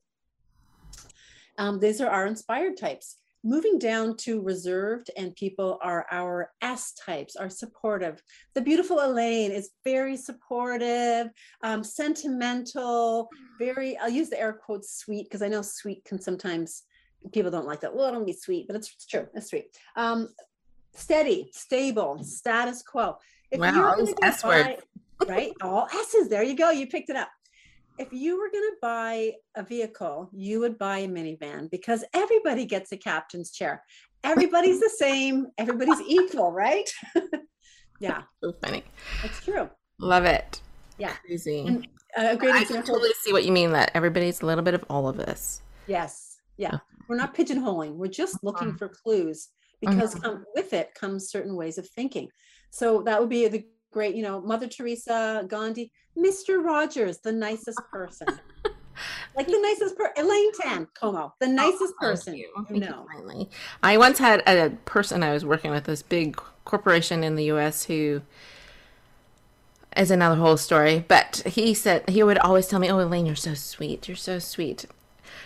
Um, 1.58 1.80
these 1.80 2.00
are 2.00 2.08
our 2.08 2.26
inspired 2.26 2.76
types. 2.76 3.16
Moving 3.48 3.78
down 3.78 4.14
to 4.18 4.42
reserved 4.42 5.10
and 5.16 5.34
people 5.34 5.78
are 5.80 6.04
our 6.10 6.52
S 6.60 6.92
types, 6.92 7.34
are 7.34 7.48
supportive. 7.48 8.22
The 8.54 8.60
beautiful 8.60 9.00
Elaine 9.00 9.50
is 9.52 9.70
very 9.84 10.18
supportive, 10.18 11.28
um, 11.62 11.82
sentimental, 11.82 13.30
very, 13.58 13.96
I'll 13.96 14.10
use 14.10 14.28
the 14.28 14.38
air 14.38 14.52
quotes 14.52 14.98
sweet 14.98 15.24
because 15.24 15.40
I 15.40 15.48
know 15.48 15.62
sweet 15.62 16.04
can 16.04 16.20
sometimes, 16.20 16.82
people 17.32 17.50
don't 17.50 17.66
like 17.66 17.80
that. 17.80 17.96
Well, 17.96 18.12
don't 18.12 18.26
be 18.26 18.34
sweet, 18.34 18.66
but 18.66 18.76
it's, 18.76 18.92
it's 18.94 19.06
true, 19.06 19.26
it's 19.34 19.48
sweet. 19.48 19.68
Um, 19.96 20.28
steady, 20.92 21.48
stable, 21.54 22.22
status 22.22 22.82
quo. 22.82 23.16
If 23.50 23.60
Wow, 23.60 23.74
you're 23.74 23.88
all 23.88 23.94
gonna 23.94 24.04
these 24.04 24.14
go 24.14 24.26
S 24.28 24.44
words. 24.44 24.68
buy- 24.68 25.26
right? 25.26 25.52
All 25.62 25.88
S's. 25.92 26.28
There 26.28 26.42
you 26.44 26.54
go. 26.54 26.70
You 26.70 26.86
picked 26.86 27.10
it 27.10 27.16
up. 27.16 27.28
If 27.98 28.12
you 28.12 28.38
were 28.38 28.48
going 28.50 28.62
to 28.70 28.76
buy 28.80 29.32
a 29.56 29.62
vehicle, 29.64 30.30
you 30.32 30.60
would 30.60 30.78
buy 30.78 30.98
a 30.98 31.08
minivan 31.08 31.68
because 31.70 32.04
everybody 32.14 32.64
gets 32.64 32.92
a 32.92 32.96
captain's 32.96 33.50
chair. 33.50 33.82
Everybody's 34.22 34.78
the 34.80 34.90
same. 34.96 35.46
Everybody's 35.58 36.00
equal, 36.06 36.52
right? 36.52 36.88
yeah, 38.00 38.22
so 38.42 38.52
funny. 38.62 38.84
that's 39.22 39.44
true. 39.44 39.68
Love 39.98 40.24
it. 40.24 40.60
Yeah. 40.96 41.14
Crazy. 41.26 41.60
And 41.66 41.86
a 42.16 42.36
great 42.36 42.50
I 42.54 42.58
can 42.58 42.62
example. 42.78 42.94
totally 42.94 43.12
see 43.20 43.32
what 43.32 43.44
you 43.44 43.50
mean. 43.52 43.72
That 43.72 43.90
everybody's 43.94 44.42
a 44.42 44.46
little 44.46 44.64
bit 44.64 44.74
of 44.74 44.84
all 44.88 45.08
of 45.08 45.18
us. 45.18 45.62
Yes. 45.88 46.36
Yeah. 46.56 46.78
We're 47.08 47.16
not 47.16 47.34
pigeonholing. 47.34 47.94
We're 47.94 48.06
just 48.08 48.42
looking 48.44 48.72
Mhm. 48.74 48.78
for 48.78 48.88
clues 48.88 49.48
because 49.80 50.14
Mhm. 50.14 50.22
come, 50.22 50.44
with 50.54 50.72
it 50.72 50.94
comes 50.94 51.30
certain 51.30 51.56
ways 51.56 51.78
of 51.78 51.88
thinking. 51.88 52.28
So 52.70 53.02
that 53.02 53.18
would 53.20 53.28
be 53.28 53.48
the 53.48 53.66
great, 53.98 54.14
you 54.14 54.22
know, 54.22 54.40
Mother 54.40 54.68
Teresa, 54.68 55.44
Gandhi, 55.48 55.90
Mr. 56.16 56.64
Rogers, 56.64 57.18
the 57.18 57.32
nicest 57.32 57.80
person. 57.90 58.28
like 59.36 59.48
the 59.48 59.58
nicest 59.60 59.98
person, 59.98 60.12
Elaine 60.24 60.52
Tan, 60.52 60.86
Como, 60.94 61.34
the 61.40 61.46
oh, 61.46 61.50
nicest 61.50 61.94
Oh, 62.00 62.06
person. 62.06 62.34
you. 62.36 62.48
you 62.56 62.64
Thank 62.68 62.84
you 62.84 63.06
kindly. 63.12 63.50
I 63.82 63.96
once 63.98 64.18
had 64.18 64.48
a 64.48 64.70
person 64.84 65.24
I 65.24 65.32
was 65.32 65.44
working 65.44 65.72
with, 65.72 65.82
this 65.82 66.02
big 66.02 66.40
corporation 66.64 67.24
in 67.24 67.34
the 67.34 67.46
U.S. 67.46 67.86
who 67.86 68.22
is 69.96 70.12
another 70.12 70.36
whole 70.36 70.56
story. 70.56 71.04
But 71.08 71.42
he 71.44 71.74
said 71.74 72.08
he 72.08 72.22
would 72.22 72.38
always 72.38 72.68
tell 72.68 72.78
me, 72.78 72.88
"Oh, 72.88 73.00
Elaine, 73.00 73.26
you're 73.26 73.34
so 73.34 73.54
sweet. 73.54 74.06
You're 74.06 74.16
so 74.16 74.38
sweet. 74.38 74.84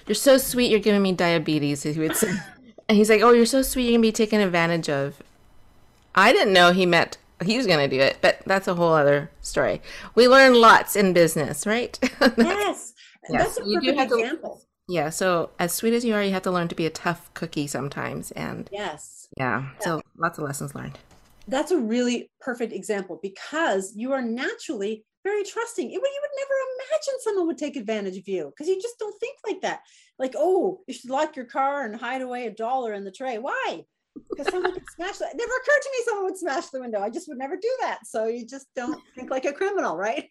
You're 0.06 0.14
so 0.14 0.36
sweet. 0.36 0.70
You're 0.70 0.78
giving 0.78 1.00
me 1.00 1.12
diabetes." 1.12 1.84
He 1.84 1.98
would 1.98 2.16
say, 2.16 2.34
and 2.88 2.98
he's 2.98 3.08
like, 3.08 3.22
"Oh, 3.22 3.30
you're 3.32 3.46
so 3.46 3.62
sweet. 3.62 3.84
You're 3.84 3.92
gonna 3.92 4.02
be 4.02 4.12
taken 4.12 4.42
advantage 4.42 4.90
of." 4.90 5.22
I 6.14 6.34
didn't 6.34 6.52
know 6.52 6.72
he 6.72 6.84
meant 6.84 7.16
he 7.42 7.56
was 7.56 7.66
gonna 7.66 7.88
do 7.88 8.00
it, 8.00 8.18
but 8.20 8.40
that's 8.46 8.68
a 8.68 8.74
whole 8.74 8.92
other 8.92 9.30
story. 9.40 9.80
We 10.14 10.28
learn 10.28 10.54
lots 10.54 10.96
in 10.96 11.12
business, 11.12 11.66
right? 11.66 11.98
Yes. 12.38 12.92
Yes, 13.30 13.54
That's 13.56 13.60
a 13.60 13.64
you 13.70 13.80
do 13.80 13.86
perfect 13.92 13.98
have 14.00 14.08
to- 14.08 14.18
example. 14.18 14.62
yeah. 14.88 15.10
So 15.10 15.50
as 15.58 15.72
sweet 15.72 15.94
as 15.94 16.04
you 16.04 16.14
are, 16.14 16.22
you 16.24 16.32
have 16.32 16.42
to 16.42 16.50
learn 16.50 16.68
to 16.68 16.74
be 16.74 16.86
a 16.86 16.90
tough 16.90 17.32
cookie 17.34 17.66
sometimes, 17.68 18.32
and 18.32 18.68
Yes. 18.72 19.28
yeah, 19.36 19.70
so 19.80 20.02
lots 20.18 20.38
of 20.38 20.44
lessons 20.44 20.74
learned. 20.74 20.98
That's 21.46 21.70
a 21.70 21.78
really 21.78 22.30
perfect 22.40 22.72
example 22.72 23.18
because 23.22 23.92
you 23.96 24.12
are 24.12 24.22
naturally 24.22 25.04
very 25.24 25.44
trusting. 25.44 25.86
It 25.88 25.92
you 25.92 26.00
would 26.00 26.36
never 26.36 26.54
imagine 26.74 27.14
someone 27.20 27.46
would 27.46 27.58
take 27.58 27.76
advantage 27.76 28.16
of 28.16 28.26
you 28.26 28.50
because 28.50 28.68
you 28.68 28.80
just 28.82 28.98
don't 28.98 29.18
think 29.20 29.36
like 29.46 29.60
that. 29.62 29.82
Like, 30.18 30.34
oh, 30.36 30.80
you 30.88 30.94
should 30.94 31.10
lock 31.10 31.36
your 31.36 31.44
car 31.44 31.84
and 31.84 31.94
hide 31.94 32.22
away 32.22 32.46
a 32.46 32.50
dollar 32.50 32.92
in 32.92 33.04
the 33.04 33.12
tray. 33.12 33.38
Why? 33.38 33.84
Because 34.30 34.48
someone 34.50 34.72
could 34.72 34.84
smash 34.94 35.18
that. 35.18 35.34
It 35.34 35.36
never 35.36 35.52
occurred 35.52 35.82
to 35.82 35.90
me 35.92 36.04
someone 36.04 36.24
would 36.24 36.38
smash 36.38 36.66
the 36.68 36.80
window. 36.80 37.00
I 37.00 37.10
just 37.10 37.28
would 37.28 37.38
never 37.38 37.56
do 37.56 37.76
that. 37.80 38.06
So 38.06 38.26
you 38.26 38.46
just 38.46 38.66
don't 38.74 39.00
think 39.14 39.30
like 39.30 39.44
a 39.44 39.52
criminal, 39.52 39.96
right? 39.96 40.30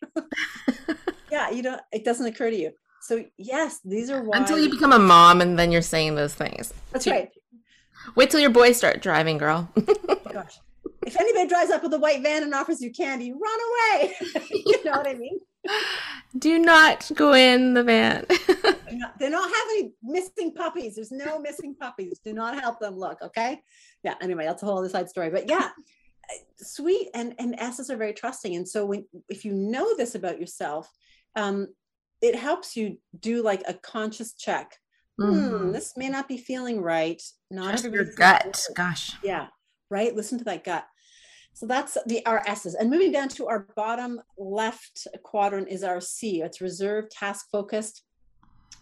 yeah, 1.31 1.49
you 1.49 1.63
don't. 1.63 1.81
It 1.91 2.03
doesn't 2.03 2.25
occur 2.25 2.49
to 2.49 2.55
you. 2.55 2.71
So 3.01 3.23
yes, 3.37 3.79
these 3.83 4.09
are 4.09 4.23
why. 4.23 4.37
Until 4.37 4.59
you 4.59 4.69
become 4.69 4.93
a 4.93 4.99
mom, 4.99 5.41
and 5.41 5.57
then 5.57 5.71
you're 5.71 5.81
saying 5.81 6.15
those 6.15 6.33
things. 6.33 6.73
That's 6.91 7.07
right. 7.07 7.29
Wait 8.15 8.29
till 8.29 8.39
your 8.39 8.49
boys 8.49 8.77
start 8.77 9.01
driving, 9.01 9.37
girl. 9.37 9.69
Gosh, 10.31 10.59
if 11.05 11.19
anybody 11.19 11.47
drives 11.47 11.71
up 11.71 11.83
with 11.83 11.93
a 11.93 11.99
white 11.99 12.21
van 12.21 12.43
and 12.43 12.53
offers 12.53 12.81
you 12.81 12.91
candy, 12.91 13.31
run 13.31 13.59
away. 13.99 14.15
you 14.49 14.83
know 14.83 14.91
what 14.91 15.07
I 15.07 15.13
mean? 15.13 15.39
Do 16.38 16.60
not 16.60 17.12
go 17.13 17.34
in 17.34 17.74
the 17.74 17.84
van. 17.84 18.26
They 19.19 19.30
don't 19.30 19.54
have 19.56 19.67
any 19.71 19.93
missing 20.02 20.54
puppies. 20.54 20.95
There's 20.95 21.12
no 21.12 21.39
missing 21.39 21.76
puppies. 21.80 22.19
Do 22.24 22.34
not 22.34 22.60
help 22.60 22.80
them 22.80 22.97
look. 22.97 23.21
Okay. 23.21 23.62
Yeah. 24.04 24.15
Anyway, 24.21 24.45
that's 24.45 24.63
a 24.63 24.65
whole 24.65 24.80
other 24.80 24.89
side 24.89 25.10
story. 25.10 25.30
But 25.30 25.50
yeah, 25.50 25.69
sweet 26.58 27.10
and 27.13 27.36
and 27.39 27.56
S's 27.60 27.89
are 27.89 27.97
very 27.97 28.13
trusting. 28.13 28.56
And 28.56 28.67
so 28.67 28.86
when 28.86 29.06
if 29.30 29.45
you 29.45 29.54
know 29.54 29.95
this 29.95 30.15
about 30.15 30.39
yourself, 30.39 30.89
um, 31.36 31.67
it 32.21 32.36
helps 32.36 32.76
you 32.76 32.97
do 33.19 33.43
like 33.43 33.63
a 33.67 33.74
conscious 33.74 34.34
check. 34.34 34.78
Hmm, 35.19 35.32
Mhm. 35.34 35.74
this 35.74 35.93
may 35.97 36.10
not 36.10 36.28
be 36.28 36.38
feeling 36.38 36.82
right. 36.82 37.21
Not 37.50 37.69
Trust 37.78 37.86
your 37.93 38.06
gut. 38.15 38.65
Gosh. 38.76 39.12
yeah 39.24 39.47
right 39.89 40.15
listen 40.15 40.38
to 40.38 40.45
that 40.45 40.63
gut 40.63 40.86
so 41.53 41.65
that's 41.65 41.97
the 42.07 42.25
our 42.25 42.41
s's 42.47 42.75
and 42.75 42.89
moving 42.89 43.11
down 43.11 43.27
to 43.27 43.47
our 43.47 43.67
bottom 43.75 44.19
left 44.37 45.07
quadrant 45.23 45.67
is 45.69 45.83
our 45.83 46.01
c 46.01 46.41
it's 46.41 46.61
reserved 46.61 47.11
task 47.11 47.47
focused 47.51 48.03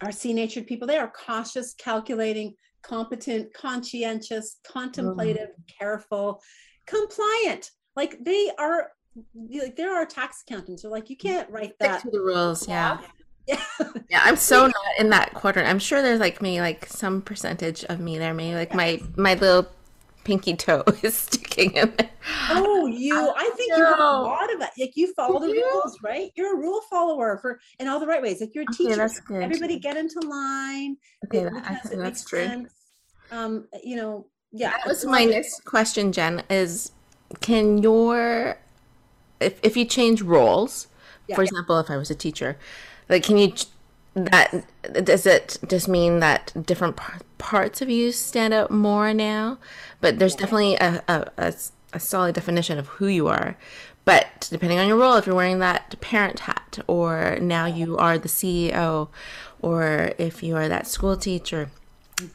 our 0.01 0.11
c 0.11 0.33
natured 0.33 0.67
people 0.67 0.87
they 0.87 0.97
are 0.97 1.11
cautious 1.11 1.73
calculating 1.73 2.53
competent 2.81 3.53
conscientious 3.53 4.57
contemplative 4.63 5.49
mm. 5.49 5.77
careful 5.79 6.41
compliant 6.85 7.71
like 7.95 8.23
they 8.23 8.49
are 8.57 8.91
like 9.35 9.75
there 9.75 9.95
are 9.95 10.05
tax 10.05 10.43
accountants 10.47 10.85
are 10.85 10.89
like 10.89 11.09
you 11.09 11.17
can't 11.17 11.49
mm. 11.49 11.53
write 11.53 11.73
that. 11.79 11.99
Stick 11.99 12.11
to 12.11 12.17
the 12.17 12.23
rules. 12.23 12.67
Yeah. 12.67 12.99
yeah 13.47 13.57
Yeah. 14.09 14.21
I'm 14.23 14.35
so 14.35 14.67
not 14.67 14.75
in 14.97 15.09
that 15.09 15.33
quadrant. 15.33 15.67
I'm 15.67 15.79
sure 15.79 16.01
there's 16.01 16.19
like 16.19 16.41
me, 16.41 16.61
like 16.61 16.85
some 16.85 17.21
percentage 17.21 17.83
of 17.85 17.99
me 17.99 18.17
there. 18.17 18.33
Maybe 18.33 18.55
like 18.55 18.73
my 18.73 19.01
my 19.15 19.33
little 19.35 19.67
pinky 20.29 20.55
toe 20.55 20.83
is 21.01 21.15
sticking 21.15 21.71
in 21.71 21.91
there. 21.97 22.09
Oh, 22.51 22.85
you! 23.05 23.15
I 23.35 23.49
think 23.57 23.75
you 23.75 23.83
have 23.83 23.99
a 23.99 24.03
lot 24.03 24.53
of 24.53 24.61
it. 24.61 24.69
Like 24.77 24.91
you 24.95 25.11
follow 25.15 25.39
the 25.39 25.47
You 25.47 25.65
rules, 25.73 25.97
right? 26.03 26.31
You're 26.35 26.53
a 26.55 26.57
rule 26.57 26.81
follower 26.89 27.39
for 27.41 27.59
in 27.79 27.87
all 27.87 27.99
the 27.99 28.05
right 28.05 28.21
ways. 28.21 28.39
Like 28.41 28.53
you're 28.53 28.63
a 28.63 28.67
Okay, 28.73 28.89
teacher. 28.95 29.09
good. 29.25 29.43
Everybody 29.43 29.79
get 29.79 29.97
into 29.97 30.19
line. 30.21 30.97
Okay, 31.25 31.39
it- 31.39 31.53
that- 31.53 31.63
I 31.65 31.75
think 31.75 32.01
that's 32.01 32.21
makes 32.21 32.23
true. 32.25 32.45
sense. 32.45 32.73
Um, 33.31 33.67
you 33.83 33.95
know, 33.95 34.27
yeah. 34.51 34.71
That 34.71 34.87
was 34.87 35.05
my 35.05 35.25
next 35.25 35.65
question, 35.65 36.11
Jen. 36.11 36.43
Is 36.49 36.91
can 37.41 37.79
your 37.79 38.57
if, 39.39 39.59
if 39.63 39.75
you 39.77 39.85
change 39.85 40.21
roles, 40.21 40.87
Yeah. 41.27 41.35
for 41.35 41.43
example, 41.43 41.79
if 41.79 41.89
I 41.89 41.97
was 41.97 42.09
a 42.11 42.15
teacher, 42.15 42.57
like, 43.07 43.23
can 43.23 43.37
you, 43.37 43.53
that, 44.15 44.65
does 45.05 45.25
it 45.25 45.57
just 45.67 45.87
mean 45.87 46.19
that 46.19 46.51
different 46.65 46.97
parts 47.39 47.81
of 47.81 47.89
you 47.89 48.11
stand 48.11 48.53
out 48.53 48.69
more 48.69 49.13
now? 49.13 49.57
But 49.99 50.19
there's 50.19 50.35
definitely 50.35 50.75
a 50.75 51.03
a 51.91 51.99
solid 51.99 52.35
definition 52.35 52.77
of 52.77 52.87
who 52.87 53.07
you 53.07 53.27
are. 53.27 53.57
But 54.05 54.47
depending 54.51 54.79
on 54.79 54.87
your 54.87 54.97
role, 54.97 55.15
if 55.15 55.25
you're 55.25 55.35
wearing 55.35 55.59
that 55.59 55.99
parent 56.01 56.41
hat, 56.41 56.79
or 56.87 57.37
now 57.41 57.65
you 57.65 57.97
are 57.97 58.17
the 58.17 58.29
CEO, 58.29 59.09
or 59.61 60.13
if 60.17 60.41
you 60.41 60.55
are 60.55 60.67
that 60.67 60.87
school 60.87 61.15
teacher, 61.15 61.69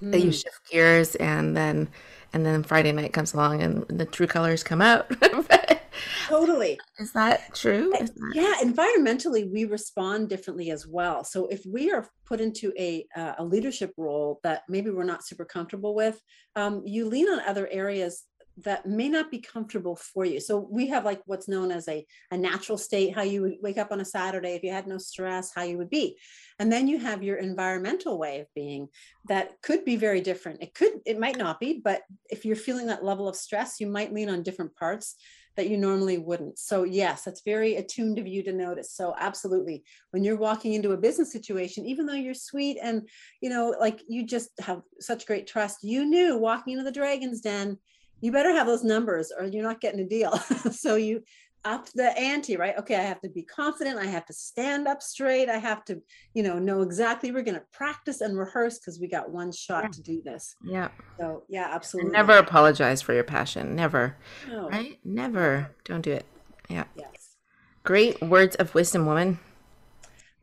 that 0.01 0.21
you 0.21 0.33
shift 0.33 0.71
gears 0.71 1.15
and 1.17 1.57
then 1.57 1.89
and 2.33 2.45
then 2.45 2.63
Friday 2.63 2.93
night 2.93 3.13
comes 3.13 3.33
along 3.33 3.63
and 3.63 3.87
the 3.89 4.05
true 4.05 4.27
colors 4.27 4.63
come 4.63 4.83
out. 4.83 5.11
Totally. 6.27 6.79
Is 6.99 7.13
that 7.13 7.55
true? 7.55 7.93
Is 7.95 8.11
that- 8.11 8.33
Yeah, 8.35 8.55
environmentally, 8.63 9.51
we 9.51 9.65
respond 9.65 10.29
differently 10.29 10.71
as 10.71 10.87
well. 10.87 11.25
So 11.25 11.47
if 11.47 11.65
we 11.67 11.93
are 11.93 12.09
put 12.27 12.41
into 12.41 12.73
a 12.79 13.07
uh, 13.17 13.35
a 13.39 13.45
leadership 13.45 13.93
role 13.97 14.41
that 14.43 14.63
maybe 14.69 14.91
we're 14.91 15.05
not 15.05 15.25
super 15.25 15.45
comfortable 15.45 15.95
with, 15.95 16.21
um, 16.57 16.83
you 16.85 17.07
lean 17.09 17.29
on 17.29 17.41
other 17.41 17.69
areas 17.71 18.25
that 18.59 18.87
may 18.87 19.09
not 19.09 19.33
be 19.33 19.41
comfortable 19.41 19.97
for 19.97 20.25
you. 20.25 20.39
So 20.39 20.57
we 20.71 20.87
have 20.87 21.05
like 21.05 21.21
what's 21.27 21.49
known 21.49 21.73
as 21.73 21.89
a, 21.89 22.07
a 22.31 22.37
natural 22.37 22.79
state, 22.79 23.13
how 23.15 23.23
you 23.23 23.43
would 23.43 23.57
wake 23.61 23.79
up 23.79 23.91
on 23.91 24.01
a 24.01 24.05
Saturday 24.05 24.55
if 24.55 24.63
you 24.63 24.71
had 24.71 24.87
no 24.87 24.97
stress, 24.99 25.53
how 25.53 25.63
you 25.65 25.77
would 25.79 25.91
be. 25.91 26.17
And 26.61 26.71
then 26.71 26.87
you 26.87 26.99
have 26.99 27.25
your 27.25 27.39
environmental 27.39 28.17
way 28.17 28.39
of 28.41 28.47
being 28.55 28.89
that 29.29 29.61
could 29.63 29.85
be 29.85 29.97
very 29.97 30.21
different. 30.21 30.63
It 30.63 30.73
could, 30.73 31.01
it 31.05 31.19
might 31.19 31.37
not 31.37 31.59
be, 31.59 31.81
but 31.83 32.03
if 32.31 32.45
you're 32.45 32.55
feeling 32.55 32.87
that 32.87 33.05
level 33.05 33.29
of 33.29 33.35
stress, 33.35 33.81
you 33.81 33.89
might 33.89 34.15
lean 34.15 34.29
on 34.29 34.45
different 34.45 34.77
parts 34.77 35.17
that 35.57 35.69
you 35.69 35.77
normally 35.77 36.19
wouldn't. 36.19 36.59
So 36.59 36.85
yes, 36.85 37.23
that's 37.23 37.43
very 37.43 37.77
attuned 37.77 38.19
of 38.19 38.27
you 38.27 38.43
to 38.43 38.53
notice. 38.53 38.93
So 38.93 39.15
absolutely, 39.19 39.85
when 40.11 40.25
you're 40.25 40.37
walking 40.37 40.75
into 40.75 40.93
a 40.93 40.97
business 40.97 41.33
situation, 41.33 41.87
even 41.87 42.07
though 42.07 42.15
you're 42.15 42.35
sweet 42.35 42.79
and 42.83 43.09
you 43.41 43.51
know, 43.51 43.75
like 43.79 44.01
you 44.09 44.27
just 44.27 44.51
have 44.61 44.83
such 45.01 45.27
great 45.27 45.47
trust, 45.47 45.79
you 45.83 46.05
knew 46.05 46.39
walking 46.39 46.73
into 46.73 46.85
the 46.85 46.93
dragon's 46.93 47.41
den, 47.41 47.79
you 48.21 48.33
better 48.33 48.53
have 48.53 48.67
those 48.67 48.85
numbers 48.85 49.33
or 49.37 49.45
you're 49.45 49.63
not 49.63 49.81
getting 49.81 50.01
a 50.01 50.09
deal. 50.09 50.37
so 50.73 50.97
you 50.97 51.23
up 51.65 51.89
the 51.95 52.17
ante, 52.19 52.57
right? 52.57 52.77
Okay, 52.79 52.95
I 52.97 53.03
have 53.03 53.21
to 53.23 53.29
be 53.29 53.43
confident. 53.43 53.99
I 53.99 54.05
have 54.07 54.27
to 54.27 54.33
stand 54.33 54.87
up 54.87 55.03
straight. 55.03 55.49
I 55.49 55.57
have 55.59 55.85
to, 55.87 56.01
you 56.35 56.43
know, 56.43 56.59
know 56.59 56.83
exactly 56.83 57.33
we're 57.33 57.43
going 57.43 57.55
to 57.59 57.65
practice 57.73 58.21
and 58.21 58.37
rehearse 58.39 58.79
because 58.79 59.01
we 59.01 59.09
got 59.09 59.31
one 59.31 59.51
shot 59.53 59.85
Yeah. 59.85 59.89
to 59.91 60.03
do 60.03 60.23
this. 60.23 60.55
Yeah. 60.63 60.89
So 61.19 61.45
yeah, 61.49 61.69
absolutely. 61.73 62.13
never 62.13 62.37
apologize 62.37 63.01
for 63.03 63.15
your 63.15 63.25
passion. 63.25 63.75
Never. 63.75 64.17
No. 64.49 64.69
Right? 64.69 64.99
Never. 65.05 65.71
Don't 65.85 66.03
do 66.03 66.13
it. 66.13 66.27
Yeah. 66.69 66.85
Yes. 66.97 67.37
Great 67.83 68.21
words 68.23 68.57
of 68.57 68.75
wisdom, 68.75 69.07
woman. 69.07 69.39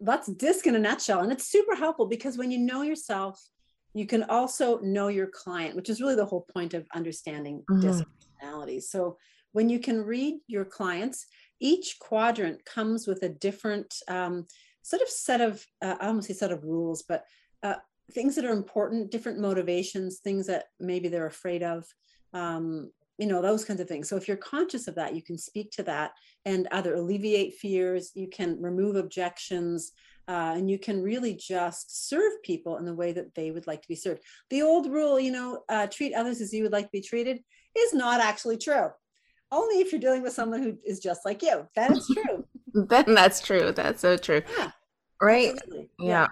that's 0.04 0.28
disc 0.34 0.66
in 0.66 0.74
a 0.76 0.80
nutshell 0.80 1.20
and 1.22 1.32
it's 1.32 1.46
super 1.46 1.76
helpful 1.76 2.08
because 2.08 2.36
when 2.36 2.50
you 2.50 2.58
know 2.58 2.82
yourself 2.82 3.40
you 3.94 4.08
can 4.08 4.24
also 4.24 4.80
know 4.80 5.10
your 5.10 5.28
client 5.28 5.76
which 5.76 5.90
is 5.92 6.02
really 6.02 6.16
the 6.16 6.26
whole 6.26 6.46
point 6.56 6.74
of 6.74 6.88
understanding 6.96 7.64
Mhm. 7.70 7.82
disc 7.82 8.04
personality. 8.40 8.80
so 8.80 9.16
when 9.54 9.70
you 9.70 9.80
can 9.80 10.02
read 10.04 10.40
your 10.48 10.66
clients 10.66 11.26
each 11.60 11.98
quadrant 12.00 12.64
comes 12.66 13.06
with 13.08 13.22
a 13.24 13.30
different 13.30 13.94
um, 14.08 14.46
sort 14.82 15.02
of 15.02 15.10
set 15.10 15.42
of 15.42 15.66
uh, 15.82 15.96
i 16.02 16.08
almost 16.08 16.28
say 16.28 16.34
set 16.34 16.52
of 16.52 16.64
rules 16.64 17.04
but 17.08 17.26
uh, 17.64 17.76
things 18.14 18.36
that 18.36 18.46
are 18.46 18.54
important 18.54 19.12
different 19.12 19.40
motivations 19.40 20.20
things 20.20 20.48
that 20.48 20.66
maybe 20.80 21.08
they're 21.08 21.28
afraid 21.28 21.64
of 21.64 21.86
um, 22.34 22.90
you 23.22 23.28
know 23.28 23.42
those 23.42 23.64
kinds 23.64 23.80
of 23.80 23.88
things. 23.88 24.10
So 24.10 24.18
if 24.18 24.28
you're 24.28 24.36
conscious 24.36 24.88
of 24.88 24.96
that 24.96 25.16
you 25.16 25.22
can 25.22 25.38
speak 25.38 25.70
to 25.74 25.84
that 25.84 26.12
and 26.46 26.68
either 26.72 26.96
alleviate 26.96 27.54
fears 27.54 28.12
you 28.16 28.28
can 28.28 28.60
remove 28.60 28.96
objections 28.96 29.92
uh, 30.28 30.54
and 30.56 30.70
you 30.70 30.80
can 30.80 31.04
really 31.04 31.36
just 31.36 32.10
serve 32.10 32.32
people 32.44 32.78
in 32.78 32.86
the 32.86 32.96
way 32.96 33.12
that 33.12 33.36
they 33.36 33.52
would 33.52 33.68
like 33.68 33.84
to 33.84 33.88
be 33.88 33.96
served. 33.96 34.24
The 34.50 34.64
old 34.64 34.92
rule 34.92 35.20
you 35.20 35.32
know 35.32 35.62
uh, 35.70 35.86
treat 35.86 36.16
others 36.16 36.42
as 36.42 36.52
you 36.52 36.64
would 36.64 36.72
like 36.72 36.86
to 36.86 36.92
be 36.92 37.02
treated 37.02 37.42
is 37.78 37.94
not 37.94 38.22
actually 38.22 38.58
true 38.58 38.90
only 39.52 39.82
if 39.82 39.92
you're 39.92 40.02
dealing 40.02 40.22
with 40.24 40.34
someone 40.34 40.62
who 40.64 40.78
is 40.86 41.00
just 41.00 41.26
like 41.26 41.42
you 41.42 41.68
that 41.76 41.92
is 41.92 42.08
true 42.14 42.46
Then 42.74 43.14
that's 43.14 43.42
true. 43.42 43.72
That's 43.72 44.02
so 44.02 44.18
true. 44.18 44.42
yeah 44.58 44.72
Right? 45.22 45.52
absolutely. 45.52 45.90
Yeah. 46.00 46.28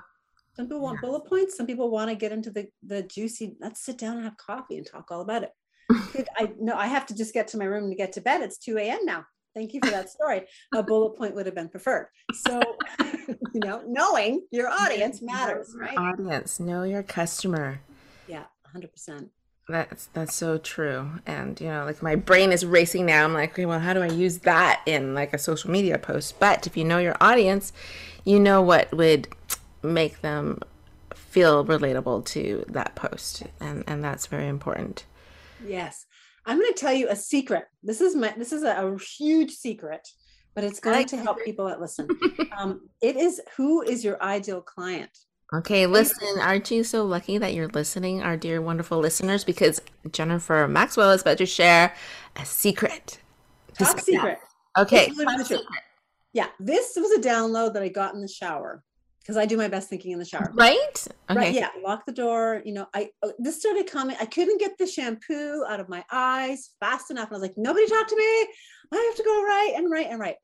some 0.55 0.65
people 0.67 0.81
want 0.81 0.95
Yes. 1.01 1.01
bullet 1.09 1.25
points 1.27 1.57
some 1.57 1.67
people 1.67 1.89
want 1.91 2.09
to 2.09 2.15
get 2.15 2.31
into 2.31 2.49
the 2.51 2.67
the 2.83 3.03
juicy 3.03 3.55
let's 3.59 3.81
sit 3.81 3.97
down 3.97 4.15
and 4.17 4.23
have 4.25 4.37
coffee 4.37 4.77
and 4.77 4.85
talk 4.87 5.11
all 5.11 5.21
about 5.21 5.43
it 5.43 5.51
I 6.37 6.53
no, 6.59 6.73
I 6.75 6.87
have 6.87 7.05
to 7.07 7.15
just 7.15 7.33
get 7.33 7.47
to 7.49 7.57
my 7.57 7.65
room 7.65 7.89
to 7.89 7.95
get 7.95 8.11
to 8.13 8.21
bed. 8.21 8.41
It's 8.41 8.57
2 8.59 8.77
a.m. 8.77 8.99
now. 9.05 9.25
Thank 9.55 9.73
you 9.73 9.79
for 9.83 9.89
that 9.89 10.09
story. 10.09 10.45
A 10.75 10.83
bullet 10.83 11.17
point 11.17 11.33
would 11.33 11.47
have 11.47 11.55
been 11.55 11.69
preferred. 11.69 12.07
So, 12.33 12.61
you 13.27 13.61
know, 13.61 13.81
knowing 13.87 14.45
your 14.51 14.69
audience 14.69 15.21
matters, 15.23 15.75
right? 15.79 15.97
Audience, 15.97 16.59
know 16.59 16.83
your 16.83 17.01
customer. 17.01 17.79
Yeah, 18.27 18.45
100%. 18.75 19.29
That's 19.69 20.07
that's 20.13 20.35
so 20.35 20.57
true. 20.57 21.11
And 21.27 21.61
you 21.61 21.67
know, 21.67 21.85
like 21.85 22.01
my 22.01 22.15
brain 22.15 22.51
is 22.51 22.65
racing 22.65 23.05
now. 23.05 23.23
I'm 23.23 23.33
like, 23.33 23.51
okay, 23.51 23.67
well, 23.67 23.79
how 23.79 23.93
do 23.93 24.01
I 24.01 24.07
use 24.07 24.39
that 24.39 24.81
in 24.87 25.13
like 25.13 25.31
a 25.31 25.37
social 25.37 25.69
media 25.69 25.99
post? 25.99 26.39
But 26.39 26.65
if 26.65 26.75
you 26.75 26.83
know 26.83 26.97
your 26.97 27.15
audience, 27.21 27.71
you 28.25 28.39
know 28.39 28.63
what 28.63 28.91
would 28.91 29.27
make 29.83 30.21
them 30.21 30.59
feel 31.13 31.63
relatable 31.63 32.25
to 32.25 32.65
that 32.69 32.95
post. 32.95 33.43
And 33.59 33.83
and 33.85 34.03
that's 34.03 34.25
very 34.25 34.47
important. 34.47 35.05
Yes. 35.63 36.05
I'm 36.45 36.57
going 36.57 36.73
to 36.73 36.79
tell 36.79 36.93
you 36.93 37.07
a 37.09 37.15
secret. 37.15 37.65
This 37.83 38.01
is 38.01 38.15
my 38.15 38.33
this 38.35 38.51
is 38.51 38.63
a, 38.63 38.71
a 38.71 38.97
huge 38.97 39.51
secret, 39.51 40.07
but 40.55 40.63
it's 40.63 40.79
going 40.79 40.95
like 40.95 41.07
to 41.07 41.17
help 41.17 41.37
people 41.45 41.67
that 41.67 41.79
listen. 41.79 42.07
Um, 42.57 42.89
it 43.01 43.15
is 43.15 43.39
who 43.55 43.83
is 43.83 44.03
your 44.03 44.21
ideal 44.21 44.61
client? 44.61 45.15
Okay, 45.51 45.87
listen, 45.87 46.39
aren't 46.39 46.69
you 46.69 46.83
so 46.83 47.03
lucky 47.03 47.39
that 47.39 47.55
you're 47.55 47.69
listening, 47.69 48.21
our 48.21 48.37
dear 48.37 48.61
wonderful 48.61 48.99
listeners? 48.99 49.43
Because 49.43 49.81
Jennifer 50.11 50.67
Maxwell 50.67 51.09
is 51.11 51.21
about 51.21 51.39
to 51.39 51.47
share 51.47 51.95
a 52.35 52.45
secret. 52.45 53.19
Top 53.73 53.99
secret. 53.99 54.37
Okay. 54.77 55.09
Literally. 55.15 55.63
Yeah, 56.33 56.47
this 56.59 56.93
was 56.95 57.11
a 57.17 57.27
download 57.27 57.73
that 57.73 57.81
I 57.81 57.89
got 57.89 58.13
in 58.13 58.21
the 58.21 58.27
shower 58.27 58.83
because 59.21 59.37
I 59.37 59.47
do 59.47 59.57
my 59.57 59.67
best 59.67 59.89
thinking 59.89 60.11
in 60.11 60.19
the 60.19 60.25
shower. 60.25 60.51
Right? 60.53 61.07
Okay. 61.31 61.39
Right. 61.39 61.53
Yeah. 61.53 61.69
Lock 61.83 62.05
the 62.05 62.11
door. 62.11 62.61
You 62.63 62.73
know, 62.73 62.87
I 62.93 63.09
uh, 63.23 63.29
this 63.39 63.59
started 63.59 63.87
coming. 63.87 64.15
I 64.19 64.25
couldn't 64.25 64.59
get 64.59 64.77
the 64.77 64.85
shampoo 64.85 65.63
out 65.67 65.79
of 65.79 65.89
my 65.89 66.03
eyes 66.11 66.69
fast 66.79 67.09
enough. 67.09 67.29
And 67.29 67.37
I 67.37 67.39
was 67.39 67.41
like, 67.41 67.57
nobody 67.57 67.87
talk 67.87 68.07
to 68.07 68.15
me. 68.15 68.47
I 68.91 68.97
have 68.97 69.15
to 69.15 69.23
go 69.23 69.43
right 69.43 69.73
and 69.75 69.89
right 69.89 70.07
and 70.07 70.19
right. 70.19 70.35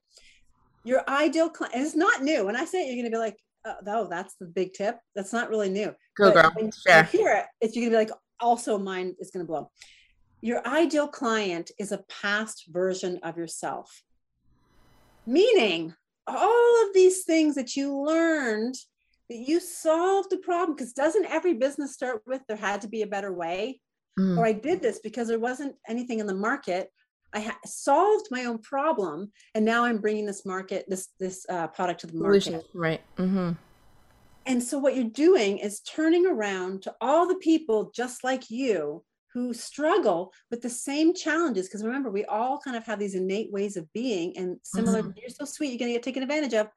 Your 0.83 1.07
ideal 1.07 1.49
client 1.49 1.75
is 1.75 1.95
not 1.95 2.23
new. 2.23 2.45
When 2.45 2.55
I 2.55 2.65
say 2.65 2.83
it, 2.83 2.93
you're 2.93 3.03
gonna 3.03 3.11
be 3.11 3.17
like, 3.17 3.37
oh, 3.66 4.07
that's 4.09 4.36
the 4.36 4.45
big 4.45 4.74
tip. 4.74 4.99
That's 5.16 5.34
not 5.34 5.49
really 5.49 5.70
new. 5.70 5.93
Go 6.18 6.32
But 6.32 6.34
girl. 6.34 6.51
When 6.55 6.66
you 6.66 7.03
hear 7.03 7.34
it, 7.34 7.45
it's 7.61 7.76
you're 7.76 7.89
gonna 7.89 8.05
be 8.05 8.11
like, 8.11 8.18
also 8.39 8.78
mine 8.78 9.16
is 9.20 9.32
gonna 9.32 9.45
blow. 9.45 9.70
Your 10.41 10.66
ideal 10.68 11.07
client 11.07 11.72
is 11.80 11.91
a 11.91 12.03
past 12.22 12.66
version 12.70 13.20
of 13.24 13.38
yourself. 13.38 14.03
Meaning 15.26 15.93
all 16.28 16.84
of 16.88 16.93
these 16.93 17.24
things 17.24 17.55
that 17.55 17.76
you 17.76 17.95
learned 17.95 18.76
that 19.30 19.38
you 19.38 19.59
solved 19.59 20.30
the 20.30 20.38
problem 20.38 20.76
because 20.76 20.93
doesn't 20.93 21.26
every 21.26 21.53
business 21.53 21.93
start 21.93 22.22
with 22.28 22.41
there 22.47 22.57
had 22.57 22.82
to 22.82 22.88
be 22.88 23.01
a 23.01 23.07
better 23.07 23.34
way 23.34 23.80
Mm. 24.18 24.38
or 24.38 24.45
i 24.45 24.53
did 24.53 24.82
this 24.82 24.99
because 24.99 25.28
there 25.28 25.39
wasn't 25.39 25.76
anything 25.89 26.20
in 26.20 26.26
the 26.26 26.34
market 26.34 26.89
i 27.36 27.39
ha- 27.41 27.59
solved 27.65 28.27
my 28.31 28.45
own 28.45 28.57
problem 28.59 29.31
and 29.53 29.63
now 29.63 29.83
i'm 29.86 29.99
bringing 29.99 30.25
this 30.25 30.45
market 30.45 30.86
this 30.88 31.09
this 31.19 31.45
uh, 31.49 31.67
product 31.67 31.99
to 32.01 32.07
the 32.07 32.13
market. 32.17 32.65
Right. 32.73 33.01
Mm-hmm. 33.17 33.51
and 34.45 34.63
so 34.63 34.77
what 34.79 34.95
you're 34.95 35.03
doing 35.27 35.57
is 35.59 35.81
turning 35.81 36.25
around 36.25 36.83
to 36.83 36.95
all 37.01 37.27
the 37.27 37.36
people 37.49 37.91
just 37.95 38.23
like 38.23 38.49
you 38.49 39.03
who 39.33 39.53
struggle 39.53 40.31
with 40.49 40.61
the 40.61 40.69
same 40.69 41.13
challenges 41.13 41.67
because 41.67 41.83
remember 41.83 42.09
we 42.09 42.23
all 42.25 42.57
kind 42.63 42.77
of 42.77 42.86
have 42.86 42.99
these 42.99 43.15
innate 43.15 43.51
ways 43.51 43.75
of 43.75 43.91
being 43.93 44.36
and 44.38 44.57
similar 44.63 44.99
you're 45.17 45.29
so 45.29 45.45
sweet 45.45 45.69
you're 45.69 45.77
going 45.79 45.89
to 45.91 45.97
get 45.97 46.03
taken 46.03 46.23
advantage 46.23 46.53
of 46.53 46.67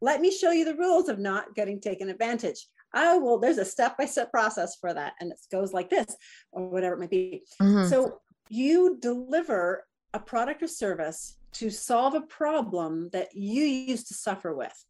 let 0.00 0.20
me 0.20 0.30
show 0.30 0.50
you 0.52 0.64
the 0.64 0.76
rules 0.76 1.08
of 1.08 1.18
not 1.18 1.54
getting 1.56 1.80
taken 1.80 2.08
advantage 2.08 2.68
i 2.92 3.18
will 3.18 3.38
there's 3.40 3.58
a 3.58 3.64
step-by-step 3.64 4.30
process 4.30 4.76
for 4.80 4.94
that 4.94 5.14
and 5.20 5.32
it 5.32 5.38
goes 5.50 5.72
like 5.72 5.90
this 5.90 6.14
or 6.52 6.68
whatever 6.68 6.94
it 6.94 7.00
might 7.00 7.10
be 7.10 7.42
Mm-hmm. 7.60 7.88
so 7.90 8.20
you 8.50 8.98
deliver 9.00 9.84
a 10.14 10.18
product 10.18 10.62
or 10.62 10.68
service 10.68 11.36
to 11.52 11.70
solve 11.70 12.14
a 12.14 12.20
problem 12.22 13.10
that 13.12 13.28
you 13.34 13.64
used 13.64 14.08
to 14.08 14.14
suffer 14.14 14.54
with 14.54 14.84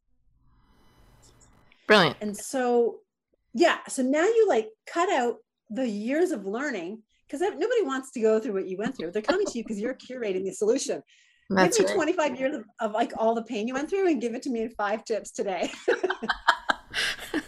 Brilliant. 1.87 2.17
and 2.21 2.37
so, 2.37 3.01
yeah, 3.53 3.79
so 3.89 4.03
now 4.03 4.23
you 4.23 4.47
like 4.49 4.69
cut 4.87 5.11
out 5.11 5.37
the 5.71 5.89
years 5.89 6.31
of 6.31 6.47
learning 6.47 7.03
because 7.27 7.41
nobody 7.41 7.83
wants 7.83 8.11
to 8.13 8.21
go 8.21 8.39
through 8.39 8.55
what 8.55 8.69
you 8.69 8.77
went 8.77 8.97
through. 8.97 9.11
They're 9.11 9.23
coming 9.23 9.47
to 9.47 9.59
you 9.59 9.65
because 9.65 9.81
you're 9.81 9.95
curating 9.95 10.45
the 10.45 10.53
solution. 10.53 11.03
That's 11.51 11.77
give 11.77 11.87
me 11.87 11.93
right. 11.93 12.15
25 12.17 12.41
years 12.41 12.57
of, 12.57 12.65
of 12.81 12.93
like 12.93 13.13
all 13.19 13.35
the 13.35 13.43
pain 13.43 13.69
you 13.69 13.75
went 13.75 13.91
through 13.91 14.09
and 14.09 14.21
give 14.21 14.35
it 14.35 14.43
to 14.43 14.51
me 14.51 14.63
in 14.63 14.71
five 14.71 15.05
tips 15.05 15.31
today. 15.31 15.71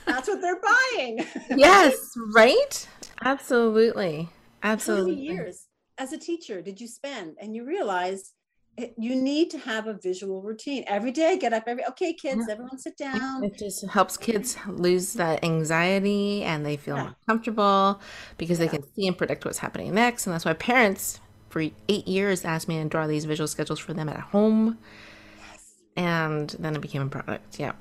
That's 0.07 0.29
what 0.29 0.41
they're 0.41 0.61
buying. 0.61 1.25
Yes, 1.57 1.95
right? 2.35 2.89
Absolutely. 3.23 4.29
Absolutely. 4.63 5.15
years 5.15 5.66
as 5.99 6.13
a 6.13 6.19
teacher 6.19 6.61
did 6.61 6.81
you 6.81 6.87
spend? 6.87 7.37
And 7.41 7.55
you 7.55 7.65
realize 7.65 8.33
it, 8.77 8.91
eh, 8.91 8.93
you 8.99 9.17
need 9.17 9.51
to 9.51 9.59
have 9.59 9.87
a 9.87 9.95
visual 9.95 10.43
routine 10.43 10.85
every 10.87 11.11
day. 11.11 11.39
Get 11.39 11.53
up 11.53 11.65
every 11.67 11.85
okay, 11.87 12.13
kids, 12.13 12.45
yeah. 12.47 12.53
everyone 12.53 12.79
sit 12.79 12.97
down. 12.97 13.45
It 13.45 13.59
just 13.59 13.87
helps 13.89 14.17
kids 14.17 14.57
lose 14.69 15.15
that 15.15 15.43
anxiety 15.45 16.43
and 16.43 16.65
they 16.65 16.77
feel 16.77 16.97
yeah. 16.97 17.03
more 17.05 17.17
comfortable 17.27 18.01
because 18.39 18.59
yeah. 18.59 18.67
they 18.67 18.77
can 18.77 18.95
see 18.95 19.07
and 19.07 19.17
predict 19.17 19.45
what's 19.45 19.59
happening 19.59 19.95
next. 19.95 20.27
And 20.27 20.35
that's 20.35 20.45
why 20.45 20.53
parents 20.53 21.21
for 21.49 21.61
eight 21.61 22.07
years 22.07 22.45
asked 22.45 22.69
me 22.69 22.83
to 22.83 22.89
draw 22.89 23.07
these 23.07 23.25
visual 23.25 23.49
schedules 23.49 23.79
for 23.79 23.95
them 23.95 24.09
at 24.09 24.21
home. 24.21 24.79
Yes. 25.39 25.75
And 25.97 26.51
then 26.59 26.77
it 26.77 26.83
became 26.83 27.03
a 27.03 27.09
product. 27.09 27.59
Yeah. 27.59 27.73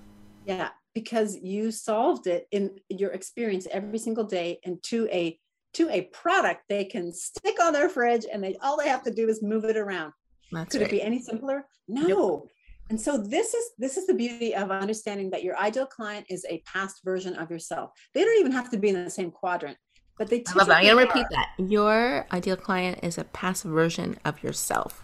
Yeah, 0.45 0.69
because 0.93 1.37
you 1.37 1.71
solved 1.71 2.27
it 2.27 2.47
in 2.51 2.79
your 2.87 3.11
experience 3.11 3.67
every 3.71 3.97
single 3.97 4.23
day 4.23 4.59
into 4.63 5.07
a 5.11 5.39
to 5.75 5.89
a 5.89 6.03
product 6.13 6.63
they 6.69 6.85
can 6.85 7.11
stick 7.11 7.61
on 7.61 7.73
their 7.73 7.89
fridge 7.89 8.25
and 8.31 8.43
they 8.43 8.55
all 8.61 8.77
they 8.77 8.87
have 8.87 9.03
to 9.03 9.11
do 9.11 9.27
is 9.27 9.43
move 9.43 9.65
it 9.65 9.77
around. 9.77 10.13
That's 10.51 10.71
Could 10.71 10.81
right. 10.81 10.89
it 10.89 10.91
be 10.91 11.01
any 11.01 11.21
simpler? 11.21 11.67
No. 11.87 12.47
And 12.89 12.99
so 12.99 13.17
this 13.17 13.53
is 13.53 13.71
this 13.77 13.97
is 13.97 14.07
the 14.07 14.13
beauty 14.13 14.55
of 14.55 14.71
understanding 14.71 15.29
that 15.31 15.43
your 15.43 15.57
ideal 15.57 15.85
client 15.85 16.27
is 16.29 16.45
a 16.49 16.61
past 16.65 17.01
version 17.03 17.35
of 17.35 17.49
yourself. 17.49 17.91
They 18.13 18.23
don't 18.23 18.39
even 18.39 18.51
have 18.51 18.69
to 18.71 18.77
be 18.77 18.89
in 18.89 19.03
the 19.03 19.09
same 19.09 19.31
quadrant, 19.31 19.77
but 20.17 20.29
they. 20.29 20.43
I 20.47 20.53
love 20.53 20.67
that. 20.67 20.77
I'm 20.77 20.85
gonna 20.85 21.01
repeat 21.01 21.25
that. 21.31 21.49
Your 21.57 22.27
ideal 22.31 22.55
client 22.55 22.99
is 23.01 23.17
a 23.17 23.23
past 23.25 23.63
version 23.63 24.17
of 24.23 24.41
yourself. 24.43 25.01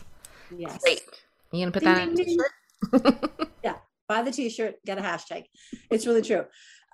Yes. 0.56 0.80
Great. 0.84 1.02
You 1.52 1.62
gonna 1.62 1.72
put 1.72 1.84
ding, 1.84 1.94
that 1.94 2.08
on 2.08 2.16
ding, 2.16 2.38
shirt? 2.38 3.50
yeah. 3.64 3.76
Buy 4.08 4.22
the 4.22 4.32
T-shirt. 4.32 4.76
Get 4.86 4.98
a 4.98 5.02
hashtag. 5.02 5.46
It's 5.90 6.06
really 6.06 6.22
true. 6.22 6.46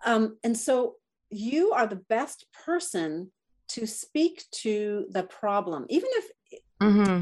Um, 0.05 0.37
and 0.43 0.55
so 0.55 0.95
you 1.29 1.71
are 1.71 1.87
the 1.87 1.95
best 2.09 2.45
person 2.65 3.31
to 3.69 3.85
speak 3.85 4.43
to 4.51 5.05
the 5.09 5.23
problem, 5.23 5.85
even 5.89 6.09
if. 6.13 6.31
Mm-hmm. 6.81 7.21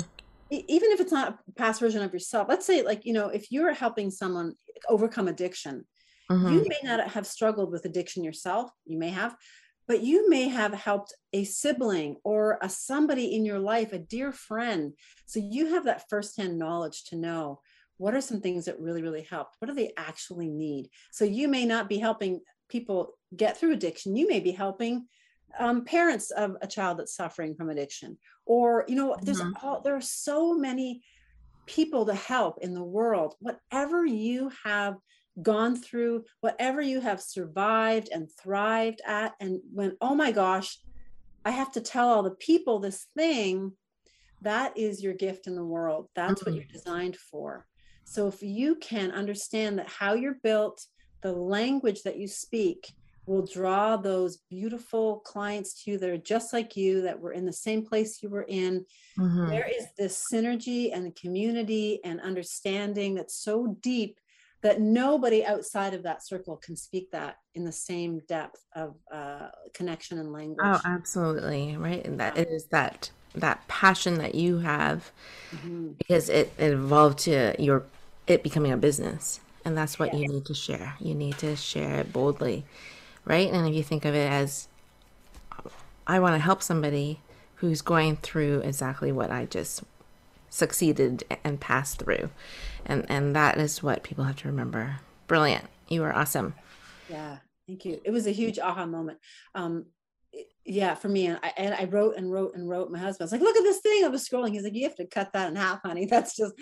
even 0.52 0.92
if 0.92 1.00
it's 1.00 1.14
not 1.14 1.40
a 1.48 1.52
past 1.54 1.80
version 1.80 2.04
of 2.04 2.12
yourself. 2.12 2.48
Let's 2.50 2.66
say 2.66 2.84
like 2.84 3.06
you 3.06 3.14
know 3.14 3.30
if 3.30 3.52
you're 3.52 3.74
helping 3.74 4.12
someone 4.12 4.54
overcome 4.90 5.30
addiction 5.30 5.86
mm-hmm. 6.30 6.54
you 6.54 6.66
may 6.68 6.80
not 6.84 7.08
have 7.10 7.26
struggled 7.26 7.72
with 7.72 7.86
addiction 7.86 8.24
yourself 8.24 8.70
you 8.86 8.98
may 8.98 9.10
have 9.10 9.36
but 9.88 10.02
you 10.02 10.30
may 10.30 10.48
have 10.48 10.74
helped 10.74 11.14
a 11.34 11.44
sibling 11.44 12.18
or 12.24 12.58
a 12.62 12.70
somebody 12.70 13.36
in 13.36 13.46
your 13.46 13.60
life 13.60 13.94
a 13.94 14.00
dear 14.00 14.32
friend. 14.32 14.94
So 15.28 15.40
you 15.40 15.74
have 15.74 15.86
that 15.86 16.10
firsthand 16.10 16.58
knowledge 16.58 17.06
to 17.06 17.16
know 17.16 17.62
what 17.98 18.16
are 18.16 18.22
some 18.22 18.42
things 18.42 18.66
that 18.66 18.80
really 18.80 19.04
really 19.04 19.28
help? 19.30 19.50
What 19.60 19.68
do 19.68 19.76
they 19.76 19.94
actually 19.96 20.50
need? 20.50 20.90
So 21.12 21.24
you 21.24 21.48
may 21.48 21.66
not 21.66 21.88
be 21.88 22.00
helping 22.00 22.42
people 22.68 23.14
get 23.36 23.58
through 23.58 23.74
addiction. 23.74 24.16
You 24.16 24.28
may 24.28 24.40
be 24.40 24.52
helping 24.52 25.08
um, 25.60 25.86
parents 25.86 26.32
of 26.32 26.58
a 26.62 26.68
child 26.68 27.00
that's 27.00 27.16
suffering 27.16 27.56
from 27.56 27.70
addiction 27.70 28.18
or 28.46 28.86
you 28.88 28.96
know 28.96 29.16
there's 29.22 29.42
mm-hmm. 29.42 29.66
all 29.66 29.82
there 29.82 29.96
are 29.96 30.02
so 30.02 30.54
many 30.54 31.02
people 31.66 32.06
to 32.06 32.14
help 32.14 32.60
in 32.62 32.74
the 32.74 32.84
world 32.84 33.36
whatever 33.40 34.06
you 34.06 34.52
have 34.64 34.96
gone 35.42 35.76
through 35.76 36.24
whatever 36.42 36.82
you 36.82 37.02
have 37.02 37.22
survived 37.22 38.10
and 38.14 38.30
thrived 38.32 39.02
at 39.06 39.34
and 39.40 39.60
when 39.74 39.96
oh 40.02 40.16
my 40.16 40.32
gosh 40.32 40.78
i 41.44 41.52
have 41.52 41.72
to 41.72 41.82
tell 41.82 42.08
all 42.08 42.24
the 42.24 42.32
people 42.32 42.80
this 42.80 43.08
thing 43.18 43.72
that 44.42 44.78
is 44.78 45.04
your 45.04 45.14
gift 45.14 45.48
in 45.48 45.56
the 45.56 45.66
world 45.66 46.08
that's 46.16 46.42
mm-hmm. 46.42 46.52
what 46.52 46.56
you're 46.56 46.72
designed 46.72 47.16
for 47.16 47.66
so 48.06 48.28
if 48.28 48.44
you 48.44 48.76
can 48.76 49.12
understand 49.12 49.80
that 49.80 49.90
how 49.90 50.14
you're 50.14 50.38
built 50.44 50.86
the 51.22 51.32
language 51.32 52.04
that 52.04 52.18
you 52.18 52.28
speak 52.28 52.94
will 53.26 53.46
draw 53.46 53.98
those 53.98 54.38
beautiful 54.50 55.20
clients 55.20 55.84
to 55.84 55.92
you 55.92 55.98
that 55.98 56.10
are 56.10 56.18
just 56.18 56.54
like 56.54 56.76
you, 56.76 57.02
that 57.02 57.20
were 57.20 57.34
in 57.34 57.46
the 57.46 57.54
same 57.54 57.86
place 57.86 58.22
you 58.22 58.30
were 58.30 58.46
in. 58.48 58.86
Mm-hmm. 59.18 59.48
There 59.50 59.68
is 59.68 59.88
this 59.98 60.26
synergy 60.32 60.96
and 60.96 61.16
community 61.16 62.00
and 62.04 62.22
understanding 62.22 63.16
that's 63.16 63.36
so 63.36 63.78
deep 63.82 64.20
that 64.62 64.82
nobody 64.82 65.46
outside 65.46 65.94
of 65.94 66.04
that 66.04 66.26
circle 66.26 66.58
can 66.58 66.76
speak 66.76 67.12
that 67.12 67.38
in 67.54 67.66
the 67.66 67.72
same 67.72 68.22
depth 68.28 68.66
of 68.76 68.96
uh, 69.14 69.50
connection 69.74 70.18
and 70.18 70.32
language. 70.32 70.58
Oh, 70.64 70.80
absolutely, 70.86 71.78
right. 71.78 72.04
And 72.06 72.20
that 72.20 72.38
is 72.38 72.66
that 72.68 73.12
that 73.36 73.68
passion 73.68 74.16
that 74.16 74.36
you 74.36 74.60
have 74.60 75.12
mm-hmm. 75.52 75.90
because 75.98 76.30
it, 76.30 76.54
it 76.58 76.72
evolved 76.72 77.20
to 77.20 77.56
your 77.60 77.84
it 78.28 78.44
becoming 78.44 78.72
a 78.72 78.78
business 78.78 79.40
and 79.64 79.78
that's 79.78 80.00
what 80.00 80.14
yes. 80.14 80.22
you 80.22 80.28
need 80.30 80.46
to 80.46 80.54
share 80.54 80.96
you 81.00 81.14
need 81.14 81.38
to 81.38 81.56
share 81.56 82.00
it 82.00 82.14
boldly 82.14 82.66
right? 83.26 83.52
And 83.52 83.68
if 83.68 83.74
you 83.74 83.84
think 83.84 84.06
of 84.06 84.16
it 84.16 84.32
as, 84.32 84.68
I 86.08 86.20
want 86.20 86.36
to 86.36 86.40
help 86.40 86.62
somebody 86.62 87.20
who's 87.56 87.82
going 87.82 88.18
through 88.18 88.60
exactly 88.60 89.12
what 89.12 89.32
I 89.32 89.46
just 89.46 89.84
succeeded 90.50 91.24
and 91.44 91.60
passed 91.60 92.00
through. 92.00 92.30
And 92.86 93.06
and 93.10 93.36
that 93.36 93.58
is 93.58 93.84
what 93.84 94.04
people 94.04 94.24
have 94.26 94.38
to 94.38 94.48
remember. 94.48 94.98
Brilliant. 95.28 95.66
You 95.88 96.04
are 96.04 96.16
awesome. 96.16 96.54
Yeah, 97.10 97.38
thank 97.68 97.86
you. 97.86 98.00
It 98.04 98.12
was 98.12 98.28
a 98.28 98.32
huge 98.32 98.60
aha 98.60 98.86
moment. 98.86 99.20
Um, 99.54 99.86
yeah, 100.68 100.96
for 100.96 101.10
me, 101.10 101.28
and 101.28 101.40
I, 101.44 101.54
and 101.58 101.76
I 101.76 101.86
wrote 101.86 102.18
and 102.18 102.32
wrote 102.32 102.56
and 102.56 102.68
wrote. 102.68 102.90
My 102.90 102.98
husband 102.98 103.26
was 103.26 103.32
like, 103.32 103.42
"Look 103.42 103.56
at 103.56 103.62
this 103.62 103.82
thing." 103.82 104.04
I 104.04 104.08
was 104.08 104.28
scrolling. 104.28 104.52
He's 104.52 104.64
like, 104.64 104.74
"You 104.74 104.84
have 104.84 104.96
to 104.96 105.06
cut 105.06 105.32
that 105.34 105.50
in 105.50 105.56
half, 105.56 105.80
honey. 105.84 106.06
That's 106.10 106.36
just 106.36 106.54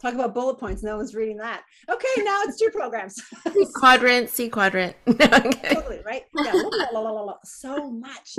talk 0.00 0.14
about 0.14 0.34
bullet 0.34 0.60
points. 0.60 0.84
No 0.84 0.96
one's 0.96 1.16
reading 1.16 1.38
that." 1.38 1.64
Okay, 1.90 2.22
now 2.22 2.42
it's 2.42 2.60
two 2.60 2.70
programs. 2.70 3.20
C 3.52 3.66
quadrant, 3.74 4.30
C 4.30 4.48
quadrant. 4.48 4.94
totally 5.06 6.00
right. 6.06 6.22
Yeah, 6.36 6.52
la, 6.92 7.00
la, 7.00 7.10
la, 7.10 7.34
so 7.44 7.90
much. 7.90 8.36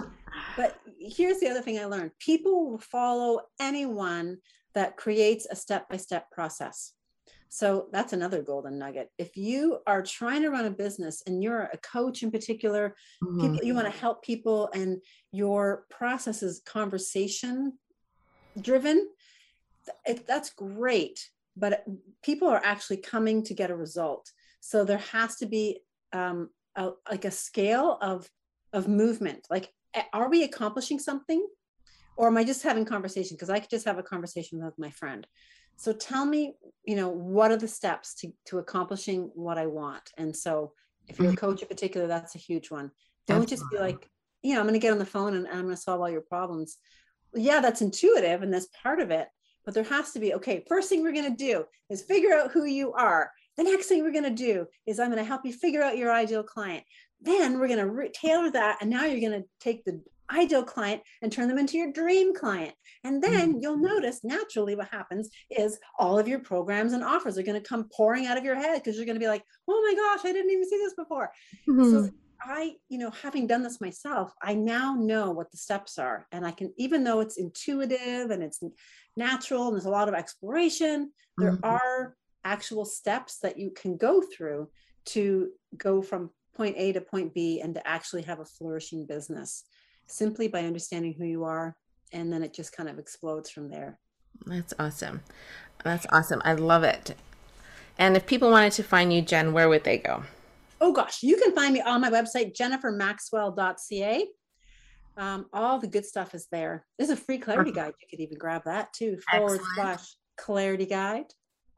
But 0.55 0.79
here's 0.97 1.39
the 1.39 1.49
other 1.49 1.61
thing 1.61 1.77
I 1.77 1.85
learned: 1.85 2.11
people 2.19 2.71
will 2.71 2.79
follow 2.79 3.41
anyone 3.59 4.37
that 4.75 4.95
creates 4.95 5.45
a 5.49 5.55
step-by-step 5.55 6.31
process. 6.31 6.93
So 7.49 7.87
that's 7.91 8.13
another 8.13 8.41
golden 8.41 8.77
nugget. 8.77 9.11
If 9.17 9.37
you 9.37 9.79
are 9.87 10.01
trying 10.01 10.41
to 10.41 10.49
run 10.49 10.65
a 10.65 10.71
business 10.71 11.23
and 11.25 11.41
you're 11.41 11.69
a 11.71 11.77
coach 11.77 12.23
in 12.23 12.31
particular, 12.31 12.95
mm-hmm. 13.23 13.41
people, 13.41 13.65
you 13.65 13.73
want 13.73 13.91
to 13.91 13.99
help 13.99 14.23
people 14.23 14.69
and 14.73 15.01
your 15.31 15.85
process 15.89 16.43
is 16.43 16.61
conversation 16.65 17.77
driven, 18.59 19.07
it, 20.05 20.27
that's 20.27 20.49
great. 20.49 21.29
But 21.55 21.85
people 22.23 22.49
are 22.49 22.61
actually 22.63 22.97
coming 22.97 23.43
to 23.43 23.53
get 23.53 23.71
a 23.71 23.75
result. 23.75 24.29
So 24.59 24.83
there 24.83 24.97
has 24.97 25.37
to 25.37 25.45
be 25.45 25.79
um, 26.11 26.49
a, 26.75 26.91
like 27.09 27.25
a 27.25 27.31
scale 27.31 27.97
of 28.01 28.29
of 28.73 28.89
movement. 28.89 29.47
Like, 29.49 29.71
are 30.11 30.29
we 30.29 30.43
accomplishing 30.43 30.99
something, 30.99 31.47
or 32.17 32.27
am 32.27 32.35
I 32.35 32.43
just 32.43 32.63
having 32.63 32.83
conversation? 32.83 33.37
Because 33.37 33.49
I 33.49 33.59
could 33.59 33.69
just 33.69 33.85
have 33.85 33.97
a 33.97 34.03
conversation 34.03 34.61
with 34.61 34.77
my 34.77 34.89
friend 34.89 35.25
so 35.77 35.93
tell 35.93 36.25
me 36.25 36.55
you 36.85 36.95
know 36.95 37.09
what 37.09 37.51
are 37.51 37.57
the 37.57 37.67
steps 37.67 38.15
to 38.15 38.31
to 38.45 38.59
accomplishing 38.59 39.31
what 39.33 39.57
i 39.57 39.65
want? 39.65 40.11
And 40.17 40.35
so 40.35 40.73
if 41.07 41.19
you're 41.19 41.27
a 41.27 41.31
mm-hmm. 41.31 41.45
coach 41.45 41.61
in 41.61 41.67
particular 41.67 42.07
that's 42.07 42.35
a 42.35 42.39
huge 42.39 42.71
one. 42.71 42.91
Don't 43.27 43.49
just 43.49 43.63
be 43.71 43.77
like 43.79 44.09
you 44.41 44.53
know 44.53 44.59
i'm 44.59 44.67
going 44.67 44.79
to 44.79 44.85
get 44.85 44.91
on 44.91 44.99
the 44.99 45.05
phone 45.05 45.35
and 45.35 45.47
i'm 45.47 45.63
going 45.63 45.75
to 45.75 45.81
solve 45.81 46.01
all 46.01 46.09
your 46.09 46.21
problems. 46.21 46.77
Yeah 47.33 47.59
that's 47.59 47.81
intuitive 47.81 48.43
and 48.43 48.53
that's 48.53 48.67
part 48.81 48.99
of 48.99 49.11
it 49.11 49.27
but 49.65 49.73
there 49.73 49.83
has 49.83 50.11
to 50.11 50.19
be 50.19 50.33
okay 50.35 50.63
first 50.67 50.89
thing 50.89 51.01
we're 51.01 51.11
going 51.11 51.35
to 51.35 51.43
do 51.43 51.65
is 51.89 52.03
figure 52.03 52.33
out 52.33 52.51
who 52.51 52.65
you 52.65 52.93
are. 52.93 53.31
The 53.57 53.63
next 53.63 53.87
thing 53.87 54.03
we're 54.03 54.11
going 54.11 54.23
to 54.23 54.29
do 54.29 54.67
is 54.85 54.99
i'm 54.99 55.11
going 55.11 55.23
to 55.23 55.27
help 55.27 55.45
you 55.45 55.53
figure 55.53 55.83
out 55.83 55.97
your 55.97 56.11
ideal 56.11 56.43
client. 56.43 56.83
Then 57.21 57.59
we're 57.59 57.67
going 57.67 57.79
to 57.79 57.89
re- 57.89 58.11
tailor 58.13 58.51
that 58.51 58.77
and 58.81 58.89
now 58.89 59.05
you're 59.05 59.27
going 59.27 59.41
to 59.41 59.47
take 59.59 59.83
the 59.83 60.01
ideal 60.31 60.63
client 60.63 61.01
and 61.21 61.31
turn 61.31 61.47
them 61.47 61.57
into 61.57 61.77
your 61.77 61.91
dream 61.91 62.33
client. 62.33 62.73
And 63.03 63.21
then 63.21 63.51
mm-hmm. 63.51 63.59
you'll 63.61 63.77
notice 63.77 64.23
naturally 64.23 64.75
what 64.75 64.89
happens 64.89 65.29
is 65.49 65.77
all 65.99 66.17
of 66.17 66.27
your 66.27 66.39
programs 66.39 66.93
and 66.93 67.03
offers 67.03 67.37
are 67.37 67.43
going 67.43 67.61
to 67.61 67.67
come 67.67 67.89
pouring 67.95 68.25
out 68.25 68.37
of 68.37 68.43
your 68.43 68.55
head 68.55 68.81
because 68.81 68.97
you're 68.97 69.05
going 69.05 69.15
to 69.15 69.23
be 69.23 69.27
like, 69.27 69.43
oh 69.67 69.81
my 69.81 69.95
gosh, 69.95 70.25
I 70.25 70.33
didn't 70.33 70.51
even 70.51 70.69
see 70.69 70.77
this 70.77 70.95
before. 70.95 71.31
Mm-hmm. 71.69 71.91
So 71.91 72.09
I, 72.41 72.73
you 72.89 72.97
know, 72.97 73.11
having 73.11 73.47
done 73.47 73.63
this 73.63 73.81
myself, 73.81 74.33
I 74.41 74.53
now 74.55 74.95
know 74.95 75.31
what 75.31 75.51
the 75.51 75.57
steps 75.57 75.97
are. 75.97 76.27
And 76.31 76.45
I 76.45 76.51
can, 76.51 76.73
even 76.77 77.03
though 77.03 77.19
it's 77.19 77.37
intuitive 77.37 78.31
and 78.31 78.43
it's 78.43 78.61
natural 79.15 79.67
and 79.67 79.75
there's 79.75 79.85
a 79.85 79.89
lot 79.89 80.09
of 80.09 80.15
exploration, 80.15 81.11
there 81.37 81.53
mm-hmm. 81.53 81.65
are 81.65 82.15
actual 82.43 82.85
steps 82.85 83.39
that 83.39 83.57
you 83.57 83.71
can 83.71 83.97
go 83.97 84.21
through 84.21 84.69
to 85.05 85.49
go 85.77 86.01
from 86.01 86.29
point 86.55 86.75
A 86.77 86.93
to 86.93 87.01
point 87.01 87.33
B 87.33 87.61
and 87.61 87.73
to 87.75 87.87
actually 87.87 88.21
have 88.23 88.39
a 88.39 88.45
flourishing 88.45 89.05
business 89.05 89.63
simply 90.07 90.47
by 90.47 90.59
understanding 90.59 91.13
who 91.17 91.25
you 91.25 91.43
are. 91.43 91.75
And 92.11 92.31
then 92.31 92.43
it 92.43 92.53
just 92.53 92.75
kind 92.75 92.89
of 92.89 92.99
explodes 92.99 93.49
from 93.49 93.69
there. 93.69 93.99
That's 94.45 94.73
awesome. 94.79 95.21
That's 95.83 96.05
awesome. 96.11 96.41
I 96.45 96.53
love 96.53 96.83
it. 96.83 97.15
And 97.97 98.15
if 98.17 98.25
people 98.25 98.51
wanted 98.51 98.73
to 98.73 98.83
find 98.83 99.13
you, 99.13 99.21
Jen, 99.21 99.53
where 99.53 99.69
would 99.69 99.83
they 99.83 99.97
go? 99.97 100.23
Oh, 100.81 100.91
gosh. 100.91 101.23
You 101.23 101.37
can 101.37 101.55
find 101.55 101.73
me 101.73 101.81
on 101.81 102.01
my 102.01 102.09
website, 102.09 102.55
jennifermaxwell.ca. 102.55 104.25
Um, 105.17 105.45
all 105.53 105.79
the 105.79 105.87
good 105.87 106.05
stuff 106.05 106.35
is 106.35 106.47
there. 106.51 106.85
There's 106.97 107.09
a 107.09 107.15
free 107.15 107.37
clarity 107.37 107.71
guide. 107.71 107.93
You 108.01 108.07
could 108.09 108.19
even 108.19 108.37
grab 108.37 108.63
that 108.65 108.91
too, 108.93 109.17
forward 109.31 109.61
Excellent. 109.61 109.75
slash 109.75 110.15
clarity 110.37 110.85
guide. 110.85 111.27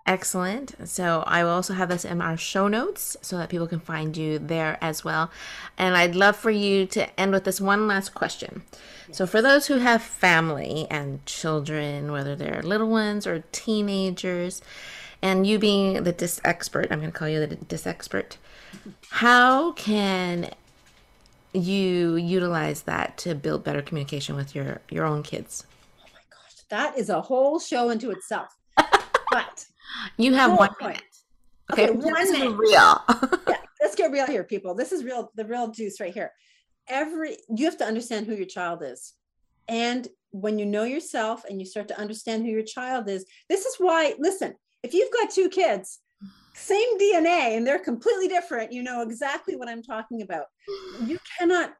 Excellent. 0.07 0.73
So 0.87 1.25
I 1.27 1.43
will 1.43 1.51
also 1.51 1.73
have 1.73 1.89
this 1.89 2.05
in 2.05 2.21
our 2.21 2.37
show 2.37 2.69
notes 2.69 3.17
so 3.21 3.37
that 3.37 3.49
people 3.49 3.67
can 3.67 3.81
find 3.81 4.15
you 4.15 4.39
there 4.39 4.77
as 4.81 5.03
well. 5.03 5.29
And 5.77 5.97
I'd 5.97 6.15
love 6.15 6.37
for 6.37 6.49
you 6.49 6.85
to 6.87 7.19
end 7.19 7.33
with 7.33 7.43
this 7.43 7.59
one 7.59 7.89
last 7.89 8.13
question. 8.13 8.63
Yes. 9.09 9.17
So 9.17 9.27
for 9.27 9.41
those 9.41 9.67
who 9.67 9.79
have 9.79 10.01
family 10.01 10.87
and 10.89 11.25
children, 11.25 12.13
whether 12.13 12.37
they're 12.37 12.61
little 12.63 12.87
ones 12.87 13.27
or 13.27 13.43
teenagers, 13.51 14.61
and 15.21 15.45
you 15.45 15.59
being 15.59 16.03
the 16.03 16.13
disc 16.13 16.41
expert, 16.45 16.87
I'm 16.89 16.99
going 16.99 17.11
to 17.11 17.17
call 17.17 17.27
you 17.27 17.45
the 17.45 17.55
disc 17.55 17.85
expert. 17.85 18.37
How 19.09 19.73
can 19.73 20.51
you 21.51 22.15
utilize 22.15 22.83
that 22.83 23.17
to 23.17 23.35
build 23.35 23.63
better 23.63 23.81
communication 23.81 24.35
with 24.37 24.55
your 24.55 24.79
your 24.89 25.05
own 25.05 25.23
kids? 25.23 25.65
Oh 25.99 26.05
my 26.13 26.19
gosh, 26.29 26.63
that 26.69 26.97
is 26.97 27.09
a 27.09 27.21
whole 27.21 27.59
show 27.59 27.89
into 27.89 28.11
itself. 28.11 28.55
but 29.31 29.65
you 30.17 30.33
have 30.33 30.57
one 30.57 30.69
minute. 30.79 31.01
Okay, 31.71 31.89
okay 31.89 31.91
one 31.91 32.31
minute. 32.31 32.55
real. 32.57 32.71
yeah, 32.71 32.97
let's 33.81 33.95
get 33.95 34.11
real 34.11 34.27
here, 34.27 34.43
people. 34.43 34.73
This 34.73 34.91
is 34.91 35.03
real, 35.03 35.31
the 35.35 35.45
real 35.45 35.69
juice 35.69 35.99
right 35.99 36.13
here. 36.13 36.31
Every 36.87 37.37
you 37.55 37.65
have 37.65 37.77
to 37.77 37.85
understand 37.85 38.25
who 38.25 38.35
your 38.35 38.45
child 38.45 38.83
is. 38.83 39.13
And 39.67 40.07
when 40.31 40.59
you 40.59 40.65
know 40.65 40.83
yourself 40.83 41.43
and 41.49 41.59
you 41.59 41.65
start 41.65 41.87
to 41.89 41.99
understand 41.99 42.45
who 42.45 42.51
your 42.51 42.63
child 42.63 43.09
is, 43.09 43.25
this 43.49 43.65
is 43.65 43.75
why, 43.77 44.13
listen, 44.19 44.55
if 44.83 44.93
you've 44.93 45.11
got 45.11 45.29
two 45.29 45.49
kids, 45.49 45.99
same 46.53 46.97
DNA 46.97 47.55
and 47.55 47.65
they're 47.65 47.79
completely 47.79 48.27
different, 48.27 48.71
you 48.71 48.83
know 48.83 49.01
exactly 49.01 49.55
what 49.55 49.69
I'm 49.69 49.83
talking 49.83 50.21
about. 50.21 50.45
You 51.05 51.19
cannot 51.37 51.73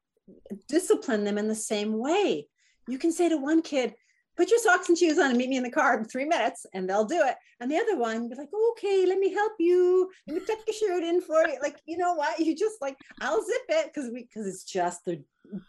discipline 0.67 1.23
them 1.23 1.37
in 1.37 1.47
the 1.47 1.55
same 1.55 1.97
way. 1.97 2.47
You 2.87 2.97
can 2.97 3.11
say 3.11 3.29
to 3.29 3.37
one 3.37 3.61
kid, 3.61 3.95
put 4.37 4.49
your 4.49 4.59
socks 4.59 4.89
and 4.89 4.97
shoes 4.97 5.17
on 5.17 5.29
and 5.29 5.37
meet 5.37 5.49
me 5.49 5.57
in 5.57 5.63
the 5.63 5.69
car 5.69 5.97
in 5.97 6.05
three 6.05 6.25
minutes 6.25 6.65
and 6.73 6.89
they'll 6.89 7.05
do 7.05 7.21
it. 7.23 7.35
And 7.59 7.69
the 7.69 7.77
other 7.77 7.97
one 7.97 8.29
be 8.29 8.35
like 8.35 8.49
okay 8.71 9.05
let 9.05 9.19
me 9.19 9.33
help 9.33 9.53
you. 9.59 10.09
Let 10.27 10.35
me 10.35 10.41
tuck 10.45 10.59
your 10.67 10.75
shirt 10.75 11.03
in 11.03 11.21
for 11.21 11.47
you. 11.47 11.57
Like 11.61 11.79
you 11.85 11.97
know 11.97 12.13
what? 12.13 12.39
You 12.39 12.55
just 12.55 12.81
like 12.81 12.97
i'll 13.21 13.43
zip 13.43 13.61
it 13.69 13.93
because 13.93 14.11
we 14.11 14.23
because 14.23 14.47
it's 14.47 14.63
just 14.63 15.05
they're 15.05 15.17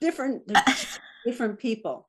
different 0.01 0.47
they're 0.47 0.63
different 1.27 1.59
people. 1.59 2.09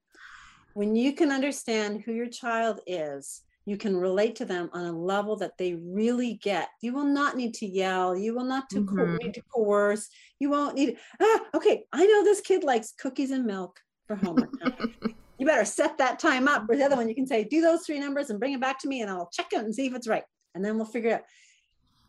When 0.74 0.96
you 0.96 1.14
can 1.14 1.32
understand 1.32 2.04
who 2.06 2.14
your 2.14 2.30
child 2.30 2.82
is 2.86 3.42
you 3.66 3.78
can 3.78 3.96
relate 3.96 4.36
to 4.38 4.46
them 4.46 4.68
on 4.74 4.86
a 4.86 4.92
level 4.92 5.36
that 5.36 5.56
they 5.60 5.76
really 5.76 6.40
get. 6.42 6.70
You 6.82 6.92
will 6.92 7.06
not 7.06 7.38
need 7.38 7.54
to 7.56 7.68
yell. 7.68 8.18
You 8.18 8.34
will 8.34 8.46
not 8.46 8.68
to 8.72 8.82
mm-hmm. 8.82 9.18
need 9.18 9.36
to 9.36 9.44
coerce. 9.54 10.10
You 10.40 10.50
won't 10.50 10.76
need 10.76 10.98
ah 11.22 11.40
okay 11.54 11.84
i 11.92 12.06
know 12.06 12.24
this 12.24 12.42
kid 12.42 12.64
likes 12.64 12.94
cookies 12.94 13.32
and 13.32 13.46
milk 13.46 13.80
for 14.08 14.16
homework 14.16 14.54
you 15.40 15.46
better 15.46 15.66
set 15.66 15.98
that 15.98 16.20
time 16.20 16.48
up. 16.48 16.70
Or 16.70 16.76
the 16.76 16.84
other 16.84 16.96
one, 16.96 17.10
you 17.10 17.16
can 17.16 17.26
say, 17.26 17.44
do 17.44 17.62
those 17.62 17.86
three 17.86 18.00
numbers 18.00 18.30
and 18.30 18.40
bring 18.40 18.54
it 18.54 18.62
back 18.62 18.78
to 18.80 18.88
me 18.88 19.02
and 19.02 19.10
I'll 19.10 19.30
check 19.34 19.48
it 19.54 19.60
and 19.60 19.74
see 19.74 19.88
if 19.88 19.96
it's 19.96 20.08
right. 20.08 20.24
And 20.54 20.64
then 20.64 20.76
we'll 20.76 20.86
figure 20.86 21.16
out. 21.16 21.22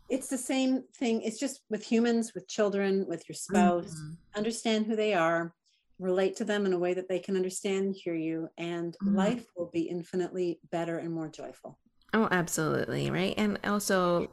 It's 0.09 0.27
the 0.27 0.37
same 0.37 0.83
thing. 0.97 1.21
It's 1.21 1.39
just 1.39 1.61
with 1.69 1.83
humans, 1.83 2.33
with 2.35 2.45
children, 2.49 3.05
with 3.07 3.23
your 3.29 3.35
spouse. 3.35 3.95
Mm-hmm. 3.95 4.13
Understand 4.35 4.85
who 4.85 4.97
they 4.97 5.13
are, 5.13 5.53
relate 5.99 6.35
to 6.35 6.43
them 6.43 6.65
in 6.65 6.73
a 6.73 6.77
way 6.77 6.93
that 6.93 7.07
they 7.07 7.19
can 7.19 7.37
understand 7.37 7.95
hear 7.95 8.13
you, 8.15 8.49
and 8.57 8.93
mm-hmm. 9.01 9.15
life 9.15 9.45
will 9.55 9.69
be 9.71 9.83
infinitely 9.83 10.59
better 10.69 10.97
and 10.97 11.13
more 11.13 11.29
joyful. 11.29 11.79
Oh, 12.13 12.27
absolutely. 12.29 13.09
Right. 13.09 13.33
And 13.37 13.57
also, 13.63 14.29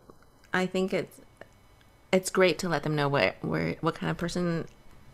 I 0.52 0.66
think 0.66 0.92
it's 0.92 1.20
it's 2.12 2.30
great 2.30 2.58
to 2.58 2.68
let 2.68 2.82
them 2.82 2.96
know 2.96 3.08
what 3.08 3.36
where 3.42 3.76
what 3.80 3.94
kind 3.94 4.10
of 4.10 4.16
person 4.16 4.66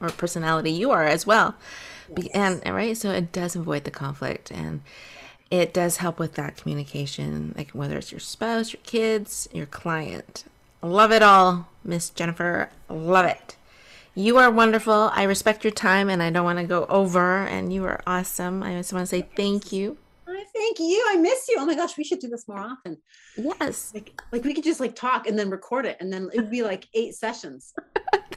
or 0.04 0.10
personality 0.10 0.70
you 0.70 0.90
are 0.90 1.04
as 1.04 1.26
well 1.26 1.54
yes. 2.16 2.28
and 2.34 2.74
right 2.74 2.96
so 2.96 3.10
it 3.10 3.32
does 3.32 3.56
avoid 3.56 3.84
the 3.84 3.90
conflict 3.90 4.50
and 4.50 4.80
it 5.50 5.72
does 5.72 5.98
help 5.98 6.18
with 6.18 6.34
that 6.34 6.56
communication 6.56 7.54
like 7.56 7.70
whether 7.70 7.96
it's 7.96 8.12
your 8.12 8.20
spouse 8.20 8.72
your 8.72 8.82
kids 8.82 9.48
your 9.52 9.66
client 9.66 10.44
love 10.82 11.12
it 11.12 11.22
all 11.22 11.68
miss 11.82 12.10
jennifer 12.10 12.68
love 12.88 13.26
it 13.26 13.56
you 14.14 14.36
are 14.36 14.50
wonderful 14.50 15.10
i 15.14 15.22
respect 15.22 15.64
your 15.64 15.70
time 15.70 16.08
and 16.08 16.22
i 16.22 16.30
don't 16.30 16.44
want 16.44 16.58
to 16.58 16.64
go 16.64 16.84
over 16.86 17.44
and 17.46 17.72
you 17.72 17.84
are 17.84 18.02
awesome 18.06 18.62
i 18.62 18.72
just 18.74 18.92
want 18.92 19.02
to 19.02 19.06
say 19.06 19.26
thank 19.36 19.72
you 19.72 19.96
I 20.26 20.44
thank 20.52 20.78
you. 20.78 21.04
I 21.08 21.16
miss 21.16 21.48
you. 21.48 21.56
Oh 21.58 21.66
my 21.66 21.74
gosh, 21.74 21.96
we 21.96 22.04
should 22.04 22.18
do 22.18 22.28
this 22.28 22.48
more 22.48 22.58
often. 22.58 22.98
Yes. 23.36 23.92
Like, 23.94 24.20
like 24.32 24.44
we 24.44 24.54
could 24.54 24.64
just 24.64 24.80
like 24.80 24.94
talk 24.94 25.26
and 25.26 25.38
then 25.38 25.50
record 25.50 25.86
it, 25.86 25.96
and 26.00 26.12
then 26.12 26.28
it 26.32 26.40
would 26.40 26.50
be 26.50 26.62
like 26.62 26.88
eight 26.94 27.14
sessions. 27.14 27.72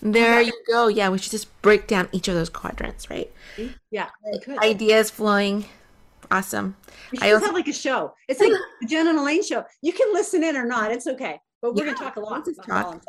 there 0.00 0.40
you 0.40 0.52
go. 0.66 0.88
Yeah, 0.88 1.08
we 1.08 1.18
should 1.18 1.32
just 1.32 1.60
break 1.62 1.86
down 1.86 2.08
each 2.12 2.28
of 2.28 2.34
those 2.34 2.48
quadrants, 2.48 3.10
right? 3.10 3.30
Mm-hmm. 3.56 3.72
Yeah. 3.90 4.08
Ideas 4.62 5.10
flowing. 5.10 5.64
Awesome. 6.30 6.76
We 7.10 7.18
should 7.18 7.26
I 7.26 7.32
also 7.32 7.46
have 7.46 7.54
like 7.54 7.68
a 7.68 7.72
show. 7.72 8.14
It's 8.28 8.40
like 8.40 8.52
the 8.80 8.86
Jen 8.86 9.08
and 9.08 9.18
Elaine 9.18 9.42
show. 9.42 9.64
You 9.82 9.92
can 9.92 10.12
listen 10.12 10.44
in 10.44 10.56
or 10.56 10.66
not. 10.66 10.92
It's 10.92 11.06
okay. 11.06 11.40
But 11.60 11.74
we're 11.74 11.86
yeah, 11.86 11.94
gonna 11.94 12.04
talk 12.04 12.16
a 12.16 12.20
lot. 12.20 12.46
Talk. 12.66 13.02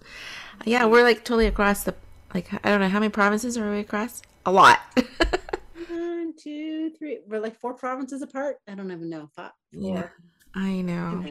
yeah, 0.64 0.86
we're 0.86 1.02
like 1.02 1.18
totally 1.24 1.46
across 1.46 1.84
the 1.84 1.94
like 2.32 2.48
I 2.64 2.70
don't 2.70 2.80
know 2.80 2.88
how 2.88 3.00
many 3.00 3.10
provinces 3.10 3.58
are 3.58 3.70
we 3.70 3.80
across? 3.80 4.22
A 4.46 4.52
lot. 4.52 4.80
One, 5.88 6.32
two, 6.38 6.90
three. 6.98 7.20
We're 7.26 7.40
like 7.40 7.58
four 7.58 7.74
provinces 7.74 8.22
apart. 8.22 8.56
I 8.66 8.74
don't 8.74 8.90
even 8.90 9.10
know. 9.10 9.28
Five, 9.34 9.50
four. 9.74 9.82
Yeah, 9.82 10.08
I 10.54 10.80
know. 10.80 11.22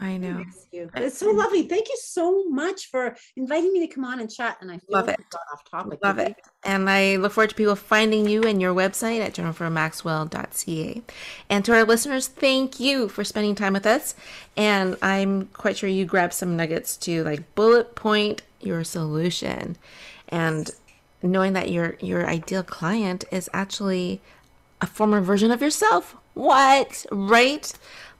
I 0.00 0.16
know. 0.16 0.42
It's 0.72 1.18
so 1.18 1.30
lovely. 1.30 1.64
Thank 1.64 1.88
you 1.88 1.96
so 2.00 2.48
much 2.48 2.86
for 2.86 3.14
inviting 3.36 3.70
me 3.70 3.86
to 3.86 3.94
come 3.94 4.04
on 4.04 4.18
and 4.18 4.30
chat. 4.30 4.56
And 4.62 4.70
I 4.70 4.80
love 4.88 5.08
like 5.08 5.20
it. 5.20 5.26
off 5.52 5.70
topic. 5.70 5.98
Love 6.02 6.18
it. 6.18 6.36
And 6.64 6.88
I 6.88 7.16
look 7.16 7.32
forward 7.32 7.50
to 7.50 7.56
people 7.56 7.76
finding 7.76 8.26
you 8.26 8.44
and 8.44 8.62
your 8.62 8.74
website 8.74 9.20
at 9.20 9.34
jennifermaxwell.ca. 9.34 11.02
And 11.50 11.64
to 11.66 11.74
our 11.74 11.84
listeners, 11.84 12.28
thank 12.28 12.80
you 12.80 13.10
for 13.10 13.24
spending 13.24 13.54
time 13.54 13.74
with 13.74 13.84
us. 13.84 14.14
And 14.56 14.96
I'm 15.02 15.46
quite 15.48 15.76
sure 15.76 15.88
you 15.90 16.06
grabbed 16.06 16.32
some 16.32 16.56
nuggets 16.56 16.96
to 16.98 17.22
like 17.22 17.54
bullet 17.54 17.94
point 17.94 18.40
your 18.58 18.84
solution. 18.84 19.76
And 20.28 20.70
knowing 21.22 21.52
that 21.52 21.70
your 21.70 21.96
your 22.00 22.26
ideal 22.26 22.62
client 22.62 23.24
is 23.30 23.50
actually 23.52 24.22
a 24.80 24.86
former 24.86 25.20
version 25.20 25.50
of 25.50 25.60
yourself. 25.60 26.16
What? 26.32 27.04
Right? 27.12 27.70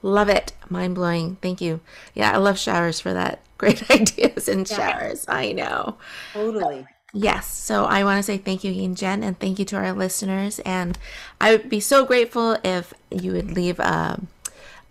Love 0.01 0.29
it. 0.29 0.53
Mind 0.69 0.95
blowing. 0.95 1.37
Thank 1.41 1.61
you. 1.61 1.79
Yeah, 2.13 2.31
I 2.31 2.37
love 2.37 2.57
showers 2.57 2.99
for 2.99 3.13
that. 3.13 3.39
Great 3.57 3.89
ideas 3.91 4.47
in 4.47 4.65
showers. 4.65 5.25
I 5.27 5.51
know. 5.51 5.97
Totally. 6.33 6.87
Yes. 7.13 7.47
So 7.47 7.85
I 7.85 8.03
want 8.03 8.17
to 8.17 8.23
say 8.23 8.37
thank 8.37 8.63
you 8.63 8.71
again, 8.71 8.95
Jen, 8.95 9.23
and 9.23 9.37
thank 9.39 9.59
you 9.59 9.65
to 9.65 9.75
our 9.75 9.93
listeners. 9.93 10.59
And 10.59 10.97
I 11.39 11.51
would 11.51 11.69
be 11.69 11.79
so 11.79 12.05
grateful 12.05 12.57
if 12.63 12.93
you 13.11 13.33
would 13.33 13.51
leave 13.51 13.79
a, 13.79 14.19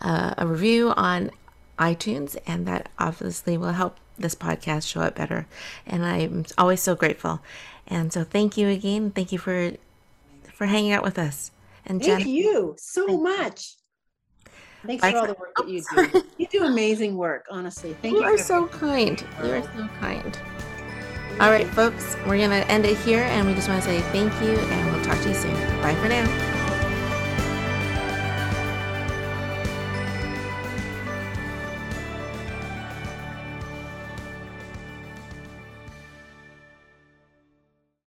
a, 0.01 0.35
a 0.39 0.47
review 0.47 0.91
on 0.91 1.31
iTunes, 1.79 2.37
and 2.47 2.67
that 2.67 2.91
obviously 2.99 3.57
will 3.57 3.73
help 3.73 3.97
this 4.19 4.35
podcast 4.35 4.87
show 4.87 5.01
up 5.01 5.17
better. 5.17 5.47
And 5.87 6.05
I'm 6.05 6.45
always 6.59 6.83
so 6.83 6.95
grateful. 6.95 7.41
And 7.87 8.13
so 8.13 8.23
thank 8.23 8.57
you 8.57 8.69
again. 8.69 9.11
Thank 9.11 9.33
you 9.33 9.39
for 9.39 9.73
for 10.53 10.67
hanging 10.67 10.93
out 10.93 11.03
with 11.03 11.19
us. 11.19 11.51
And 11.87 12.03
thank 12.03 12.27
you 12.27 12.77
so 12.79 13.07
much. 13.19 13.77
Thanks 14.87 15.05
for 15.05 15.17
all 15.19 15.27
the 15.27 15.35
work 15.35 15.55
that 15.57 15.69
you 15.69 15.83
do. 15.95 16.25
You 16.39 16.47
do 16.47 16.65
amazing 16.65 17.17
work, 17.17 17.47
honestly. 17.51 17.95
Thank 18.01 18.15
you. 18.15 18.21
You 18.21 18.27
are 18.27 18.39
so 18.39 18.67
kind. 18.67 19.23
You 19.45 19.53
are 19.53 19.63
so 19.63 19.89
kind. 20.01 20.39
All 21.39 21.51
right, 21.51 21.67
folks, 21.69 22.17
we're 22.27 22.39
going 22.39 22.51
to 22.51 22.67
end 22.71 22.87
it 22.87 22.97
here. 22.99 23.23
And 23.23 23.47
we 23.47 23.55
just 23.55 23.69
want 23.69 23.83
to 23.83 23.89
say 23.89 24.01
thank 24.11 24.33
you. 24.43 24.59
And 24.59 24.93
we'll 24.93 25.05
talk 25.05 25.21
to 25.23 25.29
you 25.29 25.35
soon. 25.35 25.55
Bye 25.83 25.95
for 25.97 26.09
now. 26.09 26.57